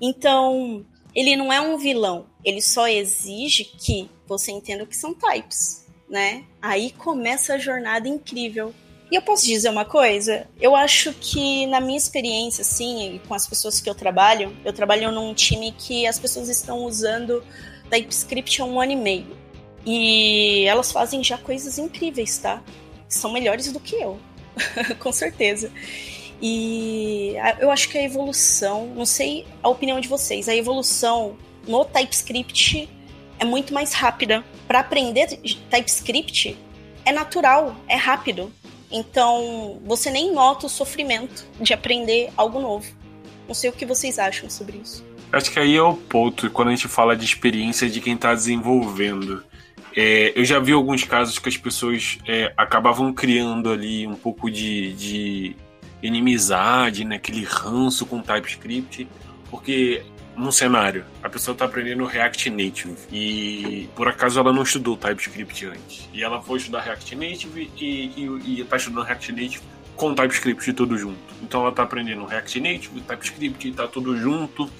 Então, 0.00 0.84
ele 1.14 1.36
não 1.36 1.52
é 1.52 1.60
um 1.60 1.78
vilão, 1.78 2.26
ele 2.44 2.60
só 2.60 2.86
exige 2.86 3.64
que 3.64 4.08
você 4.26 4.52
entenda 4.52 4.84
o 4.84 4.86
que 4.86 4.96
são 4.96 5.14
types, 5.14 5.86
né? 6.08 6.44
Aí 6.60 6.90
começa 6.90 7.54
a 7.54 7.58
jornada 7.58 8.08
incrível. 8.08 8.74
E 9.10 9.14
eu 9.14 9.22
posso 9.22 9.46
dizer 9.46 9.70
uma 9.70 9.84
coisa? 9.84 10.48
Eu 10.60 10.74
acho 10.74 11.12
que, 11.14 11.66
na 11.68 11.80
minha 11.80 11.96
experiência, 11.96 12.62
assim, 12.62 13.20
com 13.26 13.34
as 13.34 13.46
pessoas 13.46 13.80
que 13.80 13.88
eu 13.88 13.94
trabalho, 13.94 14.54
eu 14.64 14.72
trabalho 14.72 15.12
num 15.12 15.32
time 15.32 15.72
que 15.72 16.06
as 16.06 16.18
pessoas 16.18 16.48
estão 16.48 16.84
usando 16.84 17.42
TypeScript 17.88 18.60
há 18.60 18.64
um 18.64 18.80
ano 18.80 18.92
e 18.92 18.96
meio. 18.96 19.36
E 19.86 20.64
elas 20.66 20.90
fazem 20.90 21.22
já 21.22 21.38
coisas 21.38 21.78
incríveis, 21.78 22.36
tá? 22.38 22.62
São 23.08 23.32
melhores 23.32 23.70
do 23.70 23.78
que 23.78 23.94
eu, 23.94 24.18
com 24.98 25.12
certeza. 25.12 25.70
E 26.40 27.34
eu 27.60 27.70
acho 27.70 27.88
que 27.88 27.96
a 27.96 28.02
evolução, 28.02 28.86
não 28.94 29.06
sei 29.06 29.46
a 29.62 29.68
opinião 29.68 30.00
de 30.00 30.08
vocês, 30.08 30.48
a 30.48 30.54
evolução 30.54 31.36
no 31.66 31.84
TypeScript 31.84 32.88
é 33.38 33.44
muito 33.44 33.72
mais 33.72 33.92
rápida. 33.92 34.44
Para 34.66 34.80
aprender 34.80 35.38
TypeScript 35.70 36.56
é 37.04 37.12
natural, 37.12 37.74
é 37.88 37.96
rápido. 37.96 38.52
Então 38.90 39.80
você 39.84 40.10
nem 40.10 40.32
nota 40.32 40.66
o 40.66 40.68
sofrimento 40.68 41.46
de 41.60 41.72
aprender 41.72 42.30
algo 42.36 42.60
novo. 42.60 42.86
Não 43.46 43.54
sei 43.54 43.70
o 43.70 43.72
que 43.72 43.86
vocês 43.86 44.18
acham 44.18 44.50
sobre 44.50 44.78
isso. 44.78 45.04
Acho 45.32 45.50
que 45.50 45.58
aí 45.58 45.76
é 45.76 45.82
o 45.82 45.94
ponto 45.94 46.50
quando 46.50 46.68
a 46.68 46.70
gente 46.70 46.88
fala 46.88 47.16
de 47.16 47.24
experiência 47.24 47.88
de 47.88 48.00
quem 48.00 48.14
está 48.14 48.32
desenvolvendo. 48.34 49.42
É, 49.94 50.32
eu 50.36 50.44
já 50.44 50.58
vi 50.58 50.72
alguns 50.72 51.04
casos 51.04 51.38
que 51.38 51.48
as 51.48 51.56
pessoas 51.56 52.18
é, 52.26 52.52
acabavam 52.56 53.12
criando 53.12 53.70
ali 53.70 54.06
um 54.06 54.14
pouco 54.14 54.50
de, 54.50 54.92
de 54.92 55.56
inimizade, 56.06 57.04
né, 57.04 57.16
aquele 57.16 57.44
ranço 57.44 58.06
com 58.06 58.20
TypeScript, 58.20 59.08
porque 59.50 60.02
num 60.36 60.52
cenário. 60.52 61.04
A 61.22 61.28
pessoa 61.28 61.54
está 61.54 61.64
aprendendo 61.64 62.04
React 62.04 62.50
Native 62.50 62.96
e 63.10 63.88
por 63.96 64.06
acaso 64.06 64.38
ela 64.38 64.52
não 64.52 64.62
estudou 64.62 64.96
TypeScript 64.96 65.66
antes. 65.66 66.08
E 66.12 66.22
ela 66.22 66.42
foi 66.42 66.58
estudar 66.58 66.80
React 66.82 67.16
Native 67.16 67.70
e 67.76 68.60
está 68.60 68.76
estudando 68.76 69.04
React 69.04 69.32
Native 69.32 69.62
com 69.96 70.14
TypeScript 70.14 70.72
tudo 70.74 70.96
junto. 70.98 71.18
Então 71.42 71.62
ela 71.62 71.70
está 71.70 71.82
aprendendo 71.82 72.24
React 72.26 72.60
Native, 72.60 73.00
TypeScript, 73.00 73.68
está 73.68 73.88
tudo 73.88 74.16
junto. 74.16 74.70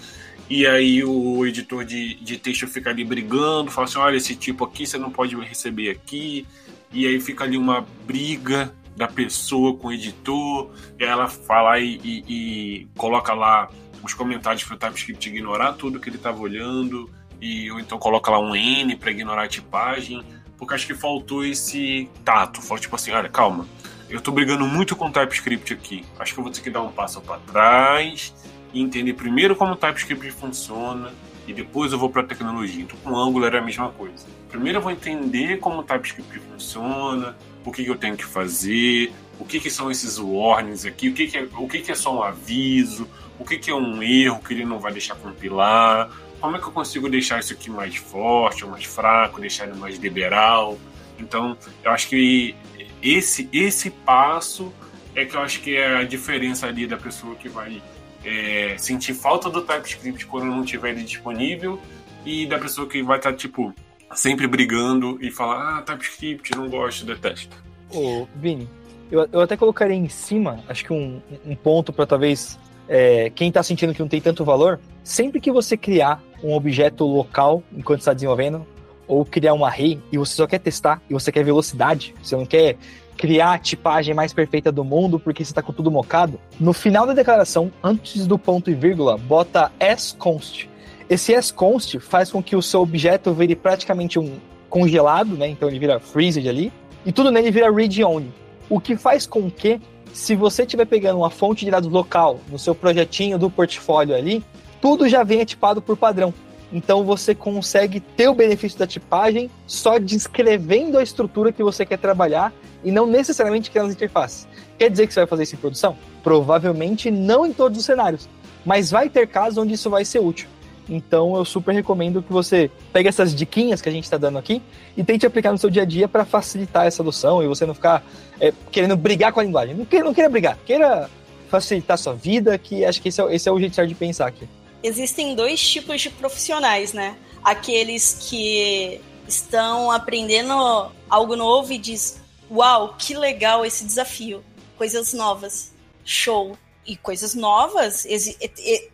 E 0.48 0.66
aí 0.66 1.02
o 1.02 1.44
editor 1.44 1.84
de, 1.84 2.14
de 2.16 2.36
texto 2.36 2.68
fica 2.68 2.90
ali 2.90 3.02
brigando, 3.02 3.70
fala 3.70 3.86
assim, 3.86 3.98
olha, 3.98 4.16
esse 4.16 4.36
tipo 4.36 4.64
aqui 4.64 4.86
você 4.86 4.98
não 4.98 5.10
pode 5.10 5.34
receber 5.36 5.90
aqui. 5.90 6.46
E 6.92 7.06
aí 7.06 7.18
fica 7.18 7.44
ali 7.44 7.56
uma 7.56 7.84
briga 8.06 8.72
da 8.96 9.06
pessoa 9.06 9.76
com 9.76 9.88
o 9.88 9.92
editor, 9.92 10.70
ela 10.98 11.28
fala 11.28 11.78
e, 11.78 12.00
e, 12.02 12.24
e 12.28 12.88
coloca 12.96 13.34
lá 13.34 13.68
os 14.02 14.14
comentários 14.14 14.64
para 14.64 14.74
o 14.74 14.78
TypeScript 14.78 15.28
ignorar 15.28 15.74
tudo 15.74 16.00
que 16.00 16.08
ele 16.08 16.16
estava 16.16 16.40
olhando, 16.40 17.10
e, 17.40 17.70
ou 17.70 17.78
então 17.78 17.98
coloca 17.98 18.30
lá 18.30 18.40
um 18.40 18.56
N 18.56 18.96
para 18.96 19.10
ignorar 19.10 19.44
a 19.44 19.48
tipagem, 19.48 20.22
porque 20.56 20.74
acho 20.74 20.86
que 20.86 20.94
faltou 20.94 21.44
esse 21.44 22.08
tato. 22.24 22.62
Falou 22.62 22.78
tipo 22.80 22.96
assim: 22.96 23.10
olha, 23.10 23.28
calma, 23.28 23.66
eu 24.08 24.18
estou 24.18 24.32
brigando 24.32 24.66
muito 24.66 24.96
com 24.96 25.06
o 25.06 25.12
TypeScript 25.12 25.72
aqui. 25.72 26.04
Acho 26.18 26.32
que 26.32 26.40
eu 26.40 26.44
vou 26.44 26.52
ter 26.52 26.62
que 26.62 26.70
dar 26.70 26.82
um 26.82 26.90
passo 26.90 27.20
para 27.20 27.38
trás 27.40 28.34
e 28.72 28.80
entender 28.80 29.12
primeiro 29.14 29.54
como 29.54 29.72
o 29.72 29.76
TypeScript 29.76 30.30
funciona 30.30 31.12
e 31.46 31.52
depois 31.52 31.92
eu 31.92 31.98
vou 31.98 32.10
para 32.10 32.22
a 32.22 32.24
tecnologia. 32.24 32.82
Então, 32.82 32.98
com 33.04 33.10
o 33.10 33.16
Angular 33.16 33.54
é 33.54 33.58
a 33.58 33.62
mesma 33.62 33.90
coisa. 33.90 34.26
Primeiro 34.48 34.78
eu 34.78 34.82
vou 34.82 34.90
entender 34.90 35.58
como 35.58 35.80
o 35.80 35.82
TypeScript 35.82 36.40
funciona, 36.40 37.36
o 37.66 37.72
que, 37.72 37.84
que 37.84 37.90
eu 37.90 37.96
tenho 37.96 38.16
que 38.16 38.24
fazer, 38.24 39.12
o 39.38 39.44
que, 39.44 39.60
que 39.60 39.70
são 39.70 39.90
esses 39.90 40.18
warnings 40.18 40.86
aqui, 40.86 41.08
o 41.08 41.12
que, 41.12 41.26
que, 41.26 41.36
é, 41.36 41.48
o 41.58 41.68
que, 41.68 41.80
que 41.80 41.92
é 41.92 41.94
só 41.94 42.16
um 42.16 42.22
aviso, 42.22 43.08
o 43.38 43.44
que, 43.44 43.58
que 43.58 43.70
é 43.70 43.74
um 43.74 44.02
erro 44.02 44.40
que 44.40 44.54
ele 44.54 44.64
não 44.64 44.78
vai 44.78 44.92
deixar 44.92 45.16
compilar, 45.16 46.10
como 46.40 46.56
é 46.56 46.60
que 46.60 46.66
eu 46.66 46.72
consigo 46.72 47.08
deixar 47.08 47.40
isso 47.40 47.52
aqui 47.52 47.68
mais 47.68 47.96
forte 47.96 48.64
ou 48.64 48.70
mais 48.70 48.84
fraco, 48.84 49.40
deixar 49.40 49.66
ele 49.66 49.76
mais 49.76 49.98
liberal. 49.98 50.78
Então, 51.18 51.56
eu 51.82 51.90
acho 51.90 52.08
que 52.08 52.54
esse, 53.02 53.48
esse 53.52 53.90
passo 53.90 54.72
é 55.14 55.24
que 55.24 55.34
eu 55.34 55.40
acho 55.40 55.60
que 55.60 55.76
é 55.76 55.96
a 55.96 56.04
diferença 56.04 56.66
ali 56.66 56.86
da 56.86 56.96
pessoa 56.96 57.34
que 57.34 57.48
vai 57.48 57.82
é, 58.24 58.76
sentir 58.78 59.14
falta 59.14 59.50
do 59.50 59.62
TypeScript 59.62 60.26
quando 60.26 60.46
não 60.46 60.64
tiver 60.64 60.90
ele 60.90 61.02
disponível 61.02 61.80
e 62.24 62.46
da 62.46 62.58
pessoa 62.58 62.86
que 62.88 63.02
vai 63.02 63.18
estar, 63.18 63.32
tá, 63.32 63.36
tipo, 63.36 63.74
sempre 64.14 64.46
brigando 64.46 65.18
e 65.20 65.30
falar, 65.30 65.78
ah, 65.78 65.82
TypeScript, 65.82 66.54
não 66.56 66.68
gosto, 66.68 67.04
detesto. 67.04 67.56
Ô, 67.92 68.26
Vini, 68.36 68.68
eu, 69.10 69.28
eu 69.32 69.40
até 69.40 69.56
colocaria 69.56 69.96
em 69.96 70.08
cima, 70.08 70.60
acho 70.68 70.84
que 70.84 70.92
um, 70.92 71.20
um 71.44 71.54
ponto 71.54 71.92
para 71.92 72.06
talvez 72.06 72.58
é, 72.88 73.30
quem 73.30 73.48
está 73.48 73.62
sentindo 73.62 73.94
que 73.94 74.00
não 74.00 74.08
tem 74.08 74.20
tanto 74.20 74.44
valor, 74.44 74.80
sempre 75.02 75.40
que 75.40 75.50
você 75.50 75.76
criar 75.76 76.22
um 76.42 76.52
objeto 76.54 77.04
local 77.04 77.62
enquanto 77.72 78.00
está 78.00 78.12
desenvolvendo, 78.12 78.66
ou 79.08 79.24
criar 79.24 79.54
uma 79.54 79.68
array 79.68 80.00
e 80.10 80.18
você 80.18 80.34
só 80.34 80.46
quer 80.46 80.58
testar 80.58 81.00
e 81.08 81.14
você 81.14 81.30
quer 81.30 81.44
velocidade, 81.44 82.14
você 82.22 82.34
não 82.36 82.44
quer 82.44 82.76
criar 83.16 83.52
a 83.52 83.58
tipagem 83.58 84.14
mais 84.14 84.32
perfeita 84.32 84.70
do 84.70 84.84
mundo 84.84 85.18
porque 85.18 85.44
você 85.44 85.50
está 85.50 85.62
com 85.62 85.72
tudo 85.72 85.90
mocado, 85.90 86.40
no 86.58 86.72
final 86.72 87.06
da 87.06 87.14
declaração, 87.14 87.72
antes 87.82 88.26
do 88.26 88.38
ponto 88.38 88.70
e 88.70 88.74
vírgula, 88.74 89.16
bota 89.16 89.72
sconst. 89.96 90.68
Esse 91.08 91.40
sconst 91.40 92.00
faz 92.00 92.32
com 92.32 92.42
que 92.42 92.56
o 92.56 92.62
seu 92.62 92.80
objeto 92.82 93.32
vire 93.32 93.54
praticamente 93.54 94.18
um 94.18 94.38
congelado, 94.68 95.36
né? 95.36 95.48
Então 95.48 95.68
ele 95.68 95.78
vira 95.78 96.00
freezed 96.00 96.48
ali, 96.48 96.72
e 97.04 97.12
tudo 97.12 97.30
nele 97.30 97.50
vira 97.52 97.70
read-only. 97.70 98.32
O 98.68 98.80
que 98.80 98.96
faz 98.96 99.24
com 99.24 99.48
que, 99.48 99.80
se 100.12 100.34
você 100.34 100.62
estiver 100.62 100.84
pegando 100.84 101.18
uma 101.18 101.30
fonte 101.30 101.64
de 101.64 101.70
dados 101.70 101.90
local 101.90 102.40
no 102.50 102.58
seu 102.58 102.74
projetinho 102.74 103.38
do 103.38 103.48
portfólio 103.48 104.16
ali, 104.16 104.44
tudo 104.80 105.08
já 105.08 105.22
venha 105.22 105.44
tipado 105.44 105.80
por 105.80 105.96
padrão. 105.96 106.34
Então 106.72 107.04
você 107.04 107.36
consegue 107.36 108.00
ter 108.00 108.28
o 108.28 108.34
benefício 108.34 108.76
da 108.76 108.86
tipagem 108.86 109.48
só 109.64 109.98
descrevendo 109.98 110.98
a 110.98 111.02
estrutura 111.04 111.52
que 111.52 111.62
você 111.62 111.86
quer 111.86 111.98
trabalhar 111.98 112.52
e 112.82 112.90
não 112.90 113.06
necessariamente 113.06 113.70
criando 113.70 113.86
as 113.86 113.94
interfaces. 113.94 114.48
Quer 114.76 114.90
dizer 114.90 115.06
que 115.06 115.14
você 115.14 115.20
vai 115.20 115.28
fazer 115.28 115.44
isso 115.44 115.54
em 115.54 115.58
produção? 115.58 115.96
Provavelmente 116.24 117.12
não 117.12 117.46
em 117.46 117.52
todos 117.52 117.78
os 117.78 117.84
cenários, 117.84 118.28
mas 118.64 118.90
vai 118.90 119.08
ter 119.08 119.28
casos 119.28 119.58
onde 119.58 119.74
isso 119.74 119.88
vai 119.88 120.04
ser 120.04 120.18
útil. 120.18 120.48
Então 120.88 121.36
eu 121.36 121.44
super 121.44 121.72
recomendo 121.74 122.22
que 122.22 122.32
você 122.32 122.70
pegue 122.92 123.08
essas 123.08 123.34
diquinhas 123.34 123.82
que 123.82 123.88
a 123.88 123.92
gente 123.92 124.04
está 124.04 124.16
dando 124.16 124.38
aqui 124.38 124.62
e 124.96 125.02
tente 125.02 125.26
aplicar 125.26 125.52
no 125.52 125.58
seu 125.58 125.68
dia 125.68 125.82
a 125.82 125.84
dia 125.84 126.06
para 126.06 126.24
facilitar 126.24 126.86
essa 126.86 127.02
adoção 127.02 127.42
e 127.42 127.48
você 127.48 127.66
não 127.66 127.74
ficar 127.74 128.04
é, 128.40 128.52
querendo 128.70 128.96
brigar 128.96 129.32
com 129.32 129.40
a 129.40 129.42
linguagem. 129.42 129.74
Não 129.74 129.84
queira, 129.84 130.04
não 130.04 130.14
queira 130.14 130.28
brigar, 130.28 130.56
queira 130.64 131.10
facilitar 131.48 131.94
a 131.94 131.98
sua 131.98 132.14
vida, 132.14 132.56
que 132.58 132.84
acho 132.84 133.02
que 133.02 133.08
esse 133.08 133.20
é, 133.20 133.34
esse 133.34 133.48
é 133.48 133.52
o 133.52 133.58
jeito 133.58 133.74
certo 133.74 133.88
de 133.88 133.94
pensar 133.94 134.26
aqui. 134.26 134.48
Existem 134.82 135.34
dois 135.34 135.60
tipos 135.60 136.00
de 136.00 136.10
profissionais, 136.10 136.92
né? 136.92 137.16
Aqueles 137.42 138.28
que 138.28 139.00
estão 139.26 139.90
aprendendo 139.90 140.92
algo 141.10 141.34
novo 141.34 141.72
e 141.72 141.78
diz: 141.78 142.20
Uau, 142.50 142.94
que 142.98 143.14
legal 143.14 143.64
esse 143.64 143.84
desafio, 143.84 144.44
coisas 144.76 145.12
novas, 145.12 145.72
show 146.04 146.56
e 146.86 146.96
coisas 146.96 147.34
novas, 147.34 148.06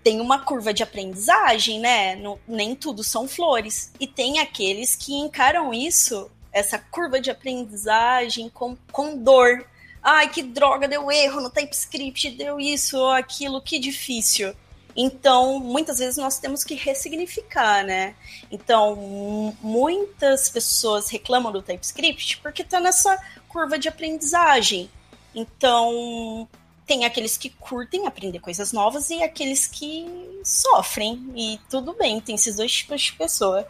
tem 0.03 0.21
uma 0.21 0.39
curva 0.41 0.73
de 0.73 0.83
aprendizagem, 0.83 1.81
né? 1.81 2.19
nem 2.49 2.75
tudo 2.75 3.05
são 3.05 3.29
flores. 3.29 3.93
E 4.01 4.07
tem 4.07 4.39
aqueles 4.39 4.97
que 4.97 5.15
encaram 5.15 5.73
isso, 5.75 6.31
essa 6.53 6.79
curva 6.79 7.21
de 7.21 7.31
aprendizagem, 7.31 8.49
com, 8.49 8.77
com 8.91 9.17
dor. 9.17 9.67
Ai, 10.03 10.29
que 10.29 10.43
droga, 10.43 10.89
deu 10.89 11.11
erro 11.11 11.41
no 11.41 11.51
TypeScript, 11.51 12.31
deu 12.31 12.59
isso 12.59 12.99
ou 12.99 13.11
aquilo, 13.11 13.63
que 13.63 13.79
difícil. 13.79 14.55
Então, 14.97 15.59
muitas 15.59 15.99
vezes 15.99 16.17
nós 16.17 16.39
temos 16.39 16.65
que 16.65 16.75
ressignificar, 16.75 17.85
né? 17.85 18.15
Então, 18.51 19.55
muitas 19.63 20.51
pessoas 20.51 21.09
reclamam 21.09 21.51
do 21.51 21.63
TypeScript 21.63 22.39
porque 22.39 22.63
está 22.63 22.79
nessa 22.79 23.17
curva 23.49 23.79
de 23.79 23.89
aprendizagem. 23.89 24.91
Então, 25.35 26.47
tem 26.87 27.05
aqueles 27.05 27.37
que 27.37 27.51
curtem 27.51 28.07
aprender 28.07 28.41
coisas 28.41 28.73
novas 28.73 29.11
e 29.11 29.23
aqueles 29.23 29.67
que 29.67 30.07
sofrem. 30.45 31.33
E 31.37 31.61
tudo 31.71 31.95
bem, 31.95 32.21
tem 32.21 32.35
esses 32.35 32.57
dois 32.57 32.73
tipos 32.73 33.03
de 33.03 33.13
pessoa. 33.13 33.67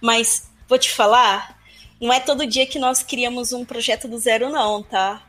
Mas 0.00 0.50
vou 0.68 0.78
te 0.78 0.90
falar, 0.90 1.58
não 2.00 2.12
é 2.12 2.20
todo 2.20 2.46
dia 2.46 2.66
que 2.66 2.78
nós 2.78 3.02
criamos 3.02 3.52
um 3.52 3.64
projeto 3.64 4.08
do 4.08 4.18
zero, 4.18 4.48
não, 4.50 4.82
tá? 4.82 5.22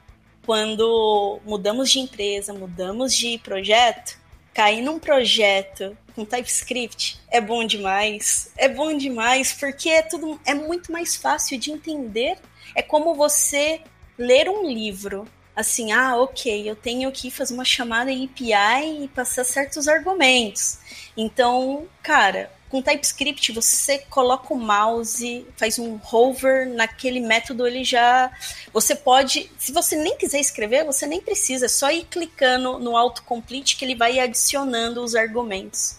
Quando 0.46 1.40
mudamos 1.46 1.92
de 1.92 2.00
empresa, 2.00 2.54
mudamos 2.54 3.16
de 3.16 3.38
projeto, 3.38 4.18
cair 4.54 4.82
num 4.82 5.00
projeto 5.00 5.98
com 6.16 6.26
TypeScript 6.26 7.20
é 7.30 7.40
bom 7.40 7.66
demais. 7.66 8.52
É 8.58 8.68
bom 8.68 8.96
demais 8.96 9.54
porque 9.54 9.90
é 9.90 10.02
tudo 10.02 10.40
é 10.46 10.54
muito 10.54 10.92
mais 10.92 11.16
fácil 11.16 11.58
de 11.58 11.72
entender. 11.72 12.38
É 12.76 12.82
como 12.82 13.16
você 13.16 13.82
ler 14.18 14.50
um 14.50 14.68
livro 14.68 15.28
assim, 15.56 15.92
ah, 15.92 16.16
ok, 16.18 16.70
eu 16.70 16.76
tenho 16.76 17.12
que 17.12 17.30
fazer 17.30 17.54
uma 17.54 17.66
chamada 17.66 18.12
API 18.12 19.04
e 19.04 19.08
passar 19.08 19.44
certos 19.44 19.88
argumentos. 19.88 20.80
Então, 21.16 21.88
cara, 22.02 22.52
com 22.70 22.82
TypeScript 22.82 23.52
você 23.52 24.00
coloca 24.10 24.54
o 24.54 24.58
mouse, 24.58 25.46
faz 25.58 25.78
um 25.78 26.00
hover 26.12 26.70
naquele 26.70 27.20
método, 27.20 27.68
ele 27.68 27.84
já. 27.84 28.32
Você 28.72 28.96
pode. 28.96 29.52
Se 29.58 29.74
você 29.74 29.98
nem 29.98 30.18
quiser 30.18 30.40
escrever, 30.40 30.86
você 30.86 31.06
nem 31.06 31.20
precisa, 31.20 31.66
é 31.66 31.70
só 31.70 31.92
ir 31.92 32.06
clicando 32.06 32.80
no 32.80 32.96
autocomplete 32.96 33.76
que 33.76 33.84
ele 33.84 33.96
vai 33.96 34.20
adicionando 34.20 35.04
os 35.04 35.16
argumentos. 35.16 35.98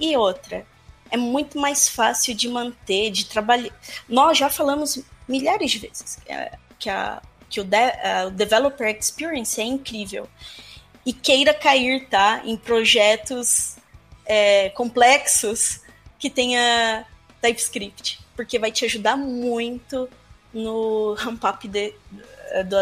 E 0.00 0.16
outra, 0.16 0.66
é 1.10 1.16
muito 1.16 1.58
mais 1.58 1.88
fácil 1.88 2.34
de 2.34 2.48
manter, 2.48 3.10
de 3.10 3.26
trabalhar. 3.26 3.72
Nós 4.08 4.38
já 4.38 4.48
falamos 4.48 4.98
milhares 5.28 5.70
de 5.70 5.78
vezes 5.78 6.18
que 6.78 6.88
a 6.88 7.22
que 7.52 7.60
o, 7.60 7.64
de, 7.64 7.76
uh, 7.76 8.28
o 8.28 8.30
Developer 8.30 8.88
Experience 8.88 9.60
é 9.60 9.64
incrível. 9.64 10.26
E 11.04 11.12
queira 11.12 11.52
cair, 11.52 12.08
tá? 12.08 12.40
Em 12.44 12.56
projetos 12.56 13.76
é, 14.24 14.70
complexos 14.70 15.80
que 16.18 16.30
tenha 16.30 17.04
TypeScript, 17.42 18.20
porque 18.34 18.58
vai 18.58 18.72
te 18.72 18.86
ajudar 18.86 19.16
muito 19.16 20.08
no 20.54 21.14
ramp-up 21.14 21.68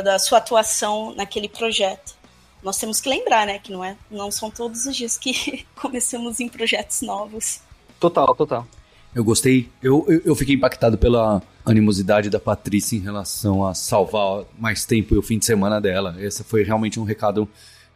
da 0.04 0.18
sua 0.18 0.38
atuação 0.38 1.14
naquele 1.14 1.48
projeto. 1.48 2.14
Nós 2.62 2.76
temos 2.76 3.00
que 3.00 3.08
lembrar, 3.08 3.46
né, 3.46 3.58
que 3.58 3.72
não, 3.72 3.82
é, 3.82 3.96
não 4.10 4.30
são 4.30 4.50
todos 4.50 4.84
os 4.84 4.94
dias 4.94 5.16
que 5.16 5.66
começamos 5.74 6.40
em 6.40 6.48
projetos 6.48 7.00
novos. 7.00 7.60
Total, 7.98 8.34
total. 8.34 8.66
Eu 9.14 9.24
gostei. 9.24 9.68
Eu, 9.82 10.04
eu, 10.08 10.22
eu, 10.26 10.36
fiquei 10.36 10.54
impactado 10.54 10.96
pela 10.96 11.42
animosidade 11.70 12.30
da 12.30 12.40
Patrícia 12.40 12.96
em 12.96 13.00
relação 13.00 13.66
a 13.66 13.74
salvar 13.74 14.44
mais 14.58 14.84
tempo 14.84 15.14
e 15.14 15.18
o 15.18 15.22
fim 15.22 15.38
de 15.38 15.44
semana 15.44 15.80
dela. 15.80 16.16
Esse 16.18 16.42
foi 16.44 16.62
realmente 16.62 16.98
um 16.98 17.04
recado 17.04 17.48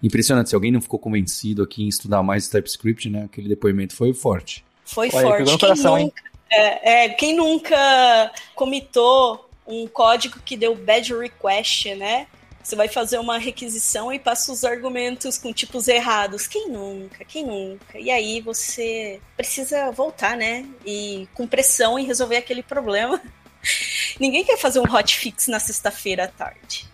impressionante. 0.03 0.51
Se 0.51 0.55
alguém 0.55 0.73
não 0.73 0.81
ficou 0.81 0.99
convencido 0.99 1.63
aqui 1.63 1.83
em 1.83 1.89
estudar 1.89 2.23
mais 2.23 2.49
TypeScript, 2.49 3.09
né? 3.09 3.25
Aquele 3.25 3.49
depoimento 3.49 3.95
foi 3.95 4.13
forte. 4.13 4.65
Foi 4.85 5.09
Olha, 5.13 5.45
forte. 5.45 5.59
Coração, 5.59 5.97
quem, 5.97 6.05
nunca, 6.05 6.23
é, 6.51 7.05
é, 7.05 7.09
quem 7.11 7.37
nunca 7.37 8.33
comitou 8.55 9.49
um 9.67 9.87
código 9.87 10.39
que 10.45 10.57
deu 10.57 10.75
bad 10.75 11.15
request, 11.15 11.95
né? 11.95 12.27
Você 12.63 12.77
vai 12.77 12.89
fazer 12.89 13.19
uma 13.19 13.37
requisição 13.37 14.11
e 14.11 14.19
passa 14.19 14.51
os 14.51 14.65
argumentos 14.65 15.37
com 15.37 15.53
tipos 15.53 15.87
errados. 15.87 16.47
Quem 16.47 16.71
nunca? 16.71 17.23
Quem 17.23 17.45
nunca? 17.45 17.99
E 17.99 18.11
aí 18.11 18.41
você 18.41 19.21
precisa 19.37 19.91
voltar, 19.91 20.35
né? 20.35 20.67
E 20.85 21.29
com 21.35 21.47
pressão 21.47 21.99
e 21.99 22.05
resolver 22.05 22.37
aquele 22.37 22.63
problema. 22.63 23.21
Ninguém 24.21 24.45
quer 24.45 24.57
fazer 24.59 24.81
um 24.81 24.91
hotfix 24.91 25.49
na 25.49 25.59
sexta-feira 25.59 26.25
à 26.25 26.29
tarde. 26.29 26.87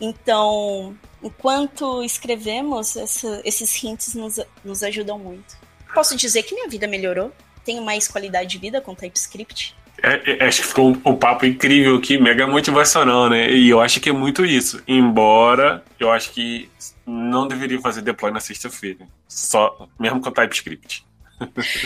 Então, 0.00 0.96
enquanto 1.22 2.02
escrevemos, 2.02 2.96
essa, 2.96 3.40
esses 3.44 3.82
hints 3.82 4.14
nos, 4.14 4.40
nos 4.64 4.82
ajudam 4.82 5.18
muito. 5.18 5.56
Posso 5.94 6.16
dizer 6.16 6.42
que 6.42 6.54
minha 6.54 6.68
vida 6.68 6.86
melhorou. 6.86 7.32
Tenho 7.64 7.82
mais 7.82 8.08
qualidade 8.08 8.50
de 8.50 8.58
vida 8.58 8.80
com 8.80 8.94
TypeScript. 8.94 9.76
É, 10.02 10.44
é, 10.44 10.46
acho 10.46 10.62
que 10.62 10.68
ficou 10.68 10.90
um, 10.90 11.00
um, 11.04 11.16
papo 11.16 11.44
incrível 11.44 11.96
aqui, 11.96 12.18
mega 12.18 12.46
motivacional, 12.46 13.28
né? 13.28 13.50
E 13.50 13.68
eu 13.68 13.80
acho 13.80 14.00
que 14.00 14.08
é 14.08 14.12
muito 14.12 14.46
isso. 14.46 14.80
Embora 14.86 15.82
eu 15.98 16.10
acho 16.10 16.30
que 16.30 16.70
não 17.04 17.48
deveria 17.48 17.80
fazer 17.80 18.02
deploy 18.02 18.30
na 18.30 18.38
sexta-feira. 18.38 19.08
Só, 19.26 19.88
mesmo 19.98 20.20
com 20.20 20.30
TypeScript. 20.30 21.04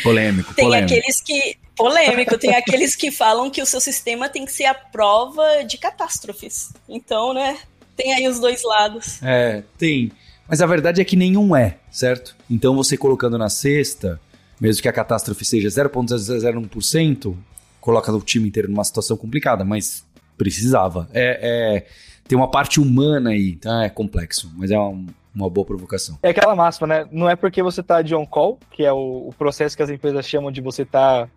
Polêmico, 0.03 0.55
tem 0.55 0.65
polêmico. 0.65 0.93
aqueles 0.93 1.21
que. 1.21 1.57
Polêmico, 1.77 2.39
tem 2.39 2.55
aqueles 2.55 2.95
que 2.95 3.11
falam 3.11 3.51
que 3.51 3.63
o 3.63 3.67
seu 3.67 3.81
sistema 3.81 4.29
tem 4.29 4.45
que 4.45 4.53
ser 4.53 4.67
a 4.67 4.75
prova 4.75 5.65
de 5.67 5.79
catástrofes. 5.79 6.73
Então, 6.89 7.33
né? 7.33 7.59
Tem 7.97 8.13
aí 8.15 8.29
os 8.29 8.39
dois 8.39 8.63
lados. 8.63 9.23
É, 9.23 9.63
tem. 9.79 10.13
Mas 10.49 10.61
a 10.61 10.67
verdade 10.67 11.01
é 11.01 11.05
que 11.05 11.17
nenhum 11.17 11.57
é, 11.57 11.79
certo? 11.91 12.37
Então 12.51 12.77
você 12.77 12.97
colocando 12.97 13.39
na 13.39 13.49
sexta, 13.49 14.21
mesmo 14.61 14.83
que 14.83 14.89
a 14.89 14.93
catástrofe 14.93 15.45
seja 15.45 15.69
0,001%, 15.69 17.37
coloca 17.81 18.13
o 18.13 18.21
time 18.21 18.49
inteiro 18.49 18.69
numa 18.69 18.85
situação 18.85 19.17
complicada, 19.17 19.65
mas 19.65 20.05
precisava. 20.37 21.09
É, 21.13 21.39
é 21.43 21.87
tem 22.29 22.37
uma 22.37 22.51
parte 22.51 22.81
humana 22.81 23.31
aí, 23.31 23.51
então 23.51 23.83
é 23.83 23.89
complexo, 23.89 24.51
mas 24.57 24.71
é 24.71 24.79
um, 24.79 25.07
uma 25.35 25.49
boa 25.49 25.67
provocação. 25.67 26.19
É 26.23 26.31
aquela 26.31 26.55
máxima, 26.55 26.87
né? 26.87 27.09
Não 27.11 27.29
é 27.29 27.35
porque 27.37 27.63
você 27.63 27.83
tá 27.83 28.03
de 28.03 28.15
on-call, 28.15 28.59
que 28.71 28.85
é 28.85 28.93
o, 28.93 29.29
o, 29.29 29.35
processo 29.37 29.77
que 29.77 29.83
as 29.83 29.91
empresas 29.91 30.29
chamam 30.29 30.51
de 30.53 30.61
você 30.61 30.85
tá 30.85 31.29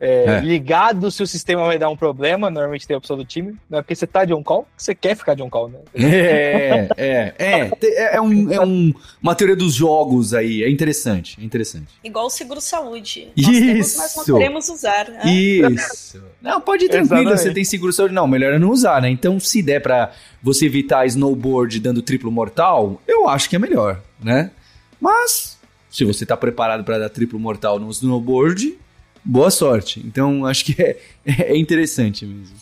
é, 0.00 0.24
é. 0.24 0.40
ligado 0.40 1.10
se 1.10 1.22
o 1.22 1.26
sistema 1.26 1.66
vai 1.66 1.78
dar 1.78 1.90
um 1.90 1.96
problema, 1.96 2.48
normalmente 2.48 2.86
tem 2.86 2.94
a 2.94 2.98
opção 2.98 3.18
do 3.18 3.24
time. 3.24 3.54
Não 3.68 3.80
é 3.80 3.82
porque 3.82 3.94
você 3.94 4.06
tá 4.06 4.24
de 4.24 4.32
on-call 4.32 4.66
que 4.74 4.82
você 4.82 4.94
quer 4.94 5.14
ficar 5.14 5.34
de 5.34 5.42
on-call, 5.42 5.68
né? 5.68 5.78
É, 5.94 6.88
é, 6.96 7.34
é. 7.38 7.70
É, 7.82 8.16
é, 8.16 8.20
um, 8.20 8.50
é 8.50 8.60
um, 8.60 8.94
uma 9.22 9.34
teoria 9.34 9.54
dos 9.54 9.74
jogos 9.74 10.32
aí. 10.32 10.64
É 10.64 10.70
interessante, 10.70 11.38
é 11.38 11.44
interessante. 11.44 11.88
Igual 12.02 12.26
o 12.26 12.30
seguro-saúde. 12.30 13.28
Isso. 13.36 13.50
Temos, 13.50 13.96
mas 13.96 14.16
não 14.16 14.24
queremos 14.24 14.68
usar. 14.70 15.08
Né? 15.10 15.30
Isso. 15.30 16.22
Não, 16.40 16.60
pode 16.60 16.86
ir 16.86 16.88
tranquilo, 16.88 17.20
Exatamente. 17.20 17.42
você 17.42 17.52
tem 17.52 17.64
seguro-saúde. 17.64 18.14
Não, 18.14 18.26
melhor 18.26 18.54
é 18.54 18.58
não 18.58 18.70
usar, 18.70 19.02
né? 19.02 19.10
Então, 19.10 19.38
se 19.38 19.62
der 19.62 19.82
pra 19.82 20.12
você 20.42 20.64
evitar 20.64 21.06
snowboard 21.06 21.78
dando 21.78 22.00
triplo 22.00 22.30
mortal, 22.30 23.02
eu 23.06 23.28
acho 23.28 23.50
que 23.50 23.56
é 23.56 23.58
melhor, 23.58 24.00
né? 24.22 24.50
Mas, 24.98 25.58
se 25.90 26.04
você 26.04 26.24
tá 26.24 26.36
preparado 26.36 26.84
para 26.84 26.98
dar 26.98 27.10
triplo 27.10 27.38
mortal 27.38 27.78
no 27.78 27.90
snowboard, 27.90 28.78
boa 29.24 29.50
sorte. 29.50 30.00
Então, 30.04 30.44
acho 30.46 30.64
que 30.64 30.80
é, 30.82 30.98
é 31.24 31.56
interessante 31.56 32.24
mesmo. 32.26 32.56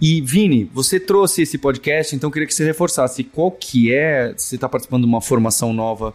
E, 0.00 0.20
Vini, 0.20 0.64
você 0.64 0.98
trouxe 0.98 1.42
esse 1.42 1.56
podcast, 1.56 2.14
então 2.14 2.30
queria 2.30 2.46
que 2.46 2.54
você 2.54 2.64
reforçasse 2.64 3.22
qual 3.24 3.50
que 3.50 3.94
é, 3.94 4.34
você 4.36 4.56
está 4.56 4.68
participando 4.68 5.02
de 5.02 5.08
uma 5.08 5.20
formação 5.20 5.72
nova 5.72 6.12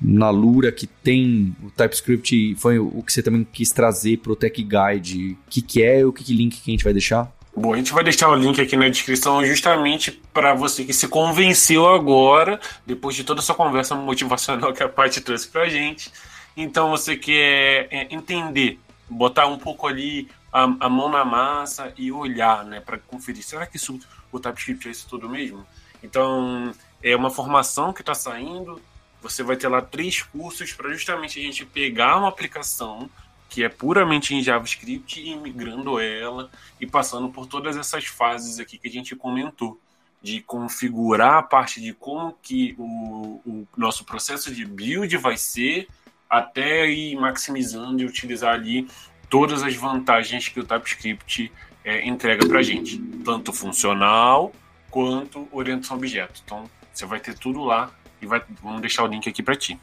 na 0.00 0.30
Lura 0.30 0.70
que 0.70 0.86
tem 0.86 1.56
o 1.62 1.70
TypeScript, 1.70 2.54
foi 2.56 2.78
o 2.78 3.02
que 3.02 3.12
você 3.12 3.22
também 3.22 3.46
quis 3.50 3.72
trazer 3.72 4.18
para 4.18 4.32
o 4.32 4.36
Tech 4.36 4.62
Guide. 4.62 5.32
O 5.32 5.50
que, 5.50 5.60
que 5.60 5.82
é 5.82 6.00
e 6.00 6.04
o 6.04 6.12
que, 6.12 6.22
que 6.22 6.34
link 6.34 6.60
que 6.60 6.70
a 6.70 6.72
gente 6.72 6.84
vai 6.84 6.92
deixar? 6.92 7.32
Bom, 7.56 7.74
a 7.74 7.76
gente 7.76 7.92
vai 7.92 8.04
deixar 8.04 8.28
o 8.28 8.36
link 8.36 8.60
aqui 8.60 8.76
na 8.76 8.88
descrição 8.88 9.44
justamente 9.44 10.12
para 10.32 10.54
você 10.54 10.84
que 10.84 10.92
se 10.92 11.08
convenceu 11.08 11.88
agora, 11.88 12.60
depois 12.86 13.16
de 13.16 13.24
toda 13.24 13.40
essa 13.40 13.52
conversa 13.52 13.96
motivacional 13.96 14.72
que 14.72 14.82
a 14.82 14.88
Paty 14.88 15.20
trouxe 15.20 15.48
para 15.48 15.62
a 15.62 15.68
gente. 15.68 16.12
Então, 16.56 16.90
você 16.90 17.16
quer 17.16 17.88
é, 17.90 18.14
entender 18.14 18.78
botar 19.08 19.46
um 19.46 19.58
pouco 19.58 19.86
ali 19.86 20.28
a, 20.52 20.62
a 20.62 20.88
mão 20.88 21.08
na 21.08 21.24
massa 21.24 21.92
e 21.96 22.10
olhar, 22.12 22.64
né, 22.64 22.80
para 22.80 22.98
conferir. 22.98 23.42
Será 23.42 23.66
que 23.66 23.76
isso, 23.76 23.98
o 24.30 24.38
TypeScript 24.38 24.88
é 24.88 24.90
isso 24.90 25.06
tudo 25.08 25.28
mesmo? 25.28 25.66
Então, 26.02 26.72
é 27.02 27.14
uma 27.16 27.30
formação 27.30 27.92
que 27.92 28.02
está 28.02 28.14
saindo. 28.14 28.80
Você 29.20 29.42
vai 29.42 29.56
ter 29.56 29.68
lá 29.68 29.82
três 29.82 30.22
cursos 30.22 30.72
para 30.72 30.92
justamente 30.92 31.38
a 31.38 31.42
gente 31.42 31.64
pegar 31.64 32.16
uma 32.16 32.28
aplicação 32.28 33.10
que 33.48 33.64
é 33.64 33.68
puramente 33.68 34.34
em 34.34 34.42
JavaScript 34.42 35.20
e 35.20 35.34
migrando 35.34 35.98
ela 35.98 36.50
e 36.78 36.86
passando 36.86 37.30
por 37.30 37.46
todas 37.46 37.76
essas 37.76 38.04
fases 38.04 38.60
aqui 38.60 38.76
que 38.76 38.88
a 38.88 38.90
gente 38.90 39.16
comentou 39.16 39.80
de 40.20 40.40
configurar 40.42 41.38
a 41.38 41.42
parte 41.42 41.80
de 41.80 41.94
como 41.94 42.36
que 42.42 42.74
o, 42.78 43.40
o 43.46 43.68
nosso 43.76 44.04
processo 44.04 44.54
de 44.54 44.64
build 44.66 45.16
vai 45.16 45.36
ser 45.36 45.88
até 46.28 46.90
ir 46.90 47.16
maximizando 47.16 48.02
e 48.02 48.06
utilizar 48.06 48.54
ali 48.54 48.86
todas 49.30 49.62
as 49.62 49.74
vantagens 49.74 50.48
que 50.48 50.60
o 50.60 50.64
TypeScript 50.64 51.50
é, 51.84 52.06
entrega 52.06 52.46
para 52.46 52.58
a 52.58 52.62
gente, 52.62 52.98
tanto 53.24 53.52
funcional 53.52 54.52
quanto 54.90 55.48
orientação 55.52 55.96
a 55.96 55.98
objeto. 55.98 56.42
Então, 56.44 56.64
você 56.92 57.06
vai 57.06 57.20
ter 57.20 57.34
tudo 57.34 57.62
lá 57.62 57.90
e 58.20 58.26
vai, 58.26 58.42
vamos 58.62 58.80
deixar 58.80 59.04
o 59.04 59.06
link 59.06 59.28
aqui 59.28 59.42
para 59.42 59.54
ti. 59.54 59.78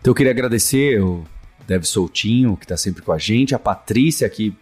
Então, 0.00 0.10
eu 0.10 0.14
queria 0.14 0.32
agradecer 0.32 1.00
o 1.00 1.24
Dev 1.66 1.84
Soltinho, 1.84 2.56
que 2.56 2.64
está 2.64 2.76
sempre 2.76 3.02
com 3.02 3.12
a 3.12 3.18
gente, 3.18 3.54
a 3.54 3.58
Patrícia, 3.58 4.28
que 4.28 4.54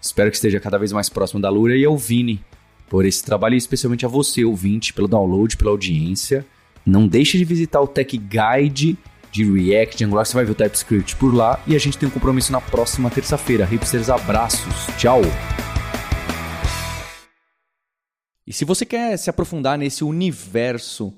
espero 0.00 0.30
que 0.30 0.36
esteja 0.36 0.60
cada 0.60 0.78
vez 0.78 0.92
mais 0.92 1.08
próximo 1.08 1.40
da 1.40 1.48
Lura, 1.48 1.76
e 1.76 1.84
ao 1.84 1.96
Vini, 1.96 2.42
por 2.88 3.04
esse 3.04 3.24
trabalho, 3.24 3.54
e 3.54 3.58
especialmente 3.58 4.06
a 4.06 4.08
você, 4.08 4.44
ouvinte, 4.44 4.92
pelo 4.92 5.08
download, 5.08 5.56
pela 5.56 5.70
audiência. 5.70 6.46
Não 6.84 7.06
deixe 7.08 7.36
de 7.36 7.44
visitar 7.44 7.80
o 7.80 7.86
Tech 7.86 8.16
Guide 8.16 8.96
de 9.36 9.44
React, 9.44 9.98
de 9.98 10.04
Angular, 10.04 10.24
você 10.24 10.32
vai 10.32 10.46
ver 10.46 10.52
o 10.52 10.54
TypeScript 10.54 11.14
por 11.16 11.34
lá. 11.34 11.62
E 11.66 11.76
a 11.76 11.78
gente 11.78 11.98
tem 11.98 12.08
um 12.08 12.12
compromisso 12.12 12.50
na 12.50 12.60
próxima 12.60 13.10
terça-feira. 13.10 13.66
Hipsters, 13.66 14.08
abraços. 14.08 14.86
Tchau. 14.96 15.20
E 18.46 18.52
se 18.52 18.64
você 18.64 18.86
quer 18.86 19.16
se 19.18 19.28
aprofundar 19.28 19.76
nesse 19.76 20.02
universo 20.02 21.12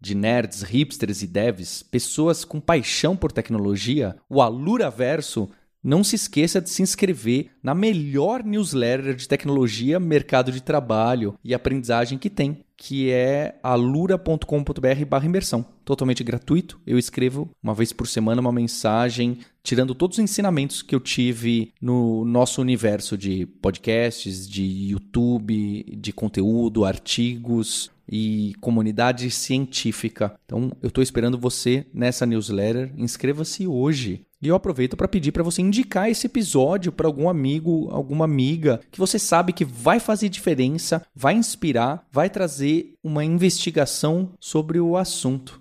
de 0.00 0.16
nerds, 0.16 0.62
hipsters 0.62 1.22
e 1.22 1.28
devs, 1.28 1.82
pessoas 1.82 2.44
com 2.44 2.58
paixão 2.58 3.14
por 3.14 3.30
tecnologia, 3.30 4.16
o 4.28 4.42
Alura 4.42 4.90
Verso 4.90 5.48
não 5.82 6.02
se 6.02 6.16
esqueça 6.16 6.60
de 6.60 6.70
se 6.70 6.82
inscrever 6.82 7.50
na 7.62 7.74
melhor 7.74 8.42
newsletter 8.42 9.14
de 9.14 9.28
tecnologia, 9.28 10.00
mercado 10.00 10.50
de 10.50 10.62
trabalho 10.62 11.38
e 11.44 11.54
aprendizagem 11.54 12.18
que 12.18 12.28
tem, 12.28 12.64
que 12.82 13.10
é 13.10 13.58
alura.com.br 13.62 15.22
imersão. 15.22 15.66
Totalmente 15.84 16.24
gratuito. 16.24 16.80
Eu 16.86 16.98
escrevo 16.98 17.50
uma 17.62 17.74
vez 17.74 17.92
por 17.92 18.08
semana 18.08 18.40
uma 18.40 18.50
mensagem 18.50 19.40
tirando 19.62 19.94
todos 19.94 20.16
os 20.16 20.24
ensinamentos 20.24 20.80
que 20.80 20.94
eu 20.94 21.00
tive 21.00 21.74
no 21.78 22.24
nosso 22.24 22.62
universo 22.62 23.18
de 23.18 23.44
podcasts, 23.44 24.48
de 24.48 24.62
YouTube, 24.62 25.94
de 25.94 26.10
conteúdo, 26.10 26.86
artigos, 26.86 27.90
e 28.10 28.54
comunidade 28.60 29.30
científica. 29.30 30.34
Então, 30.44 30.72
eu 30.82 30.88
estou 30.88 31.02
esperando 31.02 31.38
você 31.38 31.86
nessa 31.94 32.26
newsletter. 32.26 32.92
Inscreva-se 32.96 33.66
hoje. 33.66 34.26
E 34.42 34.48
eu 34.48 34.56
aproveito 34.56 34.96
para 34.96 35.06
pedir 35.06 35.32
para 35.32 35.42
você 35.42 35.60
indicar 35.62 36.10
esse 36.10 36.26
episódio 36.26 36.90
para 36.90 37.06
algum 37.06 37.28
amigo, 37.28 37.88
alguma 37.90 38.24
amiga 38.24 38.80
que 38.90 38.98
você 38.98 39.18
sabe 39.18 39.52
que 39.52 39.66
vai 39.66 40.00
fazer 40.00 40.30
diferença, 40.30 41.02
vai 41.14 41.34
inspirar, 41.34 42.06
vai 42.10 42.28
trazer 42.30 42.94
uma 43.04 43.22
investigação 43.22 44.32
sobre 44.40 44.80
o 44.80 44.96
assunto. 44.96 45.60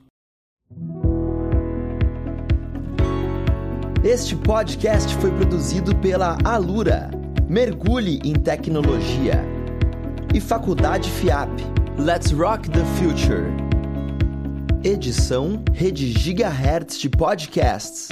Este 4.01 4.33
podcast 4.33 5.13
foi 5.17 5.29
produzido 5.31 5.93
pela 5.97 6.37
Alura. 6.45 7.11
Mergulhe 7.49 8.21
em 8.23 8.33
tecnologia. 8.33 9.58
E 10.31 10.39
Faculdade 10.39 11.09
FIAP 11.09 11.49
Let's 11.97 12.31
Rock 12.31 12.69
the 12.69 12.85
Future. 12.99 13.47
Edição 14.83 15.63
Rede 15.73 16.11
Gigahertz 16.11 16.99
de 16.99 17.09
Podcasts. 17.09 18.09